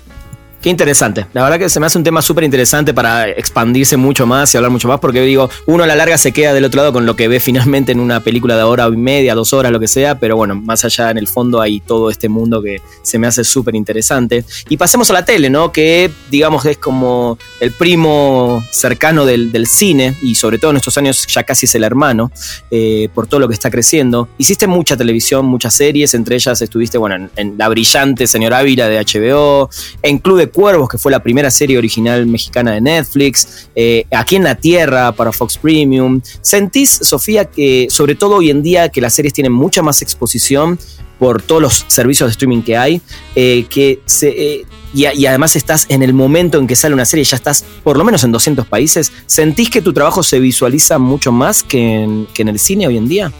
Qué 0.65 0.71
interesante. 0.71 1.27
La 1.35 1.43
verdad 1.43 1.59
que 1.59 1.69
se 1.69 1.79
me 1.79 1.85
hace 1.85 1.99
un 1.99 2.05
tema 2.05 2.23
súper 2.23 2.43
interesante 2.43 2.95
para 2.95 3.29
expandirse 3.29 3.99
mucho 3.99 4.27
más 4.27 4.55
y 4.55 4.57
hablar 4.57 4.73
mucho 4.73 4.89
más, 4.89 4.99
porque 4.99 5.21
digo, 5.21 5.51
uno 5.67 5.85
a 5.85 5.87
la 5.87 5.95
larga 5.95 6.17
se 6.17 6.33
queda 6.33 6.55
del 6.55 6.65
otro 6.65 6.79
lado 6.79 6.91
con 6.95 7.05
lo 7.05 7.17
que 7.17 7.29
ve 7.29 7.39
finalmente 7.39 7.93
en 7.93 8.01
una 8.01 8.21
película 8.21 8.57
de 8.57 8.63
hora 8.63 8.87
y 8.87 8.97
media, 8.97 9.35
dos 9.35 9.53
horas, 9.53 9.71
lo 9.73 9.79
que 9.79 9.89
sea, 9.89 10.19
pero 10.19 10.37
bueno, 10.37 10.55
más 10.55 10.83
allá 10.87 11.11
en 11.11 11.19
el 11.19 11.29
fondo 11.29 11.61
hay 11.61 11.81
todo 11.81 12.09
este 12.09 12.31
mundo 12.31 12.63
que 12.63 12.81
se 13.03 13.19
me 13.19 13.27
hace 13.27 13.45
súper 13.45 13.75
interesante. 13.75 14.43
Y 14.71 14.79
pasemos 14.79 15.11
a 15.11 15.13
la 15.13 15.27
tele, 15.27 15.51
¿no? 15.51 15.71
Que 15.71 16.11
digamos 16.31 16.65
es 16.65 16.79
como 16.79 17.37
el 17.61 17.71
primo 17.71 18.65
cercano 18.71 19.27
del, 19.27 19.67
cine 19.67 20.15
y 20.23 20.35
sobre 20.35 20.59
todo 20.59 20.71
en 20.71 20.79
estos 20.79 20.97
años 20.97 21.27
ya 21.27 21.43
casi 21.43 21.67
es 21.67 21.75
el 21.75 21.85
hermano 21.85 22.33
eh, 22.71 23.11
por 23.15 23.27
todo 23.27 23.41
lo 23.41 23.49
que 23.49 23.55
está 23.55 23.71
creciendo. 23.71 24.31
Hiciste 24.39 24.67
mucha 24.67 24.97
televisión, 24.97 25.45
muchas 25.45 25.75
series, 25.75 26.15
entre 26.15 26.37
ellas 26.37 26.63
estuviste, 26.63 26.97
bueno, 26.97 27.29
en, 27.37 27.59
La 27.59 27.69
Brillante 27.69 28.27
Señora 28.27 28.61
Ávila 28.61 28.89
de 28.89 28.99
HBO, 29.05 29.69
en 30.01 30.17
Club 30.17 30.39
de 30.39 30.54
Cuervos, 30.55 30.89
que 30.89 30.97
fue 30.97 31.13
la 31.13 31.23
primera 31.23 31.51
serie 31.51 31.77
original 31.77 32.25
mexicana 32.27 32.73
de 32.73 32.81
Netflix, 32.81 33.69
eh, 33.75 34.07
Aquí 34.11 34.37
en 34.37 34.45
la 34.45 34.55
Tierra 34.55 35.13
para 35.13 35.33
Fox 35.33 35.59
Premium. 35.59 36.21
¿Sentís, 36.41 36.91
Sofía, 37.03 37.45
que 37.45 37.89
sobre 37.91 38.15
todo 38.15 38.37
hoy 38.37 38.51
en 38.51 38.63
día 38.63 38.89
que 38.89 39.01
las 39.01 39.13
series 39.15 39.35
tienen 39.35 39.53
mucha 39.53 39.83
más 39.83 40.01
exposición 40.01 40.79
por 41.19 41.43
todos 41.43 41.61
los 41.61 41.85
servicios 41.89 42.29
de 42.29 42.33
streaming 42.33 42.63
que 42.63 42.77
hay, 42.77 43.01
eh, 43.35 43.67
que 43.69 44.01
se, 44.05 44.29
eh, 44.29 44.67
y, 44.95 45.27
además 45.27 45.57
estás 45.57 45.87
en 45.89 46.03
el 46.03 46.13
momento 46.13 46.59
en 46.59 46.67
que 46.67 46.77
sale 46.77 46.95
una 46.95 47.05
serie, 47.05 47.25
ya 47.25 47.37
estás 47.37 47.65
por 47.83 47.97
lo 47.97 48.05
menos 48.05 48.23
en 48.25 48.33
200 48.33 48.67
países, 48.67 49.13
¿sentís 49.27 49.71
que 49.71 49.83
tu 49.83 49.93
trabajo 49.93 50.23
se 50.23 50.39
visualiza 50.39 50.99
mucho 50.99 51.33
más 51.33 51.63
que 51.63 52.27
que 52.33 52.43
en 52.43 52.49
el 52.49 52.59
cine 52.59 52.87
hoy 52.87 52.97
en 52.97 53.09
día? 53.09 53.33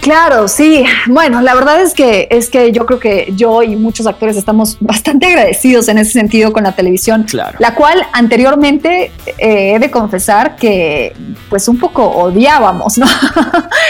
Claro, 0.00 0.48
sí. 0.48 0.84
Bueno, 1.06 1.42
la 1.42 1.54
verdad 1.54 1.80
es 1.82 1.94
que 1.94 2.26
es 2.30 2.48
que 2.48 2.72
yo 2.72 2.86
creo 2.86 2.98
que 2.98 3.32
yo 3.36 3.62
y 3.62 3.76
muchos 3.76 4.06
actores 4.06 4.36
estamos 4.36 4.76
bastante 4.80 5.26
agradecidos 5.26 5.88
en 5.88 5.98
ese 5.98 6.12
sentido 6.12 6.52
con 6.52 6.64
la 6.64 6.72
televisión, 6.72 7.24
claro. 7.24 7.56
la 7.58 7.74
cual 7.74 8.06
anteriormente 8.12 9.12
eh, 9.38 9.74
he 9.74 9.78
de 9.78 9.90
confesar 9.90 10.56
que 10.56 11.12
pues 11.48 11.68
un 11.68 11.78
poco 11.78 12.04
odiábamos, 12.04 12.98
¿no? 12.98 13.06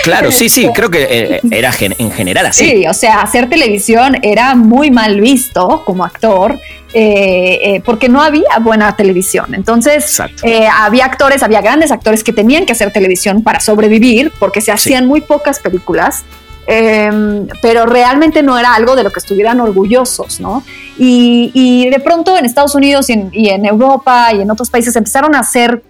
Claro, 0.03 0.33
sí, 0.33 0.49
sí, 0.49 0.69
creo 0.75 0.91
que 0.91 1.07
eh, 1.11 1.41
era 1.51 1.73
en 1.81 2.11
general 2.11 2.47
así. 2.47 2.65
Sí, 2.65 2.87
o 2.87 2.95
sea, 2.95 3.21
hacer 3.21 3.49
televisión 3.49 4.17
era 4.23 4.55
muy 4.55 4.91
mal 4.91 5.21
visto 5.21 5.83
como 5.85 6.05
actor 6.05 6.59
porque 7.85 8.09
no 8.09 8.21
había 8.21 8.59
buena 8.61 8.97
televisión. 8.97 9.55
Entonces, 9.55 10.21
había 10.73 11.05
actores, 11.05 11.43
había 11.43 11.61
grandes 11.61 11.93
actores 11.93 12.25
que 12.25 12.33
tenían 12.33 12.67
que 12.67 12.73
hacer 12.73 12.93
televisión 12.93 13.43
para 13.43 13.61
sobrevivir, 13.61 14.33
porque 14.39 14.61
se 14.61 14.73
hacían 14.73 15.07
muy 15.07 15.21
pocas 15.21 15.59
películas. 15.61 16.25
Em, 16.73 17.49
pero 17.63 17.85
realmente 17.85 18.45
no 18.45 18.57
era 18.57 18.75
algo 18.75 18.95
de 18.95 19.03
lo 19.03 19.11
que 19.11 19.19
estuvieran 19.19 19.59
orgullosos, 19.61 20.39
¿no? 20.39 20.63
Y, 20.99 21.89
de 21.91 21.99
pronto 21.99 22.39
en 22.39 22.45
Estados 22.45 22.77
Unidos 22.77 23.11
y 23.11 23.49
en, 23.49 23.65
Europa 23.65 24.33
y 24.33 24.43
en 24.43 24.51
otros 24.53 24.71
países 24.71 24.95
empezaron 24.95 25.35
a 25.35 25.41
hacer, 25.41 25.83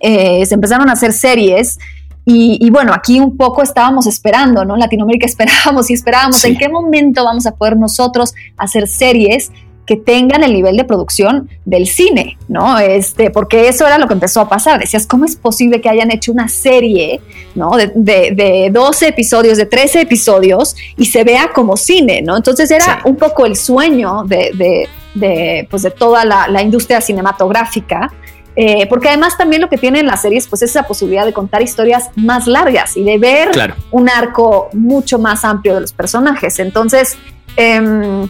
eh, 0.00 0.46
se 0.46 0.54
empezaron 0.54 0.88
a 0.88 0.92
hacer 0.92 1.12
series 1.12 1.78
y, 2.24 2.70
bueno, 2.70 2.94
aquí 2.94 3.20
un 3.20 3.36
poco 3.36 3.62
estábamos 3.62 4.06
esperando, 4.06 4.64
¿no? 4.64 4.74
En 4.74 4.80
Latinoamérica 4.80 5.26
esperábamos 5.32 5.90
y 5.90 5.92
esperábamos 5.92 6.42
en 6.44 6.56
qué 6.56 6.70
momento 6.70 7.24
vamos 7.24 7.46
a 7.46 7.52
poder 7.52 7.76
nosotros 7.76 8.34
hacer 8.56 8.88
series 8.88 9.50
que 9.88 9.96
tengan 9.96 10.44
el 10.44 10.52
nivel 10.52 10.76
de 10.76 10.84
producción 10.84 11.48
del 11.64 11.86
cine, 11.86 12.36
¿no? 12.46 12.78
Este, 12.78 13.30
porque 13.30 13.68
eso 13.68 13.86
era 13.86 13.96
lo 13.96 14.06
que 14.06 14.12
empezó 14.12 14.42
a 14.42 14.48
pasar. 14.48 14.78
Decías, 14.78 15.06
¿cómo 15.06 15.24
es 15.24 15.34
posible 15.34 15.80
que 15.80 15.88
hayan 15.88 16.10
hecho 16.10 16.30
una 16.30 16.46
serie, 16.48 17.22
¿no? 17.54 17.70
De, 17.74 17.90
de, 17.94 18.68
12 18.70 19.08
episodios, 19.08 19.56
de 19.56 19.64
13 19.64 20.02
episodios 20.02 20.76
y 20.98 21.06
se 21.06 21.24
vea 21.24 21.52
como 21.54 21.78
cine, 21.78 22.20
¿no? 22.20 22.36
Entonces 22.36 22.70
era 22.70 23.00
un 23.06 23.16
poco 23.16 23.46
el 23.46 23.56
sueño 23.56 24.24
de, 24.24 24.86
de, 25.14 25.66
pues 25.70 25.82
de 25.84 25.90
toda 25.90 26.26
la, 26.26 26.62
industria 26.62 27.00
cinematográfica. 27.00 28.12
Eh, 28.60 28.86
porque 28.88 29.08
además 29.08 29.38
también 29.38 29.62
lo 29.62 29.68
que 29.68 29.78
tienen 29.78 30.06
las 30.06 30.20
series 30.20 30.48
pues 30.48 30.62
es 30.62 30.70
esa 30.70 30.82
posibilidad 30.82 31.24
de 31.24 31.32
contar 31.32 31.62
historias 31.62 32.10
más 32.16 32.48
largas 32.48 32.96
y 32.96 33.04
de 33.04 33.16
ver 33.16 33.50
un 33.92 34.10
arco 34.10 34.68
mucho 34.72 35.18
más 35.18 35.44
amplio 35.44 35.76
de 35.76 35.80
los 35.82 35.92
personajes. 35.92 36.58
Entonces, 36.58 37.16
eh, 37.56 38.26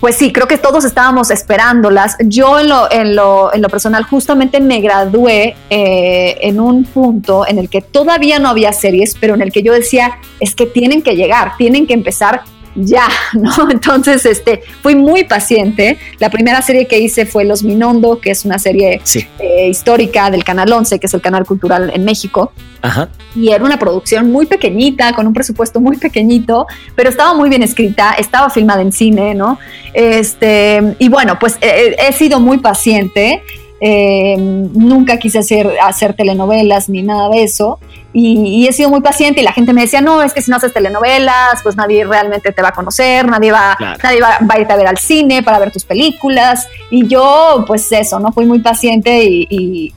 pues 0.00 0.16
sí, 0.16 0.32
creo 0.32 0.48
que 0.48 0.56
todos 0.56 0.84
estábamos 0.86 1.30
esperándolas. 1.30 2.16
Yo 2.24 2.58
en 2.58 2.70
lo, 2.70 2.90
en 2.90 3.14
lo, 3.14 3.52
en 3.52 3.60
lo 3.60 3.68
personal 3.68 4.04
justamente 4.04 4.58
me 4.58 4.80
gradué 4.80 5.56
eh, 5.68 6.38
en 6.40 6.58
un 6.58 6.84
punto 6.84 7.46
en 7.46 7.58
el 7.58 7.68
que 7.68 7.82
todavía 7.82 8.38
no 8.38 8.48
había 8.48 8.72
series, 8.72 9.14
pero 9.20 9.34
en 9.34 9.42
el 9.42 9.52
que 9.52 9.62
yo 9.62 9.74
decía, 9.74 10.18
es 10.40 10.54
que 10.54 10.64
tienen 10.64 11.02
que 11.02 11.16
llegar, 11.16 11.52
tienen 11.58 11.86
que 11.86 11.92
empezar 11.92 12.42
ya, 12.74 13.08
¿no? 13.32 13.70
Entonces, 13.70 14.24
este, 14.26 14.62
fui 14.82 14.94
muy 14.94 15.24
paciente. 15.24 15.98
La 16.18 16.30
primera 16.30 16.62
serie 16.62 16.86
que 16.86 16.98
hice 16.98 17.26
fue 17.26 17.44
Los 17.44 17.62
Minondo, 17.62 18.20
que 18.20 18.30
es 18.30 18.44
una 18.44 18.58
serie 18.58 19.00
eh, 19.38 19.68
histórica 19.68 20.30
del 20.30 20.44
Canal 20.44 20.72
11, 20.72 20.98
que 20.98 21.06
es 21.06 21.14
el 21.14 21.20
canal 21.20 21.44
cultural 21.44 21.90
en 21.94 22.04
México. 22.04 22.52
Ajá. 22.82 23.08
Y 23.34 23.50
era 23.50 23.64
una 23.64 23.78
producción 23.78 24.30
muy 24.30 24.46
pequeñita, 24.46 25.12
con 25.12 25.26
un 25.26 25.34
presupuesto 25.34 25.80
muy 25.80 25.96
pequeñito, 25.96 26.66
pero 26.94 27.10
estaba 27.10 27.34
muy 27.34 27.48
bien 27.48 27.62
escrita, 27.62 28.14
estaba 28.14 28.50
filmada 28.50 28.82
en 28.82 28.92
cine, 28.92 29.34
¿no? 29.34 29.58
Este, 29.92 30.94
y 30.98 31.08
bueno, 31.08 31.38
pues 31.38 31.58
eh, 31.60 31.96
he 31.98 32.12
sido 32.12 32.40
muy 32.40 32.58
paciente. 32.58 33.42
Eh, 33.82 34.36
nunca 34.38 35.18
quise 35.18 35.38
hacer, 35.38 35.72
hacer 35.82 36.12
telenovelas 36.12 36.88
ni 36.88 37.02
nada 37.02 37.30
de 37.30 37.44
eso. 37.44 37.78
Y, 38.12 38.66
he 38.66 38.72
sido 38.72 38.90
muy 38.90 39.00
paciente 39.00 39.40
y 39.40 39.44
la 39.44 39.52
gente 39.52 39.72
me 39.72 39.82
decía, 39.82 40.00
no, 40.00 40.22
es 40.22 40.32
que 40.32 40.42
si 40.42 40.50
no 40.50 40.56
haces 40.56 40.72
telenovelas, 40.72 41.62
pues 41.62 41.76
nadie 41.76 42.04
realmente 42.04 42.50
te 42.52 42.62
va 42.62 42.68
a 42.68 42.72
conocer, 42.72 43.26
nadie 43.26 43.52
va, 43.52 43.76
nadie 44.02 44.20
va, 44.20 44.38
a 44.48 44.58
irte 44.58 44.72
a 44.72 44.76
ver 44.76 44.88
al 44.88 44.98
cine 44.98 45.42
para 45.42 45.58
ver 45.58 45.70
tus 45.70 45.84
películas. 45.84 46.66
Y 46.90 47.06
yo, 47.06 47.64
pues 47.66 47.90
eso, 47.92 48.18
¿no? 48.18 48.32
Fui 48.32 48.46
muy 48.46 48.58
paciente 48.58 49.24
y, 49.24 49.94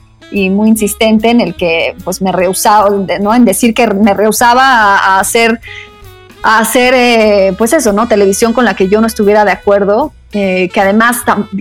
muy 0.50 0.68
insistente 0.68 1.30
en 1.30 1.40
el 1.40 1.54
que 1.54 1.94
pues 2.02 2.20
me 2.20 2.32
rehusaba, 2.32 2.90
¿no? 3.20 3.34
En 3.34 3.44
decir 3.44 3.72
que 3.72 3.86
me 3.86 4.14
rehusaba 4.14 4.96
a, 4.96 5.20
hacer 5.20 5.60
a 6.42 6.58
hacer, 6.58 6.92
eh, 6.94 7.54
pues 7.56 7.72
eso, 7.72 7.92
¿no? 7.92 8.06
Televisión 8.06 8.52
con 8.52 8.64
la 8.64 8.74
que 8.74 8.88
yo 8.88 9.00
no 9.00 9.06
estuviera 9.06 9.44
de 9.44 9.52
acuerdo, 9.52 10.12
eh, 10.32 10.68
que 10.74 10.80
además 10.80 11.18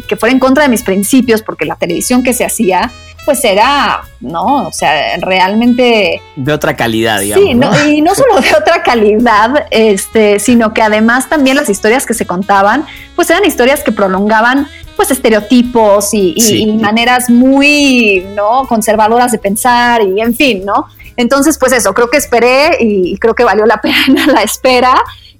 que 0.07 0.17
fuera 0.17 0.33
en 0.33 0.39
contra 0.39 0.63
de 0.63 0.69
mis 0.69 0.83
principios, 0.83 1.41
porque 1.41 1.65
la 1.65 1.75
televisión 1.75 2.23
que 2.23 2.33
se 2.33 2.43
hacía, 2.43 2.91
pues 3.25 3.43
era, 3.45 4.03
¿no? 4.19 4.67
O 4.67 4.71
sea, 4.71 5.17
realmente... 5.17 6.21
De 6.35 6.53
otra 6.53 6.75
calidad, 6.75 7.21
digamos. 7.21 7.77
Sí, 7.77 7.97
y 7.97 8.01
no 8.01 8.15
solo 8.15 8.39
de 8.39 8.53
otra 8.55 8.83
calidad, 8.83 9.65
este, 9.71 10.39
sino 10.39 10.73
que 10.73 10.81
además 10.81 11.29
también 11.29 11.55
las 11.55 11.69
historias 11.69 12.05
que 12.05 12.13
se 12.13 12.25
contaban, 12.25 12.85
pues 13.15 13.29
eran 13.29 13.45
historias 13.45 13.81
que 13.83 13.91
prolongaban 13.91 14.67
pues 14.95 15.11
estereotipos 15.11 16.13
y, 16.13 16.77
maneras 16.79 17.29
muy, 17.29 18.25
¿no? 18.35 18.65
Conservadoras 18.67 19.31
de 19.31 19.39
pensar 19.39 20.01
y 20.03 20.21
en 20.21 20.35
fin, 20.35 20.63
¿no? 20.65 20.85
Entonces, 21.17 21.57
pues 21.57 21.71
eso, 21.71 21.93
creo 21.93 22.09
que 22.09 22.17
esperé 22.17 22.77
y 22.79 23.17
creo 23.17 23.33
que 23.33 23.43
valió 23.43 23.65
la 23.65 23.77
pena 23.81 24.27
la 24.27 24.43
espera. 24.43 24.95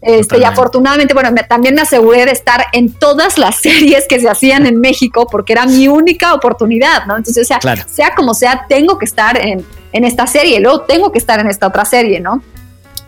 Este, 0.05 0.37
y 0.37 0.43
afortunadamente, 0.43 1.13
bueno, 1.13 1.29
también 1.47 1.75
me 1.75 1.81
aseguré 1.81 2.25
de 2.25 2.31
estar 2.31 2.65
en 2.73 2.91
todas 2.91 3.37
las 3.37 3.55
series 3.61 4.05
que 4.07 4.19
se 4.19 4.29
hacían 4.29 4.65
en 4.65 4.81
México 4.81 5.27
porque 5.31 5.53
era 5.53 5.65
mi 5.65 5.87
única 5.87 6.33
oportunidad, 6.33 7.05
¿no? 7.05 7.15
Entonces, 7.15 7.49
o 7.49 7.59
sea, 7.59 7.85
sea 7.87 8.13
como 8.13 8.33
sea, 8.33 8.65
tengo 8.67 8.97
que 8.97 9.05
estar 9.05 9.37
en, 9.37 9.65
en, 9.93 10.03
esta 10.03 10.27
serie, 10.27 10.59
luego 10.59 10.81
tengo 10.81 11.11
que 11.11 11.19
estar 11.19 11.39
en 11.39 11.47
esta 11.47 11.67
otra 11.67 11.85
serie, 11.85 12.19
¿no? 12.19 12.43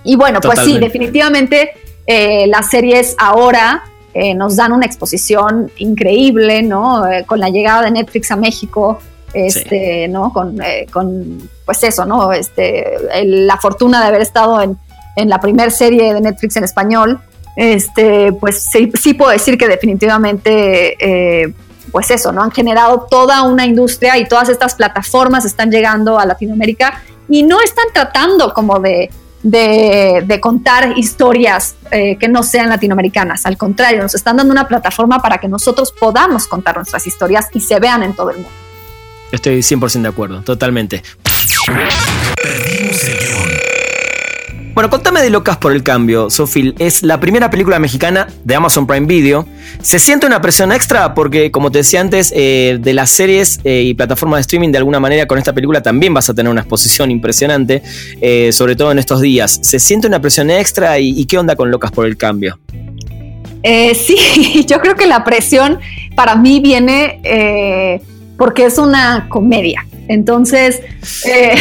Y 0.06 0.16
bueno, 0.16 0.40
pues 0.40 0.60
sí, 0.60 0.78
definitivamente 0.78 1.72
eh, 2.08 2.48
las 2.48 2.70
series 2.70 3.16
ahora 3.18 3.84
eh, 4.14 4.34
nos 4.34 4.56
dan 4.56 4.72
una 4.72 4.86
exposición 4.86 5.72
increíble, 5.78 6.62
¿no? 6.62 7.06
Eh, 7.08 7.26
con 7.26 7.42
la 7.42 7.50
llegada 7.50 7.82
de 7.82 7.92
Netflix 7.92 8.32
a 8.32 8.38
México, 8.38 9.00
este, 9.34 10.08
¿no? 10.08 10.32
Con, 10.32 10.60
con, 10.94 11.50
pues 11.66 11.84
eso, 11.84 12.06
¿no? 12.06 12.32
Este, 12.32 12.86
la 13.26 13.58
fortuna 13.58 14.00
de 14.00 14.08
haber 14.08 14.22
estado 14.22 14.62
en 14.62 14.78
en 15.16 15.30
la 15.30 15.40
primera 15.40 15.70
serie 15.70 16.14
de 16.14 16.22
Netflix 16.22 16.56
en 16.58 16.64
español, 16.64 17.20
este, 17.56 18.34
pues 18.34 18.68
sí, 18.70 19.14
puedo 19.14 19.32
decir 19.32 19.58
que 19.58 19.68
definitivamente, 19.68 21.44
eh, 21.44 21.54
pues 21.92 22.12
eso, 22.12 22.32
¿no? 22.32 22.44
Han 22.44 22.52
generado 22.52 23.08
toda 23.10 23.44
una 23.44 23.66
industria 23.66 24.18
y 24.18 24.28
todas 24.28 24.50
estas 24.50 24.76
plataformas 24.76 25.46
están 25.46 25.72
llegando 25.72 26.20
a 26.20 26.26
Latinoamérica 26.26 27.02
y 27.30 27.44
no 27.44 27.62
están 27.62 27.86
tratando 27.94 28.54
como 28.54 28.80
de, 28.80 29.10
de, 29.46 30.40
contar 30.42 30.98
historias 30.98 31.76
eh, 31.92 32.18
que 32.20 32.28
no 32.28 32.44
sean 32.44 32.70
latinoamericanas. 32.70 33.46
Al 33.46 33.58
contrario, 33.58 34.02
nos 34.02 34.16
están 34.16 34.38
dando 34.38 34.52
una 34.52 34.68
plataforma 34.68 35.22
para 35.22 35.38
que 35.38 35.48
nosotros 35.48 35.92
podamos 35.92 36.48
contar 36.48 36.76
nuestras 36.76 37.06
historias 37.08 37.48
y 37.54 37.62
se 37.62 37.80
vean 37.80 38.04
en 38.04 38.14
todo 38.14 38.32
el 38.32 38.38
mundo. 38.38 38.52
Estoy 39.32 39.60
100% 39.60 40.02
de 40.02 40.08
acuerdo, 40.08 40.42
totalmente. 40.42 41.04
Bueno, 44.76 44.90
contame 44.90 45.22
de 45.22 45.30
Locas 45.30 45.56
por 45.56 45.72
el 45.72 45.84
Cambio, 45.84 46.30
Sofil. 46.30 46.76
Es 46.80 47.02
la 47.02 47.18
primera 47.22 47.50
película 47.50 47.80
mexicana 47.80 48.28
de 48.44 48.56
Amazon 48.56 48.86
Prime 48.86 49.08
Video. 49.08 49.48
¿Se 49.82 50.00
siente 50.00 50.28
una 50.28 50.42
presión 50.42 50.74
extra? 50.74 51.14
Porque, 51.14 51.50
como 51.50 51.72
te 51.72 51.78
decía 51.78 52.02
antes, 52.02 52.34
eh, 52.36 52.78
de 52.82 52.94
las 52.94 53.10
series 53.10 53.62
eh, 53.64 53.84
y 53.84 53.94
plataformas 53.94 54.40
de 54.40 54.42
streaming, 54.42 54.74
de 54.74 54.80
alguna 54.80 55.00
manera 55.00 55.28
con 55.28 55.38
esta 55.38 55.54
película 55.54 55.82
también 55.82 56.14
vas 56.14 56.30
a 56.30 56.34
tener 56.34 56.52
una 56.52 56.60
exposición 56.60 57.10
impresionante, 57.10 57.84
eh, 58.20 58.52
sobre 58.52 58.76
todo 58.76 58.92
en 58.92 59.00
estos 59.00 59.22
días. 59.22 59.62
¿Se 59.64 59.80
siente 59.80 60.08
una 60.08 60.20
presión 60.20 60.52
extra 60.52 61.00
y, 61.00 61.24
qué 61.24 61.38
onda 61.38 61.56
con 61.56 61.72
Locas 61.72 61.92
por 61.92 62.06
el 62.06 62.18
Cambio? 62.18 62.60
sí, 63.64 64.66
yo 64.68 64.82
creo 64.82 64.96
que 64.96 65.08
la 65.08 65.24
presión 65.24 65.80
para 66.18 66.36
mí 66.36 66.60
viene 66.60 68.02
porque 68.38 68.66
es 68.66 68.78
una 68.78 69.28
comedia. 69.30 69.86
Entonces... 70.08 70.82
Eh, 71.26 71.56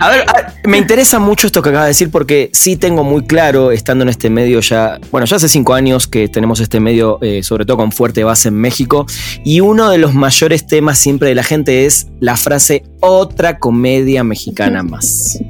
a, 0.00 0.10
ver, 0.10 0.24
me 0.64 0.78
interesa 0.78 1.18
mucho 1.18 1.46
esto 1.46 1.62
que 1.62 1.70
acabas 1.70 1.86
de 1.86 1.90
decir 1.90 2.10
porque 2.10 2.50
sí 2.52 2.76
tengo 2.76 3.04
muy 3.04 3.24
claro, 3.24 3.70
estando 3.72 4.02
en 4.02 4.08
este 4.08 4.30
medio 4.30 4.60
ya, 4.60 4.98
bueno, 5.10 5.26
ya 5.26 5.36
hace 5.36 5.48
cinco 5.48 5.74
años 5.74 6.06
que 6.06 6.28
tenemos 6.28 6.60
este 6.60 6.80
medio, 6.80 7.18
eh, 7.22 7.42
sobre 7.42 7.64
todo 7.64 7.78
con 7.78 7.92
fuerte 7.92 8.24
base 8.24 8.48
en 8.48 8.54
México, 8.54 9.06
y 9.44 9.60
uno 9.60 9.90
de 9.90 9.98
los 9.98 10.14
mayores 10.14 10.66
temas 10.66 10.98
siempre 10.98 11.28
de 11.28 11.34
la 11.34 11.42
gente 11.42 11.86
es 11.86 12.08
la 12.20 12.36
frase 12.36 12.84
otra 13.00 13.58
comedia 13.58 14.24
mexicana 14.24 14.82
más. 14.82 15.38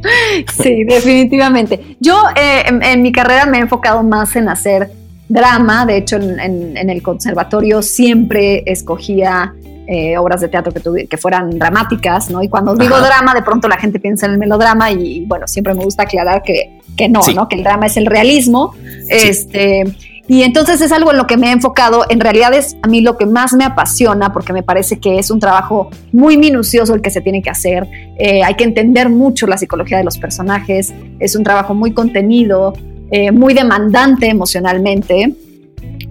Sí, 0.63 0.85
definitivamente. 0.85 1.97
Yo 2.01 2.23
eh, 2.37 2.63
en, 2.67 3.03
mi 3.03 3.13
carrera 3.13 3.47
me 3.47 3.59
he 3.59 3.61
enfocado 3.61 4.03
más 4.03 4.37
en 4.37 4.49
hacer 4.49 4.91
drama, 5.29 5.85
de 5.85 5.97
hecho 5.97 6.17
en 6.17 6.91
el 6.91 7.03
conservatorio 7.03 7.83
siempre 7.83 8.63
escogía 8.67 9.55
eh, 9.90 10.18
obras 10.18 10.42
de 10.42 10.48
teatro 10.48 10.70
que, 10.70 11.07
que 11.07 11.16
fueran 11.16 11.59
dramáticas, 11.59 12.29
¿no? 12.31 12.42
Y 12.42 12.48
cuando 12.51 12.74
digo 12.74 13.01
drama, 13.01 13.33
de 13.35 13.40
pronto 13.40 13.68
la 13.68 13.79
gente 13.79 13.98
piensa 13.98 14.27
en 14.27 14.33
el 14.33 14.38
melodrama 14.38 14.90
y 14.90 15.24
bueno, 15.24 15.48
siempre 15.48 15.72
me 15.72 15.83
gusta 15.83 16.03
aclarar 16.03 16.42
que, 16.42 16.79
que 16.94 17.09
no, 17.09 17.22
¿no? 17.35 17.48
Que 17.48 17.57
el 17.57 17.64
drama 17.64 17.87
es 17.87 17.96
el 17.96 18.05
realismo. 18.05 18.74
Este, 19.09 19.85
y 20.27 20.42
entonces 20.42 20.83
es 20.83 20.92
algo 20.92 21.10
en 21.10 21.17
lo 21.17 21.27
que 21.27 21.38
me 21.38 21.48
he 21.48 21.52
enfocado. 21.52 22.04
En 22.10 22.21
realidad 22.21 22.52
es 22.52 22.77
a 22.83 22.87
mí 22.87 23.00
lo 23.00 23.17
que 23.17 23.25
más 23.25 23.54
me 23.54 23.65
apasiona 23.65 24.31
porque 24.31 24.52
me 24.52 24.63
parece 24.63 25.00
que 25.00 25.19
es 25.19 25.31
un 25.31 25.40
trabajo 25.40 25.88
muy 26.13 26.37
minucioso 26.37 26.94
el 26.94 27.00
que 27.00 27.10
se 27.10 27.23
tiene 27.23 27.40
que 27.40 27.48
hacer. 27.48 27.87
Eh, 28.19 28.42
hay 28.42 28.54
que 28.56 28.65
entender 28.65 29.08
mucho 29.08 29.46
la 29.46 29.56
psicología 29.56 29.96
de 29.96 30.04
los 30.04 30.19
personajes. 30.19 30.92
Es 31.19 31.35
un 31.35 31.44
trabajo 31.44 31.73
muy 31.73 31.92
contenido, 31.92 32.75
eh, 33.10 33.33
muy 33.33 33.54
demandante 33.54 34.29
emocionalmente. 34.29 35.35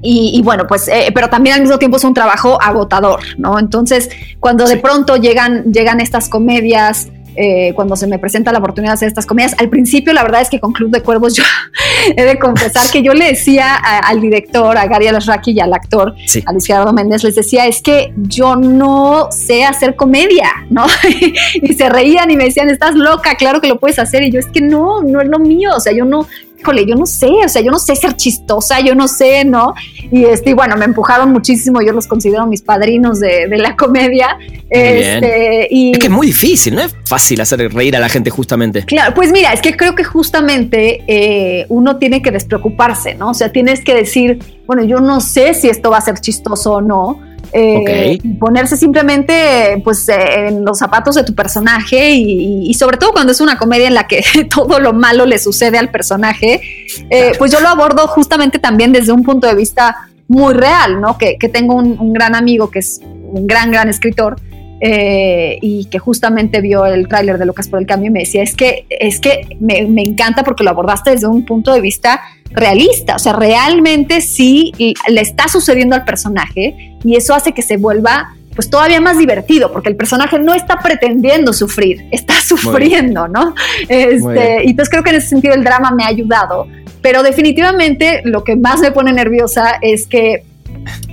Y, 0.02 0.42
bueno, 0.44 0.68
pues, 0.68 0.88
eh, 0.88 1.12
pero 1.14 1.30
también 1.30 1.56
al 1.56 1.62
mismo 1.62 1.80
tiempo 1.80 1.98
es 1.98 2.04
un 2.04 2.14
trabajo 2.14 2.62
agotador, 2.62 3.22
¿no? 3.38 3.60
Entonces, 3.60 4.10
cuando 4.40 4.66
de 4.66 4.78
pronto 4.78 5.18
llegan, 5.18 5.72
llegan 5.74 6.00
estas 6.00 6.30
comedias 6.30 7.08
eh, 7.40 7.74
cuando 7.76 7.96
se 7.96 8.08
me 8.08 8.18
presenta 8.18 8.52
la 8.52 8.58
oportunidad 8.58 8.94
de 8.94 8.96
hacer 8.96 9.08
estas 9.08 9.28
comedias. 9.28 9.54
Al 9.60 9.70
principio, 9.70 10.12
la 10.12 10.24
verdad 10.24 10.42
es 10.42 10.50
que 10.50 10.60
con 10.60 10.74
Club 10.74 10.90
de 10.90 11.04
Cuervos 11.04 11.36
yo 11.36 11.44
he 12.18 12.24
de 12.24 12.40
confesar 12.40 12.90
que 12.90 13.04
yo 13.04 13.14
le 13.14 13.26
decía 13.26 13.76
al 13.76 14.20
director, 14.20 14.76
a 14.76 14.88
Gary 14.88 15.06
Alasraki 15.06 15.52
y 15.52 15.60
al 15.60 15.72
actor, 15.72 16.16
a 16.46 16.52
Luis 16.52 16.66
Gerardo 16.66 16.94
Méndez, 16.94 17.24
les 17.24 17.36
decía, 17.36 17.68
es 17.68 17.84
que 17.84 18.12
yo 18.18 18.56
no 18.56 19.28
sé 19.32 19.66
hacer 19.66 19.96
comedia, 19.96 20.50
¿no? 20.72 20.88
y 21.62 21.74
se 21.76 21.90
reían 21.90 22.32
y 22.32 22.38
me 22.38 22.46
decían, 22.46 22.72
estás 22.72 22.96
loca, 22.96 23.36
claro 23.36 23.62
que 23.62 23.68
lo 23.68 23.80
puedes 23.80 24.00
hacer. 24.00 24.24
Y 24.24 24.32
yo, 24.32 24.40
es 24.40 24.48
que 24.48 24.62
no, 24.62 25.04
no 25.04 25.22
es 25.22 25.28
lo 25.28 25.38
mío, 25.38 25.74
o 25.76 25.80
sea, 25.80 25.94
yo 25.94 26.06
no, 26.06 26.26
híjole, 26.68 26.86
yo 26.86 26.96
no 26.96 27.06
sé, 27.06 27.30
o 27.46 27.50
sea, 27.50 27.62
yo 27.62 27.72
no 27.72 27.80
sé 27.80 27.96
ser 27.96 28.16
chistosa, 28.16 28.82
yo 28.82 28.94
no 28.94 29.08
sé, 29.08 29.46
¿no? 29.46 29.74
Y 30.12 30.26
este, 30.26 30.54
bueno, 30.54 30.76
me 30.76 30.86
empujaron 30.86 31.32
muchísimo, 31.32 31.82
yo 31.82 31.94
los 31.94 32.08
considero 32.08 32.46
mis 32.46 32.62
padrinos 32.62 33.20
de, 33.20 33.48
la 33.58 33.76
comedia. 33.76 34.38
Este, 34.70 35.68
y 35.72 35.92
es 35.92 36.00
que 36.00 36.08
es 36.08 36.12
muy 36.12 36.28
difícil, 36.28 36.76
no 36.76 36.82
es 36.82 36.94
fácil 37.06 37.40
hacer 37.40 37.74
reír 37.74 37.96
a 37.96 38.00
la 38.00 38.10
gente 38.10 38.30
justamente. 38.30 38.84
Claro, 38.84 39.14
pues 39.16 39.32
mira, 39.32 39.54
es 39.54 39.62
que 39.62 39.76
creo 39.76 39.96
que 39.96 40.04
justamente 40.04 41.04
eh, 41.08 41.66
uno 41.70 41.98
tiene 41.98 42.22
que 42.22 42.32
despreocuparse, 42.32 43.16
¿no? 43.16 43.30
O 43.30 43.34
sea, 43.34 43.52
tienes 43.52 43.84
que 43.84 43.96
decir, 43.96 44.40
bueno, 44.66 44.84
yo 44.84 45.00
no 45.00 45.22
sé 45.22 45.54
si 45.54 45.70
esto 45.70 45.90
va 45.90 45.98
a 45.98 46.02
ser 46.02 46.20
chistoso 46.20 46.74
o 46.74 46.82
no, 46.82 47.22
eh, 47.54 48.20
ponerse 48.40 48.78
simplemente 48.78 49.82
pues 49.84 50.08
eh, 50.10 50.48
en 50.48 50.66
los 50.66 50.78
zapatos 50.78 51.16
de 51.16 51.24
tu 51.24 51.34
personaje 51.34 52.12
y, 52.12 52.74
sobre 52.74 52.98
todo 52.98 53.12
cuando 53.12 53.32
es 53.32 53.42
una 53.42 53.58
comedia 53.58 53.88
en 53.88 53.94
la 53.94 54.08
que 54.08 54.24
todo 54.54 54.80
lo 54.80 54.94
malo 54.94 55.26
le 55.26 55.40
sucede 55.40 55.78
al 55.78 55.90
personaje, 55.90 56.62
eh, 57.10 57.32
pues 57.38 57.52
yo 57.52 57.60
lo 57.60 57.70
abordo 57.70 58.08
justamente 58.08 58.60
también 58.60 58.92
desde 58.92 59.12
un 59.12 59.24
punto 59.24 59.48
de 59.48 59.56
vista 59.56 59.96
muy 60.28 60.54
real, 60.54 61.00
¿no? 61.00 61.18
Que, 61.18 61.38
tengo 61.52 61.76
un, 61.76 62.14
gran 62.14 62.36
amigo 62.36 62.70
que 62.70 62.80
es 62.80 63.00
un 63.02 63.48
gran, 63.48 63.72
gran 63.72 63.88
escritor 63.88 64.36
y 64.80 65.86
que 65.86 66.00
justamente 66.00 66.62
vio 66.62 66.86
el 66.86 67.08
tráiler 67.08 67.38
de 67.38 67.46
Locas 67.46 67.68
por 67.68 67.80
el 67.80 67.88
Cambio 67.88 68.10
y 68.10 68.12
me 68.12 68.20
decía, 68.20 68.44
es 68.44 68.56
que, 68.56 68.86
es 68.90 69.20
que 69.20 69.58
me, 69.60 69.88
me 69.88 70.04
encanta 70.04 70.44
porque 70.44 70.64
lo 70.64 70.70
abordaste 70.70 71.12
desde 71.12 71.28
un 71.28 71.46
punto 71.46 71.74
de 71.74 71.82
vista 71.82 72.22
realista, 72.52 73.16
o 73.16 73.20
sea, 73.20 73.34
realmente 73.34 74.22
sí 74.22 74.72
le 75.08 75.22
está 75.22 75.48
sucediendo 75.48 75.96
al 75.96 76.06
personaje 76.06 76.96
y 77.04 77.16
eso 77.16 77.34
hace 77.34 77.54
que 77.54 77.62
se 77.62 77.78
vuelva 77.78 78.34
pues 78.58 78.72
todavía 78.72 79.00
más 79.00 79.20
divertido, 79.20 79.72
porque 79.72 79.90
el 79.90 79.96
personaje 79.96 80.40
no 80.40 80.56
está 80.56 80.80
pretendiendo 80.80 81.54
sufrir, 81.54 82.08
está 82.10 82.34
sufriendo, 82.42 83.28
¿no? 83.28 83.54
Este, 83.88 84.64
y 84.64 84.72
entonces 84.72 84.90
creo 84.90 85.04
que 85.04 85.12
en 85.12 85.18
ese 85.18 85.28
sentido 85.28 85.54
el 85.54 85.64
drama 85.64 85.92
me 85.92 86.04
ha 86.04 86.08
ayudado, 86.08 86.68
pero 87.04 87.22
definitivamente 87.22 88.22
lo 88.24 88.44
que 88.44 88.56
más 88.56 88.82
me 88.82 88.92
pone 88.92 89.14
nerviosa 89.14 89.78
es 89.84 90.08
que, 90.08 90.44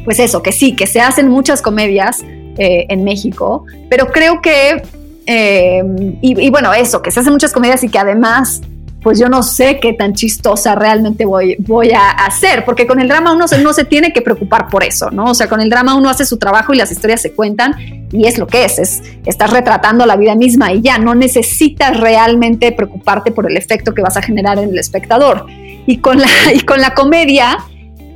pues 0.07 0.21
eso, 0.21 0.43
que 0.43 0.53
sí, 0.53 0.75
que 0.75 0.87
se 0.87 1.03
hacen 1.03 1.29
muchas 1.29 1.61
comedias 1.61 2.25
eh, 2.59 2.86
en 2.88 3.05
México, 3.05 3.64
pero 3.90 4.07
creo 4.09 4.40
que, 4.40 4.82
eh, 5.26 5.82
y, 6.20 6.40
y 6.40 6.50
bueno, 6.50 6.72
eso, 6.72 7.02
que 7.02 7.11
se 7.11 7.20
hacen 7.20 7.32
muchas 7.32 7.52
comedias 7.52 7.82
y 7.84 7.88
que 7.88 7.98
además 7.98 8.61
pues 9.05 9.18
yo 9.18 9.28
no 9.28 9.42
sé 9.42 9.78
qué 9.80 9.92
tan 9.92 10.14
chistosa 10.14 10.74
realmente 10.74 11.26
voy, 11.26 11.57
voy 11.59 11.90
a 11.92 12.09
hacer, 12.09 12.64
porque 12.64 12.86
con 12.86 12.98
el 13.00 13.07
drama 13.07 13.34
uno 13.34 13.44
no 13.62 13.72
se 13.74 13.84
tiene 13.84 14.14
que 14.14 14.22
preocupar 14.22 14.68
por 14.68 14.82
eso, 14.82 15.11
¿no? 15.11 15.26
O 15.26 15.34
sea, 15.34 15.46
con 15.46 15.61
el 15.61 15.68
drama 15.68 15.94
uno 15.94 16.09
hace 16.09 16.24
su 16.24 16.38
trabajo 16.38 16.72
y 16.72 16.78
las 16.78 16.90
historias 16.90 17.20
se 17.20 17.32
cuentan 17.32 17.74
y 18.11 18.26
es 18.26 18.38
lo 18.38 18.46
que 18.46 18.64
es, 18.64 18.78
es 18.78 19.02
estás 19.26 19.50
retratando 19.50 20.07
la 20.07 20.16
vida 20.16 20.34
misma 20.34 20.72
y 20.72 20.80
ya, 20.80 20.96
no 20.96 21.14
necesitas 21.14 22.00
realmente 22.00 22.72
preocuparte 22.72 23.30
por 23.30 23.48
el 23.48 23.59
efecto 23.59 23.92
que 23.92 24.00
vas 24.00 24.16
a 24.16 24.22
generar 24.22 24.59
en 24.59 24.70
el 24.70 24.78
espectador. 24.78 25.44
Y 25.86 25.98
con 25.98 26.18
la, 26.18 26.28
y 26.55 26.61
con 26.61 26.80
la 26.80 26.94
comedia, 26.94 27.59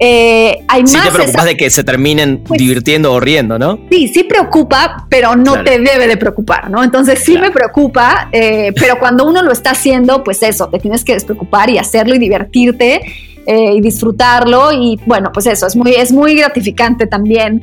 eh, 0.01 0.65
hay 0.69 0.87
sí 0.87 0.97
te 1.03 1.11
preocupas 1.11 1.45
de 1.45 1.57
que 1.57 1.71
se 1.71 1.83
terminen 1.83 2.45
pues 2.45 2.59
divirtiendo 2.59 3.13
o 3.13 3.21
riendo, 3.21 3.59
¿no? 3.59 3.81
Sí, 3.91 4.09
sí 4.09 4.23
preocupa, 4.23 5.07
pero 5.09 5.35
no 5.35 5.65
te 5.65 5.81
debe 5.81 6.07
de 6.07 6.17
preocupar, 6.17 6.71
¿no? 6.71 6.85
Entonces 6.85 7.19
sí 7.25 7.37
me 7.37 7.51
preocupa, 7.51 8.29
eh, 8.33 8.73
pero 8.79 8.99
cuando 8.99 9.27
uno 9.27 9.43
lo 9.43 9.51
está 9.51 9.71
haciendo, 9.71 10.23
pues 10.23 10.43
eso, 10.43 10.69
te 10.69 10.79
tienes 10.79 11.05
que 11.05 11.15
despreocupar 11.15 11.69
y 11.71 11.79
hacerlo 11.79 12.15
y 12.15 12.19
divertirte 12.19 13.01
eh, 13.47 13.73
y 13.75 13.81
disfrutarlo 13.81 14.73
y 14.73 15.01
bueno, 15.05 15.31
pues 15.33 15.47
eso, 15.47 15.67
es 15.67 15.75
muy, 15.75 15.93
es 15.95 16.13
muy 16.13 16.37
gratificante 16.37 17.07
también. 17.07 17.61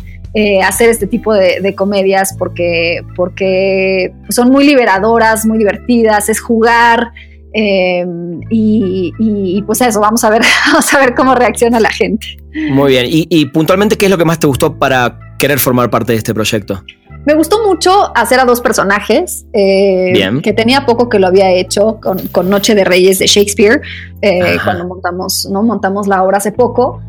hacer 0.65 0.89
este 0.89 1.07
tipo 1.07 1.33
de, 1.33 1.73
comedias 1.75 2.35
porque, 2.37 2.99
porque 3.15 4.11
son 4.27 4.49
muy 4.49 4.65
liberadoras, 4.65 5.45
muy 5.45 5.57
divertidas, 5.57 6.27
es 6.27 6.41
jugar, 6.41 7.13
Em, 7.57 8.41
y, 8.49 9.63
pues 9.65 9.79
eso, 9.79 10.01
vamos 10.01 10.21
a 10.25 10.29
ver, 10.29 10.41
vamos 10.67 10.93
a 10.93 10.99
ver 10.99 11.15
cómo 11.15 11.33
reacciona 11.33 11.79
la 11.79 11.89
gente. 11.89 12.37
Muy 12.69 12.91
bien. 12.91 13.05
Y, 13.07 13.45
puntualmente, 13.45 13.97
¿qué 13.97 14.05
es 14.05 14.11
lo 14.11 14.17
que 14.17 14.25
más 14.25 14.39
te 14.39 14.47
gustó 14.47 14.77
para 14.77 15.17
querer 15.39 15.57
formar 15.59 15.89
parte 15.89 16.11
de 16.11 16.17
este 16.17 16.33
proyecto? 16.33 16.83
Me 17.25 17.33
gustó 17.33 17.65
mucho 17.65 18.11
hacer 18.15 18.39
a 18.39 18.45
dos 18.45 18.61
personajes, 18.61 19.45
eh, 19.53 20.13
que 20.43 20.53
tenía 20.53 20.85
poco 20.85 21.09
que 21.09 21.17
lo 21.17 21.27
había 21.27 21.49
hecho 21.49 21.99
con, 22.01 22.49
Noche 22.49 22.75
de 22.75 22.83
Reyes 22.83 23.19
de 23.19 23.27
Shakespeare, 23.27 23.81
eh, 24.21 24.57
cuando 24.63 24.85
montamos, 24.87 25.47
¿no? 25.49 25.63
montamos 25.63 26.07
la 26.07 26.23
obra 26.23 26.37
hace 26.37 26.51
poco. 26.51 27.01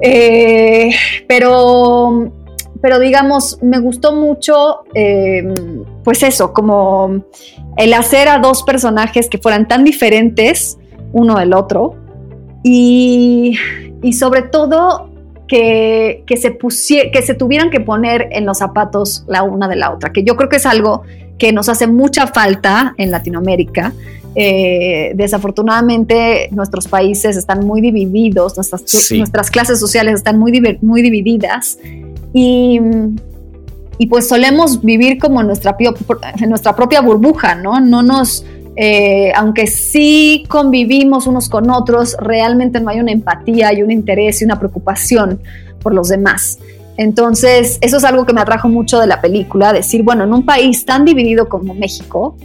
Eh, 0.00 0.90
pero 1.28 2.32
pero 2.82 2.98
digamos, 2.98 3.58
me 3.62 3.78
gustó 3.78 4.12
mucho, 4.12 4.80
em, 4.92 5.54
pues 6.02 6.24
eso, 6.24 6.52
como 6.52 7.24
el 7.76 7.94
hacer 7.94 8.28
a 8.28 8.38
dos 8.38 8.64
personajes 8.64 9.28
que 9.28 9.38
fueran 9.38 9.68
tan 9.68 9.84
diferentes 9.84 10.76
uno 11.12 11.38
del 11.38 11.54
otro. 11.54 11.94
Y, 12.64 13.56
sobre 14.18 14.42
todo 14.42 15.10
que, 15.46 16.24
se 16.36 16.58
que 17.12 17.22
se 17.22 17.34
tuvieran 17.34 17.70
que 17.70 17.80
poner 17.80 18.28
en 18.32 18.46
los 18.46 18.58
zapatos 18.58 19.24
la 19.28 19.44
una 19.44 19.68
de 19.68 19.76
la 19.76 19.92
otra, 19.92 20.12
que 20.12 20.24
yo 20.24 20.36
creo 20.36 20.48
que 20.48 20.56
es 20.56 20.66
algo 20.66 21.02
que 21.38 21.52
nos 21.52 21.68
hace 21.68 21.86
mucha 21.86 22.26
falta 22.26 22.94
en 22.98 23.12
Latinoamérica. 23.12 23.92
Eh, 24.34 25.12
desafortunadamente 25.14 26.48
nuestros 26.52 26.88
países 26.88 27.36
están 27.36 27.66
muy 27.66 27.80
divididos, 27.80 28.56
nuestras, 28.56 29.12
nuestras 29.12 29.50
clases 29.50 29.78
sociales 29.78 30.14
están 30.14 30.38
muy, 30.38 30.78
muy 30.80 31.02
divididas 31.02 31.78
y, 32.32 32.80
y 33.98 34.06
pues 34.06 34.28
solemos 34.28 34.82
vivir 34.82 35.18
como 35.18 35.42
nuestra, 35.42 35.76
en 36.40 36.48
nuestra 36.48 36.74
propia 36.74 37.00
burbuja, 37.00 37.54
¿no? 37.54 37.80
No 37.80 38.02
nos, 38.02 38.44
eh, 38.76 39.32
aunque 39.36 39.66
sí 39.66 40.44
convivimos 40.48 41.26
unos 41.26 41.48
con 41.48 41.70
otros, 41.70 42.16
realmente 42.18 42.80
no 42.80 42.90
hay 42.90 43.00
una 43.00 43.12
empatía 43.12 43.72
y 43.72 43.82
un 43.82 43.90
interés 43.90 44.40
y 44.42 44.44
una 44.44 44.58
preocupación 44.58 45.40
por 45.82 45.94
los 45.94 46.08
demás. 46.08 46.58
Entonces, 46.96 47.78
eso 47.80 47.96
es 47.96 48.04
algo 48.04 48.26
que 48.26 48.32
me 48.32 48.40
atrajo 48.40 48.68
mucho 48.68 49.00
de 49.00 49.06
la 49.06 49.20
película, 49.20 49.72
decir, 49.72 50.02
bueno, 50.02 50.24
en 50.24 50.32
un 50.32 50.44
país 50.44 50.84
tan 50.84 51.04
dividido 51.04 51.48
como 51.48 51.74
México, 51.74 52.36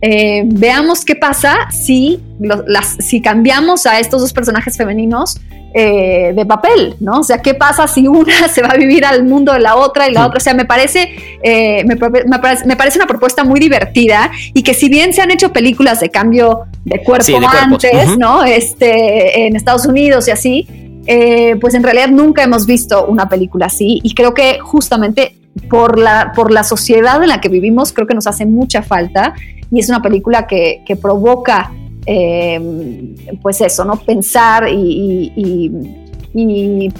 eh, 0.00 0.42
veamos 0.46 1.04
qué 1.04 1.16
pasa 1.16 1.56
si, 1.70 2.20
las, 2.38 2.96
si 2.98 3.20
cambiamos 3.22 3.86
a 3.86 3.98
estos 3.98 4.20
dos 4.20 4.32
personajes 4.32 4.76
femeninos 4.76 5.40
eh, 5.78 6.32
de 6.34 6.46
papel, 6.46 6.94
¿no? 7.00 7.20
O 7.20 7.22
sea, 7.22 7.42
¿qué 7.42 7.52
pasa 7.52 7.86
si 7.86 8.08
una 8.08 8.48
se 8.54 8.62
va 8.62 8.68
a 8.68 8.76
vivir 8.78 9.04
al 9.04 9.24
mundo 9.24 9.52
de 9.52 9.60
la 9.60 9.76
otra 9.76 10.08
y 10.08 10.14
la 10.14 10.26
otra? 10.26 10.38
O 10.38 10.40
sea, 10.40 10.54
me 10.54 10.64
parece, 10.64 11.38
eh, 11.42 11.84
me, 11.84 11.96
parece, 11.96 12.98
una 12.98 13.06
propuesta 13.06 13.44
muy 13.44 13.60
divertida 13.60 14.30
y 14.54 14.62
que 14.62 14.72
si 14.72 14.88
bien 14.88 15.12
se 15.12 15.20
han 15.20 15.30
hecho 15.30 15.52
películas 15.52 16.00
de 16.00 16.08
cambio 16.08 16.62
de 16.84 17.02
cuerpo 17.02 17.26
antes, 17.46 18.16
¿no? 18.16 18.42
Este, 18.42 19.46
en 19.46 19.54
Estados 19.54 19.84
Unidos 19.84 20.28
y 20.28 20.30
así, 20.30 20.66
eh, 21.06 21.56
pues 21.60 21.74
en 21.74 21.82
realidad 21.82 22.08
nunca 22.08 22.42
hemos 22.42 22.64
visto 22.64 23.04
una 23.04 23.28
película 23.28 23.66
así 23.66 24.00
y 24.02 24.14
creo 24.14 24.32
que 24.32 24.58
justamente 24.60 25.36
por 25.68 25.98
la, 25.98 26.32
por 26.34 26.52
la 26.52 26.64
sociedad 26.64 27.22
en 27.22 27.28
la 27.28 27.42
que 27.42 27.50
vivimos 27.50 27.92
creo 27.92 28.06
que 28.06 28.14
nos 28.14 28.26
hace 28.26 28.46
mucha 28.46 28.82
falta 28.82 29.34
y 29.70 29.80
es 29.80 29.88
una 29.88 30.02
película 30.02 30.46
que, 30.46 30.82
que 30.86 30.96
provoca 30.96 31.72
eh, 32.06 33.16
pues 33.42 33.60
eso, 33.60 33.84
¿no? 33.84 33.96
Pensar 33.96 34.68
y, 34.70 35.32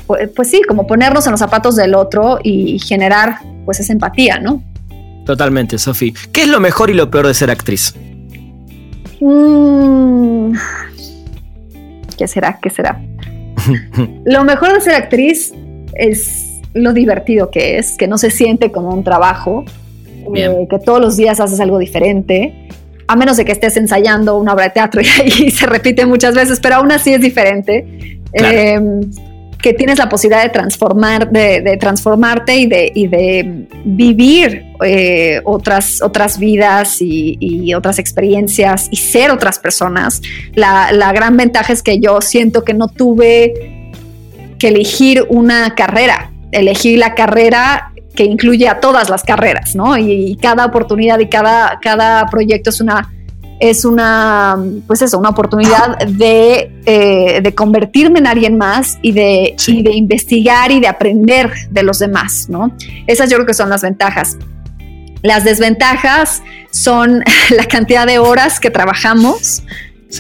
pues, 0.07 0.51
sí, 0.51 0.63
como 0.67 0.87
ponernos 0.87 1.27
en 1.27 1.33
los 1.33 1.41
zapatos 1.41 1.77
del 1.77 1.95
otro 1.95 2.41
y 2.43 2.79
generar 2.81 3.39
pues 3.65 3.79
esa 3.81 3.93
empatía, 3.93 4.41
¿no? 4.41 4.63
Totalmente, 5.25 5.79
Sofi. 5.79 6.13
¿Qué 6.33 6.43
es 6.43 6.49
lo 6.49 6.61
mejor 6.61 6.91
y 6.91 6.95
lo 6.95 7.11
peor 7.11 7.27
de 7.27 7.35
ser 7.35 7.51
actriz? 7.51 7.95
Mm, 9.21 10.53
¿Qué 12.17 12.27
será? 12.27 12.59
¿Qué 12.61 12.71
será? 12.71 13.01
lo 14.25 14.45
mejor 14.45 14.73
de 14.73 14.81
ser 14.81 14.95
actriz 14.95 15.53
es 15.95 16.61
lo 16.75 16.93
divertido 16.93 17.51
que 17.51 17.79
es, 17.79 17.97
que 17.97 18.09
no 18.09 18.19
se 18.19 18.31
siente 18.31 18.73
como 18.73 18.91
un 18.91 19.05
trabajo, 19.05 19.65
eh, 20.35 20.67
que 20.69 20.79
todos 20.79 21.01
los 21.01 21.17
días 21.17 21.41
haces 21.41 21.61
algo 21.61 21.79
diferente, 21.79 22.69
a 23.09 23.17
menos 23.17 23.37
de 23.37 23.45
que 23.45 23.53
estés 23.53 23.77
ensayando 23.77 24.37
una 24.37 24.55
obra 24.55 24.65
de 24.65 24.71
teatro 24.71 25.01
y 25.03 25.07
ahí 25.07 25.51
se 25.51 25.67
repite 25.67 26.07
muchas 26.07 26.35
veces, 26.35 26.61
pero 26.61 26.77
aún 26.77 26.93
así 26.93 27.13
es 27.13 27.21
diferente. 27.21 28.21
Em, 28.33 29.01
que 29.63 29.73
tienes 29.73 29.99
la 29.99 30.09
posibilidad 30.09 30.45
de 30.45 30.51
transformar, 30.51 31.31
de, 31.31 31.77
transformarte 31.81 32.57
y 32.57 32.67
de, 32.67 32.93
de 32.95 33.67
vivir 33.85 34.65
eh, 34.85 35.41
otras, 35.45 36.03
otras 36.03 36.39
vidas 36.39 36.99
y, 37.01 37.75
otras 37.75 37.99
experiencias 37.99 38.89
y 38.91 38.97
ser 38.97 39.31
otras 39.31 39.59
personas. 39.59 40.23
La, 40.55 40.93
la 40.93 41.13
gran 41.13 41.37
ventaja 41.37 41.73
es 41.73 41.83
que 41.83 41.99
yo 41.99 42.21
siento 42.21 42.65
que 42.65 42.75
no 42.75 42.89
tuve 42.89 43.83
que 44.59 44.69
elegir 44.69 45.27
una 45.29 45.75
carrera. 45.75 46.33
Elegí 46.53 46.97
la 46.97 47.15
carrera 47.15 47.93
que 48.17 48.25
incluye 48.25 48.69
a 48.69 48.81
todas 48.81 49.09
las 49.09 49.23
carreras, 49.23 49.77
¿no? 49.77 49.97
Y, 49.97 50.37
cada 50.43 50.67
oportunidad 50.67 51.19
y 51.21 51.29
cada, 51.29 51.79
cada 51.81 52.27
proyecto 52.27 52.71
es 52.71 52.81
una, 52.81 53.13
es 53.61 53.85
una, 53.85 54.57
pues 54.87 55.03
eso, 55.03 55.19
una 55.19 55.29
oportunidad 55.29 55.99
de, 55.99 56.73
eh, 56.85 57.41
de 57.43 57.55
convertirme 57.55 58.19
en 58.19 58.27
alguien 58.27 58.59
más 58.59 58.99
y 59.03 59.13
de, 59.13 59.55
y 59.67 59.83
de 59.83 59.93
investigar 59.93 60.73
y 60.73 60.81
de 60.81 60.89
aprender 60.89 61.53
de 61.71 61.83
los 61.83 61.99
demás, 61.99 62.49
¿no? 62.49 62.73
Esas 63.07 63.31
yo 63.31 63.37
creo 63.37 63.47
que 63.47 63.55
son 63.55 63.71
las 63.71 63.83
ventajas. 63.83 64.37
Las 65.23 65.45
desventajas 65.45 66.43
son 66.71 67.23
la 67.51 67.65
cantidad 67.65 68.07
de 68.07 68.19
horas 68.19 68.61
que 68.61 68.71
trabajamos, 68.71 69.63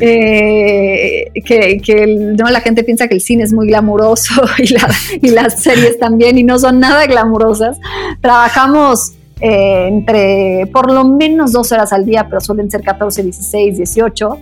eh, 0.00 1.30
que, 1.44 2.34
no, 2.36 2.48
la 2.50 2.60
gente 2.60 2.84
piensa 2.84 3.08
que 3.08 3.14
el 3.14 3.20
cine 3.20 3.44
es 3.44 3.52
muy 3.52 3.66
glamuroso 3.68 4.34
y, 4.58 5.28
las 5.30 5.62
series 5.62 5.98
también 5.98 6.38
y 6.38 6.42
no 6.42 6.58
son 6.58 6.80
nada 6.80 7.06
glamurosas. 7.06 7.78
Trabajamos 8.20 9.12
eh, 9.40 9.88
entre 9.88 10.68
por 10.72 10.92
lo 10.92 11.04
menos 11.04 11.52
dos 11.52 11.72
horas 11.72 11.92
al 11.92 12.04
día, 12.04 12.26
pero 12.28 12.40
suelen 12.40 12.70
ser 12.70 12.82
14, 12.82 13.22
16, 13.22 13.76
18. 13.76 14.38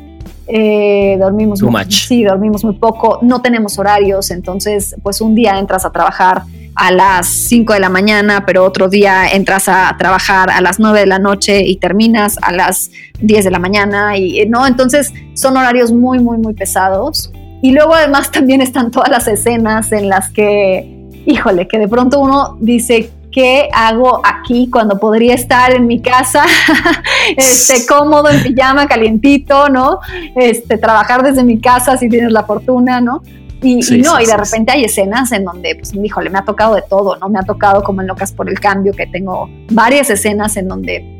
dormimos 1.18 1.62
muy, 1.62 1.84
Sí, 1.90 2.24
dormimos 2.24 2.64
muy 2.64 2.74
poco, 2.74 3.18
no 3.22 3.42
tenemos 3.42 3.78
horarios, 3.78 4.30
entonces 4.30 4.97
pues 5.03 5.20
un 5.20 5.34
día 5.34 5.59
entras 5.59 5.84
a 5.84 5.90
trabajar 5.90 6.42
a 6.75 6.91
las 6.91 7.27
5 7.27 7.72
de 7.72 7.81
la 7.81 7.89
mañana, 7.89 8.45
pero 8.47 8.64
otro 8.64 8.89
día 8.89 9.29
entras 9.33 9.68
a 9.68 9.95
trabajar 9.99 10.51
a 10.51 10.61
las 10.61 10.79
9 10.81 11.01
de 11.01 11.07
la 11.07 11.18
noche 11.18 11.62
y 11.66 11.77
terminas 11.77 12.37
a 12.43 12.53
las 12.53 12.91
10 13.20 13.45
de 13.45 13.51
la 13.51 13.59
mañana 13.59 14.16
y 14.16 14.45
no, 14.47 14.66
entonces 14.66 15.12
son 15.35 15.57
horarios 15.57 15.93
muy 15.93 16.18
muy 16.18 16.39
muy 16.39 16.55
pesados. 16.55 17.33
Y 17.62 17.72
luego 17.72 17.95
además 17.95 18.31
también 18.33 18.61
están 18.61 18.91
todas 18.91 19.09
las 19.09 19.27
escenas 19.27 19.91
en 19.93 20.09
las 20.09 20.29
que, 20.31 21.09
híjole, 21.27 21.66
que 21.66 21.79
de 21.79 21.89
pronto 21.89 22.20
uno 22.20 22.59
dice, 22.61 23.11
¿qué 23.33 23.68
hago 23.72 24.20
aquí 24.22 24.68
cuando 24.70 25.01
podría 25.01 25.35
estar 25.35 25.72
en 25.72 25.87
mi 25.87 26.03
casa, 26.03 26.45
este, 27.37 27.87
cómodo, 27.87 28.29
en 28.29 28.43
pijama, 28.43 28.87
calientito, 28.87 29.68
¿no? 29.68 30.01
Este, 30.37 30.79
trabajar 30.79 31.22
desde 31.22 31.43
mi 31.43 31.61
casa 31.61 31.97
si 31.97 32.09
tienes 32.09 32.33
la 32.33 32.45
fortuna, 32.45 33.01
¿no? 33.01 33.22
Y, 33.65 34.03
no, 34.03 34.21
y 34.21 34.27
de 34.27 34.37
repente 34.37 34.73
hay 34.73 34.85
escenas 34.85 35.33
en 35.33 35.45
donde, 35.45 35.75
pues, 35.75 35.95
híjole, 35.95 36.29
me 36.29 36.39
ha 36.39 36.45
tocado 36.45 36.75
de 36.75 36.83
todo, 36.83 37.17
¿no? 37.17 37.31
Me 37.31 37.39
ha 37.39 37.43
tocado 37.43 37.83
como 37.83 38.03
en 38.03 38.07
Locas 38.07 38.31
por 38.33 38.49
el 38.49 38.61
Cambio, 38.61 38.93
que 38.93 39.07
tengo 39.07 39.49
varias 39.71 40.11
escenas 40.11 40.57
en 40.59 40.69
donde, 40.69 41.19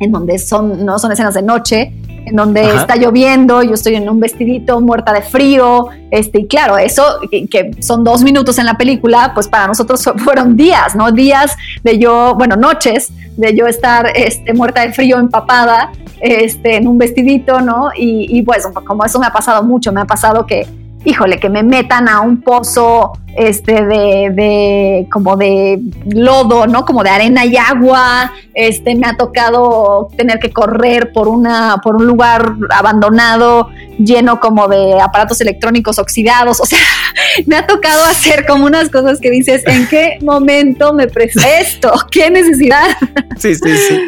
en 0.00 0.12
donde 0.12 0.38
son, 0.38 0.84
no 0.84 0.98
son 1.00 1.10
escenas 1.10 1.34
de 1.34 1.42
noche, 1.42 1.92
en 2.24 2.36
donde 2.36 2.62
está 2.62 2.94
lloviendo, 2.94 3.64
yo 3.64 3.74
estoy 3.74 3.96
en 3.96 4.08
un 4.08 4.20
vestidito 4.20 4.80
muerta 4.80 5.12
de 5.12 5.22
frío, 5.22 5.88
este, 6.12 6.42
y 6.42 6.46
claro, 6.46 6.78
eso 6.78 7.02
que, 7.30 7.72
son 7.80 8.04
dos 8.04 8.22
minutos 8.22 8.58
en 8.58 8.66
la 8.66 8.74
película, 8.74 9.32
pues 9.34 9.48
para 9.48 9.66
nosotros 9.66 10.04
fueron 10.18 10.56
días, 10.56 10.94
¿no? 10.94 11.10
Días 11.10 11.56
de 11.82 11.98
yo, 11.98 12.34
bueno, 12.36 12.54
noches 12.54 13.10
de 13.36 13.56
yo 13.56 13.66
estar 13.66 14.12
este, 14.14 14.54
muerta 14.54 14.82
de 14.82 14.92
frío, 14.92 15.18
empapada, 15.18 15.90
este, 16.20 16.76
en 16.76 16.86
un 16.86 16.96
vestidito, 16.96 17.60
¿no? 17.60 17.90
Y, 17.96 18.38
y 18.38 18.42
pues 18.42 18.68
como 18.86 19.04
eso 19.04 19.18
me 19.18 19.26
ha 19.26 19.32
pasado 19.32 19.64
mucho, 19.64 19.92
me 19.92 20.00
ha 20.00 20.04
pasado 20.04 20.46
que 20.46 20.66
híjole, 21.04 21.38
que 21.38 21.48
me 21.48 21.62
metan 21.62 22.08
a 22.08 22.20
un 22.20 22.40
pozo 22.40 23.12
este 23.36 23.84
de, 23.84 24.30
de, 24.34 25.08
como 25.10 25.36
de 25.36 25.80
lodo, 26.06 26.66
¿no? 26.66 26.84
Como 26.84 27.02
de 27.02 27.10
arena 27.10 27.44
y 27.44 27.56
agua. 27.56 28.32
Este 28.54 28.94
me 28.94 29.06
ha 29.06 29.16
tocado 29.16 30.08
tener 30.16 30.38
que 30.38 30.50
correr 30.50 31.12
por 31.12 31.28
una 31.28 31.78
por 31.82 31.96
un 31.96 32.06
lugar 32.06 32.54
abandonado 32.70 33.70
lleno 33.98 34.40
como 34.40 34.68
de 34.68 35.00
aparatos 35.00 35.40
electrónicos 35.40 35.98
oxidados, 35.98 36.60
o 36.60 36.66
sea, 36.66 36.78
me 37.46 37.56
ha 37.56 37.66
tocado 37.66 38.04
hacer 38.04 38.46
como 38.46 38.66
unas 38.66 38.88
cosas 38.88 39.20
que 39.20 39.30
dices, 39.30 39.62
¿en 39.66 39.86
qué 39.88 40.18
momento 40.22 40.92
me 40.92 41.06
presté 41.06 41.60
esto? 41.60 41.92
¿Qué 42.10 42.30
necesidad? 42.30 42.88
Sí, 43.38 43.54
sí, 43.54 43.76
sí. 43.88 44.00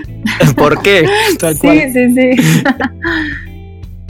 ¿Por 0.56 0.80
qué? 0.82 1.06
sí, 1.60 1.80
sí, 1.92 2.14
sí. 2.14 2.64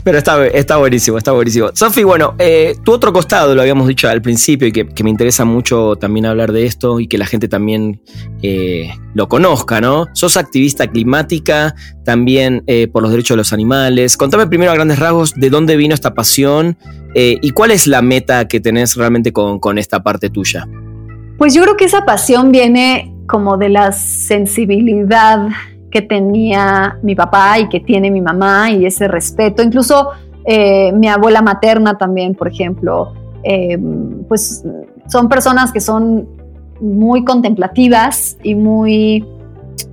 Pero 0.05 0.19
está, 0.19 0.45
está 0.45 0.77
buenísimo, 0.77 1.17
está 1.17 1.31
buenísimo. 1.31 1.71
Sofi, 1.73 2.03
bueno, 2.03 2.35
eh, 2.37 2.75
tu 2.83 2.93
otro 2.93 3.11
costado, 3.11 3.55
lo 3.55 3.61
habíamos 3.61 3.87
dicho 3.87 4.07
al 4.07 4.21
principio 4.21 4.67
y 4.67 4.71
que, 4.71 5.03
me 5.03 5.09
interesa 5.09 5.45
mucho 5.45 5.95
también 5.95 6.27
hablar 6.27 6.51
de 6.51 6.67
esto 6.67 6.99
y 6.99 7.07
que 7.07 7.17
la 7.17 7.25
gente 7.25 7.47
también 7.47 7.99
eh, 8.43 8.91
lo 9.15 9.27
conozca, 9.27 9.81
¿no? 9.81 10.05
Sos 10.13 10.37
activista 10.37 10.85
climática, 10.85 11.73
también 12.03 12.63
eh, 12.67 12.87
por 12.87 13.01
los 13.01 13.09
derechos 13.09 13.33
de 13.33 13.37
los 13.37 13.51
animales. 13.51 14.15
Contame 14.15 14.45
primero 14.45 14.71
a 14.71 14.75
grandes 14.75 14.99
rasgos 14.99 15.33
de 15.33 15.49
dónde 15.49 15.75
vino 15.75 15.95
esta 15.95 16.13
pasión 16.13 16.77
y 17.15 17.49
cuál 17.51 17.71
es 17.71 17.87
la 17.87 18.01
meta 18.01 18.47
que 18.47 18.59
tenés 18.59 18.95
realmente 18.97 19.31
con, 19.31 19.57
con 19.57 19.79
esta 19.79 20.03
parte 20.03 20.29
tuya. 20.29 20.67
Pues 21.39 21.55
yo 21.55 21.63
creo 21.63 21.77
que 21.77 21.85
esa 21.85 22.05
pasión 22.05 22.51
viene 22.51 23.11
como 23.25 23.57
de 23.57 23.69
la 23.69 23.91
sensibilidad 23.91 25.47
que 25.95 26.01
tenía 26.01 26.99
mi 27.03 27.15
papá 27.15 27.57
y 27.57 27.69
que 27.69 27.79
tiene 27.79 28.11
mi 28.11 28.19
mamá 28.19 28.69
y 28.69 28.85
ese 28.85 29.07
respeto. 29.07 29.63
Incluso 29.63 30.09
eh, 30.43 30.91
mi 30.91 31.07
abuela 31.07 31.41
materna 31.41 31.97
también, 31.97 32.35
por 32.35 32.49
ejemplo, 32.49 33.13
eh, 33.43 33.79
pues 34.27 34.65
son 35.07 35.29
personas 35.29 35.71
que 35.71 35.79
son 35.79 36.27
muy 36.81 37.23
contemplativas 37.23 38.35
y 38.43 38.55
muy, 38.55 39.25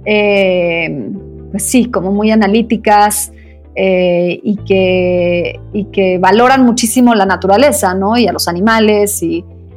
eh, 0.05 1.09
pues 1.53 1.71
sí, 1.71 1.85
como 1.85 2.11
muy 2.11 2.33
analíticas 2.33 3.31
y, 3.77 4.57
que, 4.67 5.61
y 5.73 5.85
que 5.85 6.19
valoran 6.19 6.67
muchísimo 6.67 7.15
la 7.15 7.27
naturaleza, 7.27 7.95
¿no? 7.95 8.19
Y 8.19 8.27
a 8.27 8.33
los 8.33 8.49
animales 8.49 9.23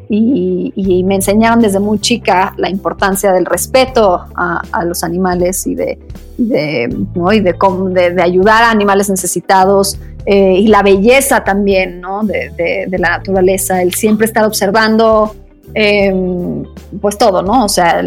y, 0.10 1.04
me 1.06 1.16
enseñaron 1.16 1.60
desde 1.60 1.80
muy 1.80 2.00
chica 2.00 2.54
la 2.58 2.70
importancia 2.70 3.32
del 3.32 3.46
respeto 3.46 4.26
a, 4.36 4.86
los 4.86 5.04
animales 5.04 5.66
y 5.68 5.76
de, 5.76 6.00
de, 6.38 6.88
de, 6.90 8.22
ayudar 8.22 8.64
a 8.64 8.72
animales 8.72 9.10
necesitados 9.10 10.00
eh, 10.26 10.54
y 10.54 10.68
la 10.68 10.84
belleza 10.84 11.44
también 11.44 12.02
¿no? 12.02 12.24
de, 12.24 12.88
la 12.98 13.10
naturaleza, 13.10 13.82
el 13.82 13.94
siempre 13.94 14.26
estar 14.26 14.46
observando 14.46 15.36
em, 15.74 16.64
pues 17.02 17.18
todo, 17.18 17.42
¿no? 17.42 17.66
O 17.66 17.70
sea, 17.70 18.04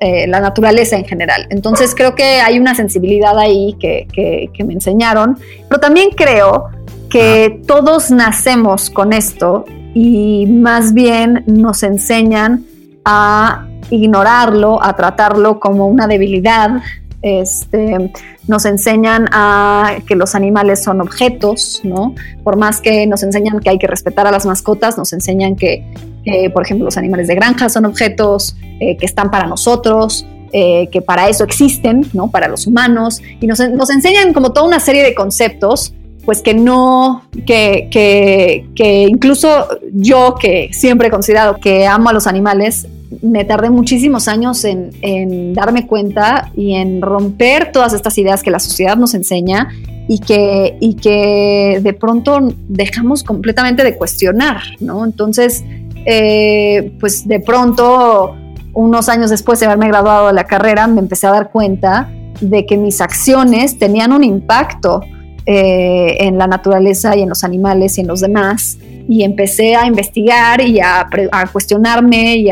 eh, 0.00 0.26
la 0.26 0.40
naturaleza 0.40 0.96
en 0.96 1.04
general. 1.04 1.46
Entonces 1.50 1.94
creo 1.94 2.14
que 2.14 2.40
hay 2.40 2.58
una 2.58 2.74
sensibilidad 2.74 3.38
ahí 3.38 3.76
que, 3.78 4.06
que 4.52 4.64
me 4.64 4.74
enseñaron, 4.74 5.38
pero 5.68 5.80
también 5.80 6.10
creo 6.10 6.70
que 7.08 7.60
todos 7.66 8.10
nacemos 8.10 8.90
con 8.90 9.12
esto 9.12 9.64
y 9.98 10.44
más 10.44 10.92
bien 10.92 11.42
nos 11.46 11.82
enseñan 11.82 12.66
a 13.06 13.66
ignorarlo, 13.88 14.84
a 14.84 14.94
tratarlo 14.94 15.58
como 15.58 15.88
una 15.88 16.06
debilidad. 16.06 16.82
Este, 17.22 18.12
nos 18.46 18.66
enseñan 18.66 19.24
a 19.32 19.94
que 20.06 20.14
los 20.14 20.34
animales 20.34 20.84
son 20.84 21.00
objetos, 21.00 21.80
¿no? 21.82 22.14
Por 22.44 22.58
más 22.58 22.82
que 22.82 23.06
nos 23.06 23.22
enseñan 23.22 23.58
que 23.60 23.70
hay 23.70 23.78
que 23.78 23.86
respetar 23.86 24.26
a 24.26 24.30
las 24.30 24.44
mascotas, 24.44 24.98
nos 24.98 25.14
enseñan 25.14 25.56
que, 25.56 25.82
por 26.52 26.62
ejemplo, 26.62 26.84
los 26.84 26.98
animales 26.98 27.26
de 27.26 27.34
granja 27.34 27.70
son 27.70 27.86
objetos, 27.86 28.54
eh, 28.80 28.98
que 28.98 29.06
están 29.06 29.30
para 29.30 29.46
nosotros, 29.46 30.26
eh, 30.52 30.90
que 30.92 31.00
para 31.00 31.30
eso 31.30 31.42
existen, 31.42 32.06
¿no? 32.12 32.30
Para 32.30 32.48
los 32.48 32.66
humanos, 32.66 33.22
y 33.40 33.46
nos, 33.46 33.60
nos 33.70 33.88
enseñan 33.88 34.34
como 34.34 34.52
toda 34.52 34.66
una 34.66 34.78
serie 34.78 35.02
de 35.02 35.14
conceptos 35.14 35.94
pues 36.26 36.42
que 36.42 36.54
no, 36.54 37.22
que, 37.46 37.88
que, 37.88 39.06
incluso 39.08 39.68
yo 39.94 40.34
que 40.34 40.70
siempre 40.72 41.06
he 41.06 41.10
considerado 41.10 41.54
que 41.54 41.86
amo 41.86 42.08
a 42.08 42.12
los 42.12 42.26
animales, 42.26 42.88
me 43.22 43.44
tardé 43.44 43.70
muchísimos 43.70 44.26
años 44.26 44.64
en, 44.64 45.54
darme 45.54 45.86
cuenta 45.86 46.50
y 46.56 46.74
en 46.74 47.00
romper 47.00 47.70
todas 47.70 47.92
estas 47.92 48.18
ideas 48.18 48.42
que 48.42 48.50
la 48.50 48.58
sociedad 48.58 48.96
nos 48.96 49.14
enseña 49.14 49.68
y 50.08 50.18
que, 50.18 50.76
y 50.80 50.94
que 50.96 51.78
de 51.80 51.92
pronto 51.92 52.40
dejamos 52.68 53.22
completamente 53.22 53.84
de 53.84 53.96
cuestionar, 53.96 54.62
¿no? 54.80 55.04
Entonces, 55.04 55.62
eh, 56.06 56.92
pues 56.98 57.28
de 57.28 57.38
pronto, 57.38 58.34
unos 58.74 59.08
años 59.08 59.30
después 59.30 59.60
de 59.60 59.66
haberme 59.66 59.86
graduado 59.86 60.26
de 60.26 60.32
la 60.32 60.44
carrera, 60.44 60.88
me 60.88 60.98
empecé 60.98 61.28
a 61.28 61.30
dar 61.30 61.52
cuenta 61.52 62.10
de 62.40 62.66
que 62.66 62.76
mis 62.76 63.00
acciones 63.00 63.78
tenían 63.78 64.12
un 64.12 64.24
impacto 64.24 65.02
eh, 65.48 66.16
en 66.26 66.38
la 66.38 66.48
naturaleza 66.48 67.16
y 67.16 67.22
en 67.22 67.28
los 67.28 67.44
animales 67.44 67.98
y 67.98 68.00
en 68.00 68.08
los 68.08 68.20
demás. 68.20 68.78
Y 69.08 69.22
empecé 69.22 69.76
a 69.76 69.86
investigar 69.86 70.60
y 70.60 70.80
a, 70.80 71.08
cuestionarme 71.52 72.38
y 72.38 72.48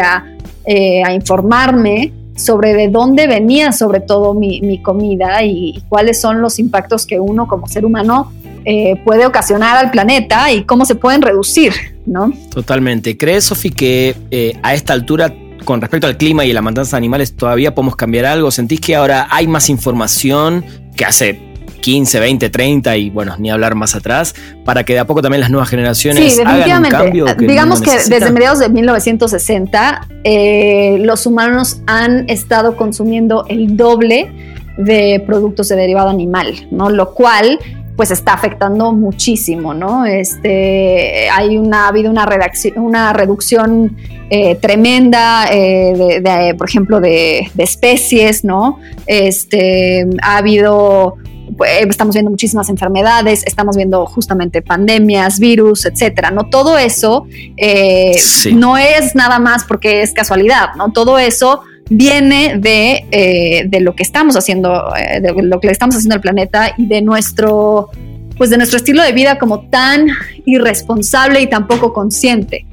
eh, 0.65 1.03
a, 1.05 1.13
informarme 1.13 2.13
sobre 2.37 2.73
de 2.73 2.87
dónde 2.89 3.27
venía 3.27 3.73
sobre 3.73 3.99
todo 3.99 4.33
mi, 4.33 4.81
comida 4.81 5.43
y, 5.43 5.83
cuáles 5.89 6.21
son 6.21 6.41
los 6.41 6.61
impactos 6.61 7.05
que 7.05 7.19
uno 7.19 7.49
como 7.49 7.67
ser 7.67 7.85
humano 7.85 8.33
eh, 8.65 8.95
puede 9.05 9.27
ocasionar 9.27 9.77
al 9.77 9.91
planeta 9.91 10.53
y 10.53 10.63
cómo 10.63 10.85
se 10.85 10.95
pueden 10.95 11.21
reducir, 11.21 11.73
¿no? 12.07 12.33
Totalmente. 12.51 13.19
¿Crees, 13.19 13.43
Sofi, 13.43 13.71
que 13.71 14.15
a 14.63 14.73
esta 14.73 14.93
altura 14.93 15.35
con 15.65 15.81
respecto 15.81 16.07
al 16.07 16.17
clima 16.17 16.45
y 16.45 16.53
la 16.53 16.63
matanza 16.63 16.93
de 16.97 16.99
animales 16.99 17.35
todavía 17.35 17.75
podemos 17.75 17.97
cambiar 17.97 18.27
algo? 18.27 18.53
¿Sentís 18.53 18.81
que 18.81 18.95
ahora 18.95 19.27
hay 19.31 19.49
más 19.49 19.69
información 19.69 20.65
que 20.95 21.05
hace 21.05 21.54
15, 21.85 22.19
20, 22.19 22.49
30 22.49 22.97
y 22.97 23.11
bueno, 23.11 23.35
ni 23.39 23.51
hablar 23.51 23.75
más 23.75 23.95
atrás, 23.95 24.35
para 24.65 24.85
que 24.85 24.95
de 24.95 25.01
a 25.01 25.07
poco 25.07 25.21
también 25.21 25.43
las 25.43 25.51
nuevas 25.51 25.69
generaciones 25.69 26.41
hagan 26.41 26.85
un 26.87 26.91
cambio. 26.91 27.27
Digamos 27.37 27.83
que 27.83 27.91
desde 27.91 28.31
mediados 28.33 28.59
de 28.59 28.71
1960 28.71 30.09
eh, 30.25 30.97
los 31.01 31.27
humanos 31.27 31.83
han 31.87 32.31
estado 32.31 32.79
consumiendo 32.79 33.45
el 33.51 33.77
doble 33.77 34.33
de 34.79 35.23
productos 35.27 35.69
de 35.69 35.77
derivado 35.77 36.09
animal, 36.09 36.67
¿no? 36.71 36.89
Lo 36.89 37.13
cual 37.13 37.59
pues 37.97 38.11
está 38.11 38.33
afectando 38.33 38.93
muchísimo, 38.93 39.75
¿no? 39.75 40.07
Este, 40.07 41.29
hay 41.29 41.59
una, 41.59 41.85
ha 41.85 41.89
habido 41.89 42.11
una, 42.11 42.27
una 42.77 43.13
reducción 43.13 43.95
eh, 44.31 44.55
tremenda, 44.57 45.49
eh, 45.53 46.21
de, 46.23 46.55
por 46.55 46.67
ejemplo, 46.67 46.99
de, 46.99 47.51
especies, 47.59 48.43
¿no? 48.43 48.81
Este, 49.07 50.07
ha 50.23 50.39
habido, 50.39 51.19
estamos 51.89 52.15
viendo 52.15 52.31
muchísimas 52.31 52.69
enfermedades, 52.69 53.43
estamos 53.47 53.77
viendo 53.77 54.07
justamente 54.07 54.63
pandemias, 54.63 55.39
virus, 55.39 55.87
etcétera, 55.87 56.31
¿no? 56.31 56.49
Todo 56.49 56.79
eso 56.79 57.27
eh, 57.57 58.15
no 58.53 58.77
es 58.77 59.15
nada 59.15 59.39
más 59.39 59.65
porque 59.65 60.03
es 60.03 60.13
casualidad, 60.13 60.75
¿no? 60.77 60.93
Todo 60.93 61.19
eso 61.19 61.63
viene 61.91 62.57
de, 62.59 63.67
de 63.69 63.81
lo 63.81 63.95
que 63.95 64.03
estamos 64.03 64.37
haciendo, 64.37 64.93
de 65.21 65.35
lo 65.43 65.61
que 65.61 65.67
le 65.67 65.73
estamos 65.73 65.97
haciendo 65.97 66.15
al 66.15 66.23
planeta 66.23 66.75
y 66.79 66.87
de 66.87 67.03
nuestro, 67.03 67.91
pues 68.39 68.49
de 68.49 68.57
nuestro 68.57 68.79
estilo 68.79 69.03
de 69.03 69.13
vida 69.13 69.39
como 69.39 69.69
tan 69.69 70.07
irresponsable 70.47 71.43
y 71.43 71.47
tan 71.47 71.67
poco 71.67 71.93
consciente. 71.93 72.67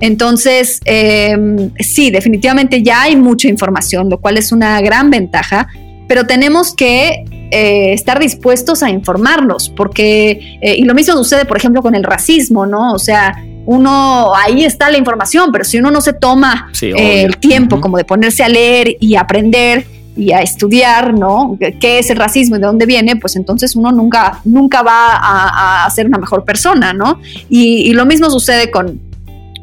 Entonces, 0.00 0.80
em, 0.84 1.70
sí, 1.78 2.10
definitivamente 2.10 2.82
ya 2.82 3.02
hay 3.02 3.16
mucha 3.16 3.48
información, 3.48 4.10
lo 4.10 4.18
cual 4.18 4.36
es 4.36 4.52
una 4.52 4.80
gran 4.80 5.10
ventaja, 5.10 5.68
pero 6.06 6.26
tenemos 6.26 6.74
que 6.74 7.24
eh, 7.50 7.92
estar 7.92 8.18
dispuestos 8.18 8.82
a 8.82 8.90
informarnos, 8.90 9.68
porque, 9.68 10.58
eh, 10.60 10.76
y 10.76 10.84
lo 10.84 10.94
mismo 10.94 11.14
sucede, 11.14 11.44
por 11.44 11.56
ejemplo, 11.56 11.82
con 11.82 11.94
el 11.94 12.02
racismo, 12.02 12.66
¿no? 12.66 12.92
O 12.92 12.98
sea, 12.98 13.42
uno, 13.66 14.32
ahí 14.34 14.64
está 14.64 14.90
la 14.90 14.98
información, 14.98 15.50
pero 15.52 15.64
si 15.64 15.78
uno 15.78 15.90
no 15.90 16.00
se 16.00 16.12
toma 16.12 16.70
eh, 16.80 17.22
el 17.22 17.36
tiempo 17.38 17.80
como 17.80 17.96
de 17.96 18.04
ponerse 18.04 18.44
a 18.44 18.48
leer 18.48 18.96
y 19.00 19.16
aprender 19.16 19.86
y 20.16 20.32
a 20.32 20.40
estudiar, 20.40 21.14
¿no? 21.14 21.58
¿Qué 21.80 21.98
es 21.98 22.10
el 22.10 22.16
racismo 22.16 22.56
y 22.56 22.60
de 22.60 22.66
dónde 22.66 22.86
viene? 22.86 23.16
Pues 23.16 23.36
entonces 23.36 23.76
uno 23.76 23.92
nunca, 23.92 24.40
nunca 24.44 24.82
va 24.82 25.84
a, 25.84 25.90
ser 25.90 26.06
una 26.06 26.18
mejor 26.18 26.44
persona, 26.44 26.92
¿no? 26.92 27.20
y 27.48 27.92
lo 27.92 28.06
mismo 28.06 28.30
sucede 28.30 28.70
con, 28.70 29.00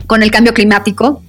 con 0.07 0.23
el 0.23 0.31
cambio 0.31 0.53
climático 0.53 1.21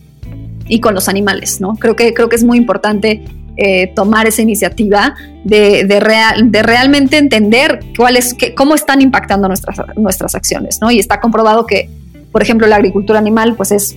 y 0.69 0.81
con 0.81 0.95
los 0.95 1.09
animales, 1.09 1.61
¿no? 1.61 1.75
Creo 1.75 1.97
que, 1.97 2.15
creo 2.15 2.29
que 2.29 2.37
es 2.37 2.45
muy 2.45 2.59
importante 2.59 3.25
eh, 3.57 3.93
tomar 3.95 4.27
esa 4.27 4.43
iniciativa 4.43 5.15
de, 5.45 5.85
de, 5.85 6.01
real, 6.01 6.51
de 6.51 6.63
realmente 6.63 7.19
entender 7.19 7.81
cuál 7.97 8.17
es, 8.17 8.37
cómo 8.57 8.75
están 8.75 9.01
impactando 9.01 9.49
nuestras, 9.49 9.79
nuestras 9.97 10.35
acciones, 10.35 10.81
¿no? 10.81 10.91
Y 10.91 10.99
está 10.99 11.21
comprobado 11.21 11.67
que, 11.67 11.89
por 12.33 12.43
ejemplo, 12.43 12.67
la 12.67 12.77
agricultura 12.77 13.19
animal, 13.19 13.55
pues 13.55 13.73
es 13.73 13.97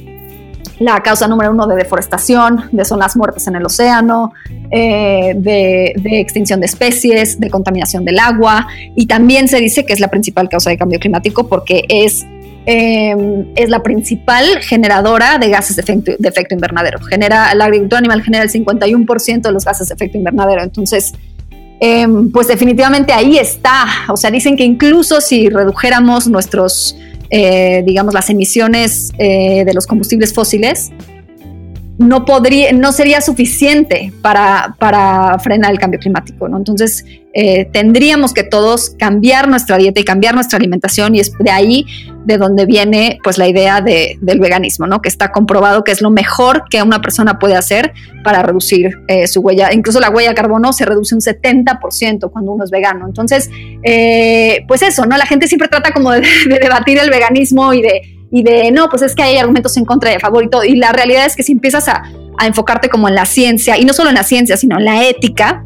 la 0.80 1.02
causa 1.02 1.28
número 1.28 1.52
uno 1.52 1.68
de 1.68 1.76
deforestación, 1.76 2.70
de 2.72 2.86
zonas 2.86 3.18
muertas 3.18 3.48
en 3.48 3.56
el 3.56 3.66
océano, 3.66 4.34
eh, 4.70 5.34
de, 5.36 5.94
extinción 6.20 6.60
de 6.60 6.68
especies, 6.68 7.40
de 7.40 7.50
contaminación 7.50 8.06
del 8.06 8.20
agua 8.20 8.68
y 8.96 9.08
también 9.08 9.48
se 9.48 9.60
dice 9.60 9.86
que 9.86 9.94
es 9.94 10.00
la 10.00 10.10
principal 10.10 10.50
causa 10.50 10.70
de 10.70 10.78
cambio 10.78 11.00
climático 11.00 11.48
porque 11.48 11.86
es 11.90 12.26
Em, 12.70 13.46
es 13.56 13.70
la 13.70 13.82
principal 13.82 14.60
generadora 14.60 15.38
de 15.38 15.48
gases 15.48 15.78
de 15.78 15.82
efecto, 15.84 16.54
invernadero. 16.54 17.00
Genera, 17.00 17.56
la 17.56 17.64
agricultura 17.64 18.00
animal 18.00 18.22
genera 18.22 18.44
el 18.44 18.50
51% 18.50 19.48
de 19.48 19.54
los 19.54 19.64
gases 19.64 19.88
de 19.88 19.96
efecto 19.96 20.18
invernadero. 20.18 20.64
Entonces, 20.64 21.14
em, 21.80 22.30
pues 22.30 22.50
definitivamente 22.50 23.14
ahí 23.14 23.38
está. 23.38 23.86
O 24.10 24.18
sea, 24.18 24.32
dicen 24.32 24.58
que 24.58 24.66
incluso 24.66 25.22
si 25.22 25.48
redujéramos 25.48 26.28
nuestros, 26.28 26.98
eh, 27.30 27.84
digamos, 27.86 28.14
las 28.14 28.30
emisiones 28.30 29.14
eh, 29.18 29.64
de 29.64 29.74
los 29.74 29.88
combustibles 29.88 30.34
fósiles, 30.34 30.92
no, 31.98 32.26
podría, 32.26 32.72
no 32.74 32.92
sería 32.92 33.22
suficiente 33.22 34.14
para, 34.22 34.76
para 34.80 35.40
frenar 35.40 35.72
el 35.72 35.80
cambio 35.80 36.00
climático. 36.00 36.48
¿no? 36.48 36.58
Entonces, 36.58 37.04
eh, 37.34 37.66
tendríamos 37.72 38.34
que 38.34 38.44
todos 38.44 38.92
cambiar 38.98 39.48
nuestra 39.48 39.78
dieta 39.78 40.00
y 40.00 40.04
cambiar 40.04 40.36
nuestra 40.36 40.58
alimentación 40.58 41.16
y 41.16 41.20
es 41.20 41.32
de 41.40 41.52
ahí 41.52 41.86
de 42.26 42.38
donde 42.38 42.66
viene 42.66 43.20
pues 43.24 43.38
la 43.38 43.48
idea 43.48 43.82
de, 43.82 44.18
del 44.22 44.40
veganismo, 44.40 44.86
¿no? 44.86 45.02
que 45.02 45.10
está 45.10 45.32
comprobado 45.32 45.84
que 45.84 45.92
es 45.92 46.02
lo 46.02 46.10
mejor 46.10 46.64
que 46.70 46.82
una 46.84 47.02
persona 47.02 47.40
puede 47.40 47.56
hacer 47.56 47.94
para 48.24 48.44
reducir 48.44 48.92
eh, 49.08 49.28
su 49.28 49.42
huella. 49.42 49.74
Incluso 49.74 50.00
la 50.00 50.10
huella 50.10 50.30
de 50.30 50.36
carbono 50.36 50.74
se 50.74 50.86
reduce 50.86 51.16
un 51.16 51.22
70% 51.22 52.32
cuando 52.32 52.52
uno 52.52 52.64
es 52.64 52.70
vegano. 52.70 53.08
Entonces, 53.08 53.50
eh, 53.84 54.66
pues 54.68 54.82
eso, 54.82 55.06
¿no? 55.06 55.18
La 55.18 55.26
gente 55.26 55.48
siempre 55.48 55.68
trata 55.68 55.92
como 55.92 56.12
de 56.12 56.22
debatir 56.62 57.00
el 57.00 57.10
veganismo 57.10 57.74
y 57.74 57.82
de 57.82 58.17
y 58.32 58.44
de 58.44 58.72
no, 58.72 58.90
pues 58.90 59.02
es 59.02 59.16
que 59.16 59.24
hay 59.24 59.38
argumentos 59.38 59.78
en 59.78 59.86
contra 59.86 60.12
de 60.12 60.20
favor 60.20 60.44
y 60.44 60.50
todo. 60.50 60.64
Y 60.64 60.76
la 60.76 60.92
realidad 60.92 61.26
es 61.26 61.36
que 61.36 61.44
si 61.44 61.54
empiezas 61.54 61.88
a, 61.88 62.04
enfocarte 62.46 62.88
como 62.88 63.08
en 63.10 63.16
la 63.16 63.26
ciencia, 63.26 63.78
y 63.80 63.86
no 63.86 63.94
solo 63.94 64.10
en 64.10 64.16
la 64.16 64.24
ciencia, 64.24 64.58
sino 64.58 64.78
en 64.78 64.86
la 64.86 65.08
ética, 65.08 65.66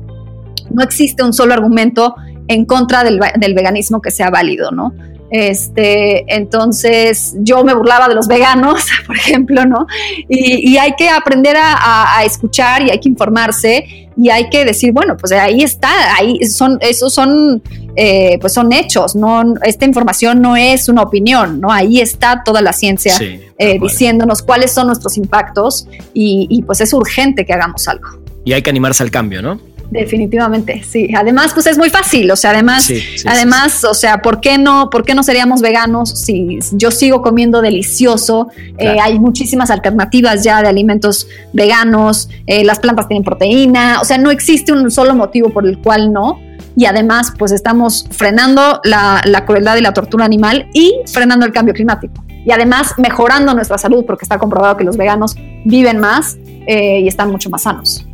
no 0.69 0.83
existe 0.83 1.21
un 1.21 1.33
solo 1.33 1.53
argumento 1.53 2.15
en 2.47 2.65
contra 2.65 3.03
del, 3.03 3.19
del 3.39 3.53
veganismo 3.53 4.01
que 4.01 4.09
sea 4.09 4.29
válido, 4.29 4.71
¿no? 4.71 4.93
Este, 5.31 6.25
entonces 6.35 7.35
yo 7.39 7.63
me 7.63 7.73
burlaba 7.73 8.09
de 8.09 8.15
los 8.15 8.27
veganos, 8.27 8.83
por 9.07 9.15
ejemplo, 9.15 9.65
¿no? 9.65 9.87
Y, 10.27 10.77
hay 10.77 10.93
que 10.97 11.09
aprender 11.09 11.55
a, 11.57 12.21
escuchar 12.25 12.81
y 12.81 12.91
hay 12.91 12.99
que 12.99 13.07
informarse 13.07 14.09
y 14.17 14.29
hay 14.29 14.49
que 14.49 14.65
decir, 14.65 14.91
bueno, 14.91 15.15
pues 15.15 15.31
ahí 15.31 15.61
está, 15.61 16.15
ahí 16.17 16.43
son, 16.45 16.77
esos 16.81 17.13
son, 17.13 17.63
eh, 17.95 18.37
pues 18.41 18.53
son 18.53 18.73
hechos, 18.73 19.15
no, 19.15 19.55
esta 19.63 19.85
información 19.85 20.41
no 20.41 20.57
es 20.57 20.89
una 20.89 21.01
opinión, 21.01 21.61
¿no? 21.61 21.71
Ahí 21.71 22.01
está 22.01 22.43
toda 22.43 22.61
la 22.61 22.73
ciencia 22.73 23.15
eh, 23.57 23.79
diciéndonos 23.79 24.41
cuáles 24.41 24.73
son 24.73 24.87
nuestros 24.87 25.17
impactos 25.17 25.87
y, 26.13 26.47
y 26.49 26.61
pues 26.63 26.81
es 26.81 26.91
urgente 26.93 27.45
que 27.45 27.53
hagamos 27.53 27.87
algo. 27.87 28.09
Y 28.43 28.53
hay 28.53 28.61
que 28.61 28.69
animarse 28.69 29.03
al 29.03 29.11
cambio, 29.11 29.41
¿no? 29.41 29.59
Definitivamente, 29.91 30.83
sí. 30.87 31.09
Además, 31.13 31.51
pues 31.53 31.67
es 31.67 31.77
muy 31.77 31.89
fácil. 31.89 32.31
O 32.31 32.37
sea, 32.37 32.51
además, 32.51 32.89
además, 33.25 33.83
o 33.83 33.93
sea, 33.93 34.21
¿por 34.21 34.39
qué 34.39 34.57
no, 34.57 34.89
por 34.89 35.03
qué 35.03 35.13
no 35.13 35.21
seríamos 35.21 35.61
veganos 35.61 36.11
si 36.11 36.59
yo 36.71 36.91
sigo 36.91 37.21
comiendo 37.21 37.61
delicioso? 37.61 38.47
Eh, 38.77 38.97
hay 39.01 39.19
muchísimas 39.19 39.69
alternativas 39.69 40.45
ya 40.45 40.61
de 40.61 40.69
alimentos 40.69 41.27
veganos. 41.51 42.29
Eh, 42.47 42.63
las 42.63 42.79
plantas 42.79 43.09
tienen 43.09 43.25
proteína. 43.25 43.99
O 44.01 44.05
sea, 44.05 44.17
no 44.17 44.31
existe 44.31 44.71
un 44.71 44.89
solo 44.89 45.13
motivo 45.13 45.49
por 45.49 45.67
el 45.67 45.77
cual 45.79 46.13
no. 46.13 46.39
Y 46.77 46.85
además, 46.85 47.33
pues 47.37 47.51
estamos 47.51 48.07
frenando 48.11 48.79
la, 48.85 49.43
crueldad 49.45 49.75
y 49.75 49.81
la 49.81 49.93
tortura 49.93 50.23
animal 50.23 50.69
y 50.73 50.95
frenando 51.11 51.45
el 51.45 51.51
cambio 51.51 51.73
climático. 51.73 52.23
Y 52.45 52.51
además 52.51 52.93
mejorando 52.97 53.53
nuestra 53.53 53.77
salud 53.77 54.05
porque 54.05 54.23
está 54.23 54.39
comprobado 54.39 54.77
que 54.77 54.85
los 54.85 54.95
veganos 54.95 55.35
viven 55.65 55.99
más 55.99 56.37
eh, 56.65 57.01
y 57.01 57.09
están 57.09 57.29
mucho 57.29 57.49
más 57.49 57.63
sanos. 57.63 58.05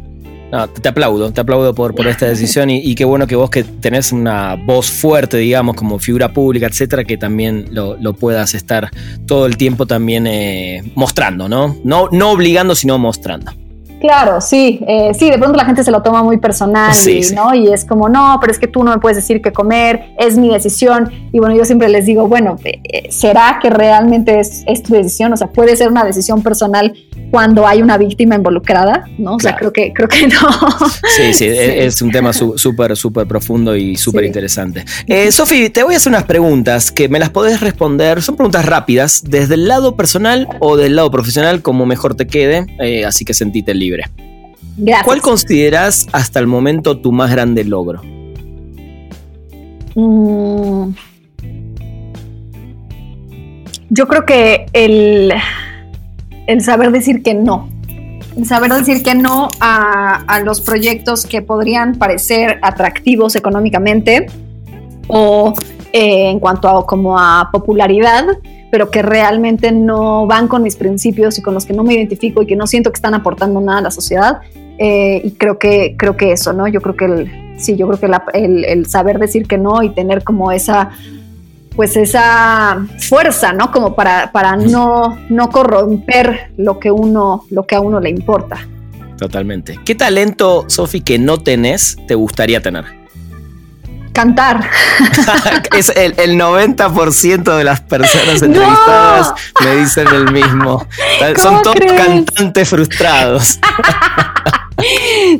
No, 0.52 0.70
te 0.70 0.88
aplaudo, 0.88 1.32
te 1.32 1.41
aplaudo 1.41 1.76
por, 1.76 1.93
por 1.93 2.08
esta 2.08 2.26
decisión 2.26 2.70
y, 2.70 2.95
qué 2.95 3.04
bueno 3.04 3.28
que 3.28 3.36
vos 3.36 3.50
que 3.50 3.64
tenés 3.64 4.14
una 4.14 4.56
voz 4.56 4.89
fuerte, 4.89 5.38
digamos, 5.38 5.76
como 5.76 6.00
figura 6.00 6.32
pública, 6.32 6.68
etcétera, 6.68 7.04
que 7.04 7.18
también 7.18 7.68
lo, 7.72 8.14
puedas 8.14 8.54
estar 8.54 8.89
todo 9.26 9.45
el 9.45 9.58
tiempo 9.58 9.86
también 9.86 10.26
eh, 10.26 10.89
mostrando, 10.95 11.50
¿no? 11.50 11.76
¿no? 11.84 12.08
No 12.12 12.32
obligando, 12.32 12.76
sino 12.76 12.98
mostrando. 12.98 13.52
Claro, 14.00 14.41
sí, 14.41 14.80
eh, 14.88 15.12
sí, 15.18 15.30
de 15.30 15.38
pronto 15.38 15.58
la 15.58 15.66
gente 15.66 15.84
se 15.84 15.91
lo 15.91 16.02
toma 16.04 16.22
muy 16.24 16.38
personal, 16.38 16.95
¿no? 17.34 17.56
Y 17.56 17.68
es 17.68 17.84
como, 17.84 18.10
no, 18.10 18.38
pero 18.39 18.52
es 18.52 18.60
que 18.60 18.68
tú 18.68 18.84
no 18.84 18.91
me 18.91 19.00
puedes 19.00 19.16
decir 19.16 19.41
qué 19.41 19.52
comer, 19.52 20.14
es 20.20 20.38
mi 20.38 20.50
decisión. 20.50 21.12
Y 21.32 21.39
bueno, 21.39 21.56
yo 21.56 21.66
siempre 21.66 21.89
les 21.89 22.06
digo, 22.06 22.28
bueno, 22.28 22.58
eh, 22.64 23.08
¿será 23.10 23.60
que 23.62 23.70
realmente 23.70 24.39
es, 24.39 24.64
es, 24.68 24.84
tu 24.84 24.93
decisión? 24.93 25.34
O 25.34 25.38
sea, 25.38 25.48
puede 25.48 25.76
ser 25.76 25.89
una 25.89 26.04
decisión 26.04 26.43
personal 26.43 26.93
cuando 27.32 27.68
hay 27.68 27.82
una 27.82 27.98
víctima 27.98 28.36
involucrada, 28.36 29.06
¿no? 29.18 29.36
O 29.36 29.39
sea, 29.39 29.56
creo 29.56 29.74
que, 29.74 29.91
creo 29.93 30.08
que 30.08 30.28
no. 30.28 30.39
Sí, 31.16 31.34
sí, 31.34 31.45
es 31.48 32.02
un 32.02 32.12
tema 32.12 32.34
súper, 32.34 32.95
súper 32.95 33.28
profundo 33.28 33.76
y 33.76 33.95
súper 33.95 34.26
interesante. 34.26 34.86
Eh, 35.08 35.32
Sofi, 35.32 35.70
te 35.70 35.84
voy 35.84 35.95
a 35.95 35.98
hacer 35.98 36.12
unas 36.12 36.24
preguntas 36.24 36.91
que 36.91 37.10
me 37.10 37.20
las 37.20 37.30
podés 37.30 37.62
responder. 37.62 38.22
Son 38.22 38.36
preguntas 38.36 38.66
rápidas, 38.66 39.24
desde 39.26 39.56
el 39.56 39.68
lado 39.68 39.95
personal 39.95 40.48
o 40.60 40.78
del 40.78 40.95
lado 40.95 41.10
profesional, 41.12 41.62
como 41.62 41.86
mejor 41.86 42.16
te 42.16 42.28
quede. 42.28 42.66
Eh, 42.80 43.06
así 43.06 43.26
que 43.26 43.34
sentite 43.34 43.74
libre. 43.74 43.86
Gracias. 43.91 45.03
¿Cuál 45.03 45.21
consideras 45.21 46.07
hasta 46.11 46.39
el 46.39 46.47
momento 46.47 46.99
tu 46.99 47.11
más 47.11 47.31
grande 47.31 47.63
logro? 47.63 48.01
Mm. 49.95 50.91
Yo 53.89 54.07
creo 54.07 54.25
que 54.25 54.65
el 54.73 55.33
el 56.47 56.61
saber 56.61 56.91
decir 56.91 57.21
que 57.21 57.33
no. 57.33 57.69
El 58.35 58.45
saber 58.45 58.71
decir 58.71 59.03
que 59.03 59.13
no 59.13 59.49
a, 59.59 60.39
los 60.43 60.61
proyectos 60.61 61.25
que 61.25 61.41
podrían 61.41 61.95
parecer 61.95 62.59
atractivos 62.61 63.35
económicamente 63.35 64.27
o 65.07 65.53
eh, 65.91 66.29
en 66.29 66.39
cuanto 66.39 66.69
a 66.69 66.85
como 66.85 67.19
a 67.19 67.49
popularidad, 67.51 68.25
pero 68.72 68.91
que 68.91 69.01
realmente 69.01 69.72
no 69.72 70.28
van 70.28 70.47
con 70.47 70.63
mis 70.63 70.76
principios 70.76 71.38
y 71.38 71.41
con 71.41 71.53
los 71.53 71.65
que 71.65 71.74
no 71.74 71.84
me 71.84 71.93
identifico 71.93 72.41
y 72.41 72.45
que 72.45 72.55
no 72.55 72.68
siento 72.68 72.91
que 72.91 72.95
están 72.95 73.13
aportando 73.13 73.61
nada 73.61 73.80
a 73.80 73.84
la 73.84 73.91
sociedad. 73.91 74.39
Eh, 74.78 75.22
y 75.24 75.32
creo 75.32 75.57
que, 75.57 75.95
creo 75.97 76.18
que 76.18 76.32
eso, 76.32 76.53
¿no? 76.53 76.68
Yo 76.68 76.82
creo 76.82 76.95
que 76.95 77.55
sí, 77.57 77.76
yo 77.76 77.88
creo 77.88 77.99
que 77.99 78.38
el, 78.38 78.65
el, 78.65 78.86
saber 78.86 79.20
decir 79.20 79.47
que 79.47 79.57
no 79.57 79.82
y 79.82 79.89
tener 79.89 80.24
como 80.24 80.51
esa, 80.51 80.91
pues 81.76 81.97
esa 81.97 82.86
fuerza, 82.99 83.53
¿no? 83.53 83.72
Como 83.72 83.95
para, 83.95 84.32
para 84.32 84.55
no, 84.55 85.18
no 85.30 85.49
corromper 85.49 86.51
lo 86.57 86.80
que 86.80 86.91
uno, 86.91 87.45
lo 87.49 87.65
que 87.65 87.76
a 87.76 87.82
uno 87.82 87.99
le 87.99 88.09
importa. 88.09 88.68
Totalmente. 89.18 89.80
¿Qué 89.84 89.95
talento, 89.95 90.65
Sofi, 90.68 91.01
que 91.01 91.18
no 91.18 91.39
tenés, 91.39 91.97
te 92.07 92.13
gustaría 92.13 92.61
tener? 92.61 92.97
Cantar. 94.18 94.68
es 95.78 95.89
el, 95.95 96.15
90% 96.15 97.55
de 97.55 97.63
las 97.63 97.82
personas 97.82 98.41
entrevistadas 98.41 99.32
me 99.63 99.76
dicen 99.76 100.07
el 100.07 100.32
mismo. 100.32 100.88
Son 101.39 101.61
todos 101.61 101.78
cantantes 101.95 102.68
frustrados. 102.68 103.59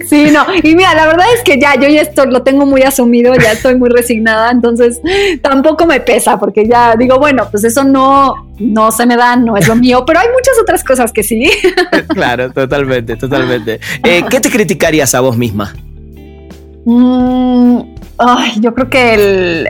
Sí, 0.08 0.30
no, 0.32 0.46
y 0.64 0.76
mira, 0.76 0.94
la 0.94 1.08
verdad 1.08 1.26
es 1.36 1.44
que 1.44 1.60
ya, 1.60 1.76
yo 1.76 1.88
ya 1.88 2.02
esto 2.02 2.26
lo 2.26 2.44
tengo 2.44 2.66
muy 2.66 2.82
asumido, 2.82 3.34
ya 3.36 3.52
estoy 3.52 3.76
muy 3.76 3.90
resignada, 3.90 4.52
entonces 4.52 5.00
tampoco 5.42 5.86
me 5.86 6.00
pesa, 6.00 6.40
porque 6.40 6.68
ya 6.68 6.96
digo, 6.96 7.20
bueno, 7.20 7.48
pues 7.50 7.64
eso 7.64 7.84
no, 7.84 8.48
no 8.60 8.92
se 8.92 9.06
me 9.06 9.16
da, 9.16 9.36
no 9.36 9.56
es 9.58 9.68
lo 9.68 9.76
mío, 9.76 10.04
pero 10.06 10.20
hay 10.20 10.28
muchas 10.30 10.56
otras 10.62 10.84
cosas 10.84 11.12
que 11.12 11.24
sí. 11.24 11.50
Claro, 12.14 12.52
totalmente, 12.52 13.16
totalmente. 13.16 13.80
Eh, 14.04 14.24
¿Qué 14.30 14.40
te 14.40 14.50
criticarías 14.50 15.14
a 15.14 15.20
vos 15.20 15.38
misma? 15.38 15.74
Mm, 16.86 17.97
ay, 18.18 18.54
yo 18.60 18.74
creo 18.74 18.90
que 18.90 19.14
el, 19.14 19.70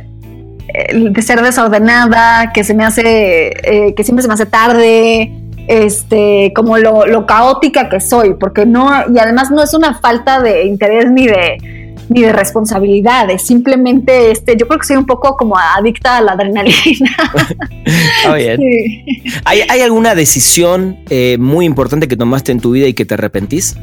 el, 0.67 1.13
de 1.13 1.21
ser 1.21 1.41
desordenada, 1.41 2.51
que 2.53 2.63
se 2.63 2.73
me 2.73 2.83
hace, 2.83 3.47
eh, 3.47 3.93
que 3.95 4.03
siempre 4.03 4.21
se 4.21 4.27
me 4.27 4.33
hace 4.33 4.45
tarde, 4.45 5.31
este, 5.67 6.53
como 6.55 6.77
lo, 6.77 7.25
caótica 7.25 7.89
que 7.89 7.99
soy, 7.99 8.35
porque 8.35 8.65
no, 8.65 8.89
y 9.13 9.19
además 9.19 9.51
no 9.51 9.61
es 9.61 9.73
una 9.73 9.99
falta 9.99 10.41
de 10.41 10.65
interés 10.65 11.11
ni 11.11 11.27
de, 11.27 11.95
ni 12.09 12.21
de 12.21 12.31
responsabilidades, 12.31 13.41
simplemente 13.41 14.31
este, 14.31 14.55
yo 14.57 14.67
creo 14.67 14.79
que 14.79 14.87
soy 14.87 14.95
un 14.95 15.05
poco 15.05 15.35
como 15.35 15.57
adicta 15.57 16.17
a 16.17 16.21
la 16.21 16.33
adrenalina. 16.33 17.15
¿Hay, 19.45 19.81
alguna 19.81 20.15
decisión 20.15 20.99
eh, 21.09 21.37
muy 21.39 21.65
importante 21.65 22.07
que 22.07 22.15
tomaste 22.15 22.51
en 22.51 22.61
tu 22.61 22.71
vida 22.71 22.87
y 22.87 22.93
que 22.93 23.05
te 23.05 23.15
arrepentís? 23.15 23.75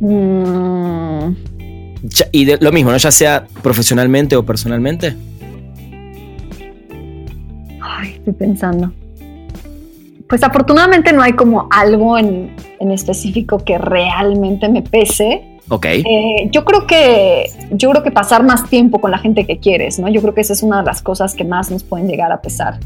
Mm. 0.00 1.34
Y 2.32 2.56
lo 2.56 2.72
mismo, 2.72 2.90
¿no? 2.90 2.96
Ya 2.96 3.10
sea 3.10 3.46
profesionalmente 3.62 4.36
o 4.36 4.44
personalmente. 4.44 5.14
Ay, 7.80 8.14
estoy 8.16 8.32
pensando. 8.32 8.92
Pues 10.28 10.42
afortunadamente 10.42 11.12
no 11.12 11.22
hay 11.22 11.32
como 11.32 11.68
algo 11.70 12.16
en, 12.16 12.50
específico 12.78 13.62
que 13.64 13.76
realmente 13.78 14.68
me 14.68 14.82
pese. 14.82 15.42
Ok. 15.70 15.86
Eh, 15.86 16.48
yo 16.50 16.64
creo 16.64 16.86
que 16.86 17.46
yo 17.70 17.90
creo 17.90 18.02
que 18.02 18.10
pasar 18.10 18.42
más 18.42 18.68
tiempo 18.68 19.00
con 19.00 19.12
la 19.12 19.18
gente 19.18 19.46
que 19.46 19.58
quieres, 19.58 19.98
¿no? 20.00 20.08
Yo 20.08 20.20
creo 20.20 20.34
que 20.34 20.40
esa 20.40 20.52
es 20.52 20.64
una 20.64 20.80
de 20.80 20.86
las 20.86 21.00
cosas 21.00 21.34
que 21.34 21.44
más 21.44 21.70
nos 21.70 21.84
pueden 21.84 22.08
llegar 22.08 22.32
a 22.32 22.40
pesar. 22.40 22.78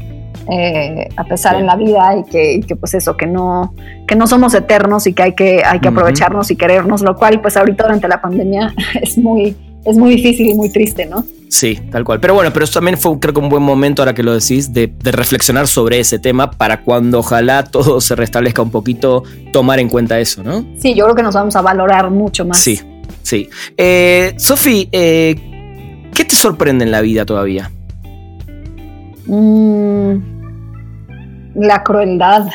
Eh, 0.51 1.09
a 1.17 1.23
pesar 1.23 1.55
en 1.55 1.65
la 1.65 1.75
vida 1.75 2.17
y 2.17 2.61
que, 2.61 2.75
pues 2.75 2.93
eso, 2.93 3.17
que 3.17 3.25
no, 3.25 3.73
que 4.07 4.15
no 4.15 4.27
somos 4.27 4.53
eternos 4.53 5.07
y 5.07 5.13
que 5.13 5.23
hay 5.23 5.33
que, 5.33 5.63
hay 5.65 5.79
que 5.79 5.87
aprovecharnos 5.87 6.51
y 6.51 6.55
querernos, 6.55 7.01
lo 7.01 7.15
cual 7.15 7.41
pues 7.41 7.57
ahorita 7.57 7.85
durante 7.85 8.07
la 8.07 8.21
pandemia 8.21 8.71
es 9.01 9.17
muy, 9.17 9.55
es 9.85 9.97
muy 9.97 10.15
difícil 10.15 10.49
y 10.49 10.53
muy 10.53 10.69
triste, 10.69 11.05
¿no? 11.05 11.23
Sí, 11.49 11.79
tal 11.91 12.03
cual. 12.03 12.19
Pero 12.19 12.33
bueno, 12.33 12.51
pero 12.51 12.65
eso 12.65 12.73
también 12.73 12.97
fue 12.97 13.17
creo 13.19 13.33
que 13.33 13.39
un 13.39 13.49
buen 13.49 13.63
momento, 13.63 14.01
ahora 14.01 14.13
que 14.13 14.23
lo 14.23 14.33
decís, 14.33 14.73
de, 14.73 14.91
reflexionar 15.03 15.67
sobre 15.67 15.99
ese 15.99 16.19
tema 16.19 16.51
para 16.51 16.81
cuando 16.81 17.19
ojalá 17.19 17.63
todo 17.63 18.01
se 18.01 18.15
restablezca 18.15 18.61
un 18.61 18.71
poquito, 18.71 19.23
tomar 19.53 19.79
en 19.79 19.87
cuenta 19.87 20.19
eso, 20.19 20.43
¿no? 20.43 20.65
Sí, 20.79 20.93
yo 20.95 21.05
creo 21.05 21.15
que 21.15 21.23
nos 21.23 21.35
vamos 21.35 21.55
a 21.55 21.61
valorar 21.61 22.09
mucho 22.09 22.45
más. 22.45 22.57
Sí, 22.57 22.81
sí. 23.21 23.47
Eh, 23.77 24.33
Sofi, 24.37 24.89
eh, 24.91 25.35
¿qué 26.13 26.25
te 26.25 26.35
sorprende 26.35 26.83
en 26.83 26.91
la 26.91 27.01
vida 27.01 27.25
todavía? 27.25 27.71
Mm, 29.27 30.15
la 31.55 31.83
crueldad. 31.83 32.47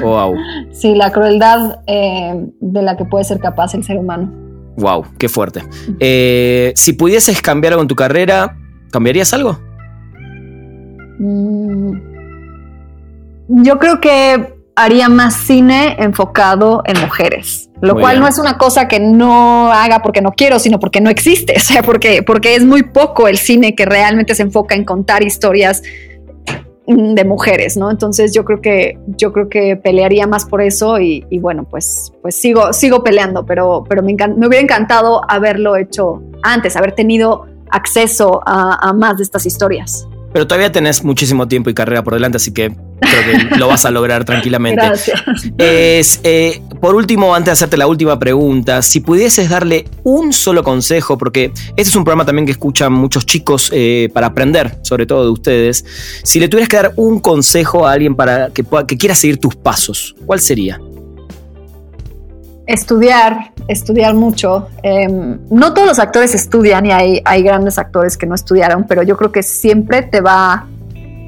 Wow. 0.00 0.36
sí, 0.72 0.94
la 0.94 1.12
crueldad 1.12 1.80
eh, 1.86 2.46
de 2.60 2.82
la 2.82 2.96
que 2.96 3.04
puede 3.04 3.24
ser 3.24 3.40
capaz 3.40 3.74
el 3.74 3.82
ser 3.84 3.98
humano. 3.98 4.47
Wow, 4.78 5.06
qué 5.18 5.28
fuerte. 5.28 5.64
Eh, 5.98 6.72
si 6.76 6.92
pudieses 6.92 7.42
cambiar 7.42 7.72
algo 7.72 7.82
en 7.82 7.88
tu 7.88 7.96
carrera, 7.96 8.56
¿cambiarías 8.92 9.34
algo? 9.34 9.58
Mm, 11.18 11.98
yo 13.48 13.78
creo 13.80 14.00
que 14.00 14.54
haría 14.76 15.08
más 15.08 15.34
cine 15.34 15.96
enfocado 15.98 16.82
en 16.84 17.00
mujeres, 17.00 17.68
lo 17.80 17.96
cual 17.96 18.20
no 18.20 18.28
es 18.28 18.38
una 18.38 18.56
cosa 18.56 18.86
que 18.86 19.00
no 19.00 19.72
haga 19.72 20.00
porque 20.00 20.20
no 20.20 20.30
quiero, 20.30 20.60
sino 20.60 20.78
porque 20.78 21.00
no 21.00 21.10
existe, 21.10 21.54
o 21.56 21.60
sea, 21.60 21.82
porque, 21.82 22.22
porque 22.22 22.54
es 22.54 22.64
muy 22.64 22.84
poco 22.84 23.26
el 23.26 23.38
cine 23.38 23.74
que 23.74 23.84
realmente 23.84 24.36
se 24.36 24.42
enfoca 24.42 24.76
en 24.76 24.84
contar 24.84 25.24
historias 25.24 25.82
de 26.88 27.24
mujeres, 27.24 27.76
¿no? 27.76 27.90
Entonces 27.90 28.32
yo 28.32 28.44
creo 28.44 28.60
que 28.60 28.98
yo 29.16 29.32
creo 29.32 29.48
que 29.48 29.76
pelearía 29.76 30.26
más 30.26 30.46
por 30.46 30.62
eso 30.62 30.98
y, 30.98 31.22
bueno, 31.40 31.66
pues, 31.68 32.12
pues 32.22 32.34
sigo, 32.34 32.72
sigo 32.72 33.04
peleando, 33.04 33.44
pero, 33.44 33.84
pero 33.88 34.02
me, 34.02 34.14
me, 34.14 34.46
hubiera 34.46 34.62
encantado 34.62 35.20
haberlo 35.28 35.76
hecho 35.76 36.22
antes, 36.42 36.76
haber 36.76 36.92
tenido 36.92 37.46
acceso 37.70 38.40
a 38.46 38.92
más 38.94 39.18
de 39.18 39.24
estas 39.24 39.44
historias. 39.44 40.08
Pero 40.32 40.46
todavía 40.46 40.70
tenés 40.70 41.04
muchísimo 41.04 41.48
tiempo 41.48 41.70
y 41.70 41.74
carrera 41.74 42.02
por 42.02 42.14
delante, 42.14 42.36
así 42.36 42.52
que 42.52 42.74
creo 43.00 43.48
que 43.48 43.56
lo 43.56 43.68
vas 43.68 43.84
a 43.84 43.90
lograr 43.90 44.24
tranquilamente. 44.24 44.84
Gracias. 44.84 45.22
Es, 45.58 46.20
eh, 46.24 46.62
por 46.80 46.94
último, 46.94 47.34
antes 47.34 47.46
de 47.46 47.52
hacerte 47.52 47.76
la 47.76 47.86
última 47.86 48.18
pregunta, 48.18 48.82
si 48.82 49.00
pudieses 49.00 49.50
darle 49.50 49.86
un 50.04 50.32
solo 50.32 50.62
consejo, 50.62 51.18
porque 51.18 51.52
este 51.76 51.82
es 51.82 51.96
un 51.96 52.04
programa 52.04 52.24
también 52.24 52.46
que 52.46 52.52
escuchan 52.52 52.92
muchos 52.92 53.26
chicos 53.26 53.70
eh, 53.72 54.08
para 54.12 54.28
aprender, 54.28 54.78
sobre 54.82 55.06
todo 55.06 55.24
de 55.24 55.30
ustedes, 55.30 55.84
si 56.22 56.40
le 56.40 56.48
tuvieras 56.48 56.68
que 56.68 56.76
dar 56.76 56.92
un 56.96 57.20
consejo 57.20 57.86
a 57.86 57.92
alguien 57.92 58.14
para 58.14 58.50
que, 58.50 58.64
pueda, 58.64 58.86
que 58.86 58.96
quiera 58.96 59.14
seguir 59.14 59.38
tus 59.38 59.56
pasos, 59.56 60.14
¿cuál 60.26 60.40
sería? 60.40 60.80
estudiar, 62.68 63.52
estudiar 63.66 64.14
mucho. 64.14 64.68
Em, 64.82 65.38
no 65.50 65.72
todos 65.72 65.88
los 65.88 65.98
actores 65.98 66.34
estudian 66.34 66.84
y 66.84 66.92
hay, 66.92 67.22
hay 67.24 67.42
grandes 67.42 67.78
actores 67.78 68.16
que 68.16 68.26
no 68.26 68.34
estudiaron, 68.34 68.84
pero 68.86 69.02
yo 69.02 69.16
creo 69.16 69.32
que 69.32 69.42
siempre 69.42 70.02
te 70.02 70.20
va, 70.20 70.68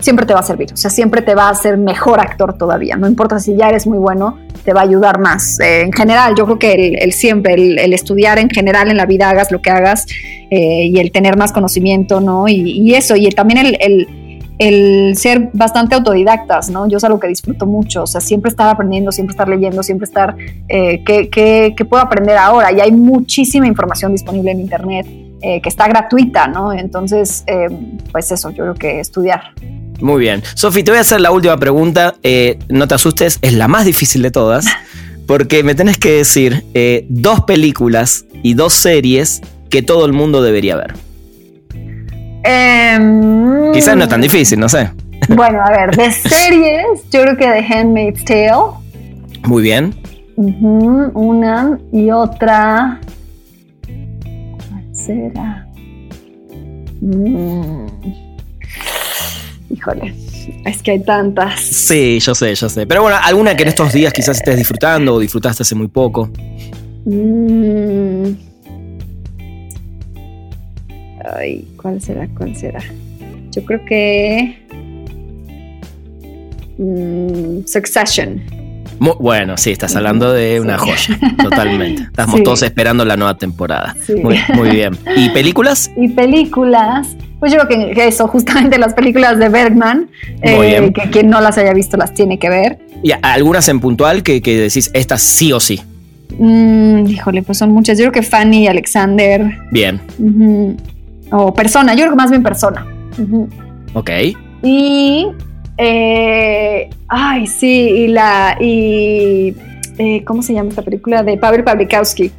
siempre 0.00 0.26
te 0.26 0.34
va 0.34 0.40
a 0.40 0.42
servir. 0.42 0.72
O 0.72 0.76
sea, 0.76 0.90
siempre 0.90 1.22
te 1.22 1.34
va 1.34 1.48
a 1.48 1.50
hacer 1.50 1.76
mejor 1.78 2.20
actor 2.20 2.56
todavía. 2.56 2.96
No 2.96 3.06
importa 3.06 3.38
si 3.38 3.56
ya 3.56 3.68
eres 3.68 3.86
muy 3.86 3.98
bueno, 3.98 4.38
te 4.64 4.72
va 4.72 4.80
a 4.80 4.84
ayudar 4.84 5.18
más. 5.18 5.60
Eh, 5.60 5.82
en 5.82 5.92
general, 5.92 6.34
yo 6.36 6.44
creo 6.44 6.58
que 6.58 6.94
el, 7.00 7.12
siempre, 7.12 7.54
el, 7.54 7.92
estudiar 7.92 8.38
en 8.38 8.50
general 8.50 8.90
en 8.90 8.96
la 8.96 9.06
vida, 9.06 9.30
hagas 9.30 9.50
lo 9.52 9.62
que 9.62 9.70
hagas 9.70 10.06
eh, 10.50 10.86
y 10.86 10.98
el 10.98 11.12
tener 11.12 11.36
más 11.36 11.52
conocimiento, 11.52 12.20
¿no? 12.20 12.48
Y, 12.48 12.54
y 12.54 12.94
eso, 12.94 13.16
y 13.16 13.28
también 13.30 13.66
el 13.80 14.06
el 14.60 15.16
ser 15.16 15.48
bastante 15.54 15.94
autodidactas, 15.94 16.68
¿no? 16.68 16.86
Yo 16.86 16.98
es 16.98 17.04
algo 17.04 17.18
que 17.18 17.26
disfruto 17.26 17.64
mucho, 17.64 18.02
o 18.02 18.06
sea, 18.06 18.20
siempre 18.20 18.50
estar 18.50 18.68
aprendiendo, 18.68 19.10
siempre 19.10 19.32
estar 19.32 19.48
leyendo, 19.48 19.82
siempre 19.82 20.04
estar, 20.04 20.36
eh, 20.68 21.02
¿qué, 21.02 21.74
puedo 21.88 22.02
aprender 22.02 22.36
ahora? 22.36 22.70
Y 22.70 22.78
hay 22.78 22.92
muchísima 22.92 23.66
información 23.66 24.12
disponible 24.12 24.50
en 24.50 24.60
Internet 24.60 25.06
eh, 25.40 25.62
que 25.62 25.68
está 25.70 25.88
gratuita, 25.88 26.46
¿no? 26.46 26.74
Entonces, 26.74 27.42
eh, 27.46 27.68
pues 28.12 28.30
eso, 28.32 28.50
yo 28.50 28.64
creo 28.64 28.74
que 28.74 29.00
estudiar. 29.00 29.54
Muy 30.00 30.20
bien. 30.20 30.42
Sofi, 30.54 30.82
te 30.82 30.90
voy 30.90 30.98
a 30.98 31.02
hacer 31.02 31.20
la 31.20 31.30
última 31.30 31.56
pregunta, 31.56 32.14
no 32.68 32.88
te 32.88 32.94
asustes, 32.94 33.38
es 33.42 33.52
la 33.54 33.68
más 33.68 33.84
difícil 33.84 34.22
de 34.22 34.30
todas, 34.30 34.66
porque 35.26 35.62
me 35.62 35.74
tenés 35.74 35.98
que 35.98 36.12
decir 36.12 36.64
dos 37.08 37.40
películas 37.42 38.24
y 38.42 38.54
dos 38.54 38.72
series 38.72 39.42
que 39.68 39.82
todo 39.82 40.04
el 40.06 40.12
mundo 40.12 40.42
debería 40.42 40.76
ver. 40.76 40.94
Em, 42.42 43.72
Quizás 43.72 43.96
no 43.96 44.04
es 44.04 44.08
tan 44.08 44.20
difícil, 44.20 44.58
no 44.58 44.68
sé. 44.68 44.90
Bueno, 45.28 45.60
a 45.62 45.70
ver, 45.70 45.94
de 45.96 46.10
series, 46.28 46.86
yo 47.12 47.22
creo 47.22 47.36
que 47.36 47.44
The 47.44 47.74
Handmaid's 47.74 48.24
Tale. 48.24 48.72
Muy 49.46 49.62
bien. 49.62 49.94
una 50.36 51.78
y 51.92 52.10
otra. 52.10 52.98
¿Cuál 53.86 54.96
será? 54.96 55.68
Mm. 57.00 57.86
Híjole, 59.70 60.14
es 60.64 60.82
que 60.82 60.90
hay 60.90 61.00
tantas. 61.04 61.60
Sí, 61.60 62.18
yo 62.18 62.34
sé, 62.34 62.54
yo 62.54 62.68
sé. 62.68 62.86
Pero 62.86 63.02
bueno, 63.02 63.16
alguna 63.22 63.56
que 63.56 63.62
en 63.62 63.68
estos 63.68 63.92
días 63.92 64.12
quizás 64.12 64.38
estés 64.38 64.56
disfrutando 64.56 65.14
o 65.14 65.18
disfrutaste 65.20 65.62
hace 65.62 65.74
muy 65.76 65.88
poco. 65.88 66.28
Mm. 67.04 68.32
Ay, 71.36 71.68
¿cuál 71.80 72.00
será? 72.00 72.28
¿Cuál 72.36 72.56
será? 72.56 72.80
Yo 73.52 73.64
creo 73.64 73.84
que. 73.84 74.56
Mm, 76.78 77.66
Succession. 77.66 78.42
bueno, 78.98 79.56
sí, 79.56 79.70
estás 79.70 79.94
hablando 79.96 80.32
de 80.32 80.60
una 80.60 80.78
joya, 80.78 81.18
totalmente. 81.42 82.02
Estamos 82.02 82.42
todos 82.44 82.62
esperando 82.62 83.04
la 83.04 83.16
nueva 83.16 83.36
temporada. 83.36 83.94
Muy, 84.56 84.70
bien. 84.70 84.96
¿Y 85.16 85.28
películas? 85.30 85.90
Y 85.96 86.08
películas, 86.08 87.16
pues 87.40 87.52
yo 87.52 87.58
creo 87.58 87.94
que 87.94 88.06
eso, 88.06 88.28
justamente 88.28 88.78
las 88.78 88.94
películas 88.94 89.38
de 89.38 89.48
Bergman, 89.48 90.08
eh, 90.42 90.92
que 90.94 91.10
quien 91.10 91.30
no 91.30 91.40
las 91.40 91.58
haya 91.58 91.72
visto 91.72 91.96
las 91.96 92.14
tiene 92.14 92.38
que 92.38 92.50
ver. 92.50 92.78
¿Y 93.02 93.12
algunas 93.22 93.68
en 93.68 93.80
puntual 93.80 94.22
que, 94.22 94.42
que 94.42 94.56
decís, 94.58 94.90
estas 94.92 95.22
sí 95.22 95.52
o 95.52 95.58
sí? 95.58 95.80
Mm, 96.38 97.06
híjole, 97.06 97.42
pues 97.42 97.58
son 97.58 97.70
muchas. 97.72 97.98
Yo 97.98 98.04
creo 98.04 98.12
que 98.12 98.22
Fanny 98.22 98.64
y 98.64 98.66
Alexander. 98.68 99.58
Bien. 99.70 100.00
O 101.30 101.52
persona, 101.54 101.94
yo 101.94 102.00
creo 102.00 102.10
que 102.10 102.16
más 102.16 102.30
bien 102.30 102.42
persona. 102.42 102.86
Ok. 103.94 104.10
Y. 104.62 105.26
Eh, 105.78 106.90
ay, 107.08 107.46
sí, 107.46 107.88
y 107.90 108.08
la. 108.08 108.56
Y, 108.60 109.54
eh, 109.98 110.22
¿Cómo 110.24 110.42
se 110.42 110.52
llama 110.54 110.70
esta 110.70 110.82
película? 110.82 111.22
De 111.22 111.36
Pavel 111.36 111.64
Pawlikowski. 111.64 112.30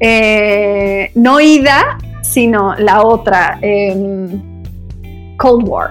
Eh, 0.00 1.10
no 1.14 1.40
Ida, 1.40 1.98
sino 2.22 2.74
la 2.76 3.02
otra. 3.02 3.58
Em, 3.60 4.52
Cold 5.36 5.68
War. 5.68 5.90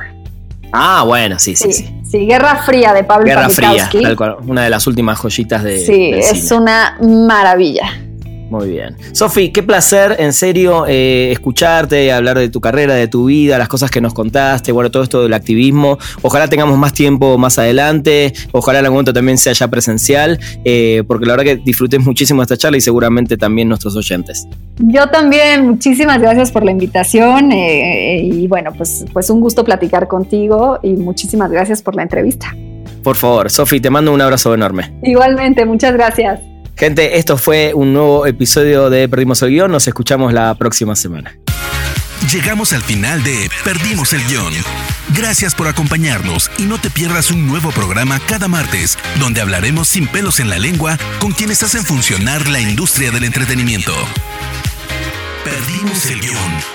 Ah, 0.72 1.04
bueno, 1.06 1.38
sí, 1.38 1.56
sí, 1.56 1.72
sí. 1.74 1.94
Sí, 2.04 2.26
Guerra 2.26 2.64
Fría 2.64 2.94
de 2.94 3.04
Pablo 3.04 3.26
Guerra 3.26 3.50
Fría, 3.50 3.90
una 4.48 4.64
de 4.64 4.70
las 4.70 4.88
últimas 4.88 5.18
joyitas 5.20 5.64
de. 5.64 5.80
Sí, 5.80 6.12
es 6.14 6.52
una 6.52 6.98
maravilla. 7.02 7.90
Muy 8.52 8.70
bien. 8.70 8.97
Sofi, 9.14 9.54
qué 9.54 9.64
placer, 9.64 10.18
en 10.20 10.34
serio, 10.34 10.84
eh, 10.86 11.30
escucharte, 11.32 12.12
hablar 12.12 12.38
de 12.38 12.49
tu 12.49 12.60
carrera, 12.60 12.93
de 12.95 13.08
tu 13.08 13.26
vida, 13.28 13.58
las 13.58 13.70
cosas 13.70 13.89
que 13.89 14.02
nos 14.02 14.14
contaste, 14.14 14.74
bueno, 14.74 14.91
todo 14.91 15.04
esto 15.04 15.24
del 15.24 15.34
activismo. 15.34 15.97
Ojalá 16.22 16.49
tengamos 16.49 16.78
más 16.78 16.91
tiempo 16.91 17.38
más 17.38 17.58
adelante, 17.58 18.34
ojalá 18.52 18.80
en 18.80 18.86
algún 18.86 18.95
momento 18.95 19.14
también 19.14 19.38
sea 19.38 19.54
ya 19.54 19.70
presencial, 19.70 20.38
eh, 20.66 21.02
porque 21.08 21.26
la 21.26 21.38
verdad 21.38 21.45
que 21.45 21.62
disfruté 21.64 21.97
muchísimo 21.97 22.41
esta 22.41 22.58
charla 22.58 22.78
y 22.78 22.82
seguramente 22.82 23.38
también 23.38 23.70
nuestros 23.70 23.95
oyentes. 23.95 24.45
Yo 24.80 25.08
también, 25.08 25.66
muchísimas 25.66 26.20
gracias 26.20 26.52
por 26.52 26.66
la 26.66 26.72
invitación 26.72 27.54
eh, 27.54 28.22
y 28.22 28.47
bueno, 28.47 28.74
pues, 28.76 29.06
pues 29.14 29.30
un 29.30 29.39
gusto 29.39 29.64
platicar 29.64 30.10
contigo 30.10 30.78
y 30.84 30.97
muchísimas 30.97 31.49
gracias 31.49 31.82
por 31.82 31.95
la 31.95 32.04
entrevista. 32.04 32.54
Por 33.02 33.16
favor, 33.16 33.49
Sofi, 33.49 33.80
te 33.80 33.89
mando 33.89 34.14
un 34.14 34.20
abrazo 34.20 34.54
enorme. 34.54 34.93
Igualmente, 35.04 35.64
muchas 35.64 35.93
gracias. 35.93 36.41
Gente, 36.78 37.18
esto 37.18 37.38
fue 37.38 37.74
un 37.74 37.94
nuevo 37.94 38.26
episodio 38.26 38.90
de 38.90 39.08
Perdimos 39.08 39.42
el 39.42 39.50
Guión. 39.50 39.72
Nos 39.72 39.88
escuchamos 39.88 40.34
la 40.34 40.56
próxima 40.56 40.96
semana. 40.96 41.38
Llegamos 42.32 42.72
al 42.74 42.82
final 42.82 43.24
de 43.24 43.50
Perdimos 43.64 44.14
el 44.14 44.24
Guión. 44.26 44.54
Gracias 45.16 45.56
por 45.56 45.68
acompañarnos 45.68 46.50
y 46.58 46.64
no 46.64 46.80
te 46.80 46.90
pierdas 46.90 47.32
un 47.32 47.48
nuevo 47.48 47.72
programa 47.72 48.20
cada 48.28 48.48
martes, 48.48 48.98
donde 49.20 49.42
hablaremos 49.42 49.88
sin 49.88 50.08
pelos 50.08 50.40
en 50.40 50.50
la 50.50 50.58
lengua 50.58 50.98
con 51.20 51.32
quienes 51.32 51.64
hacen 51.64 51.84
funcionar 51.84 52.48
la 52.48 52.62
industria 52.62 53.12
del 53.12 53.26
entretenimiento. 53.26 53.94
Perdimos 55.44 56.06
el 56.06 56.22
Guión. 56.22 56.71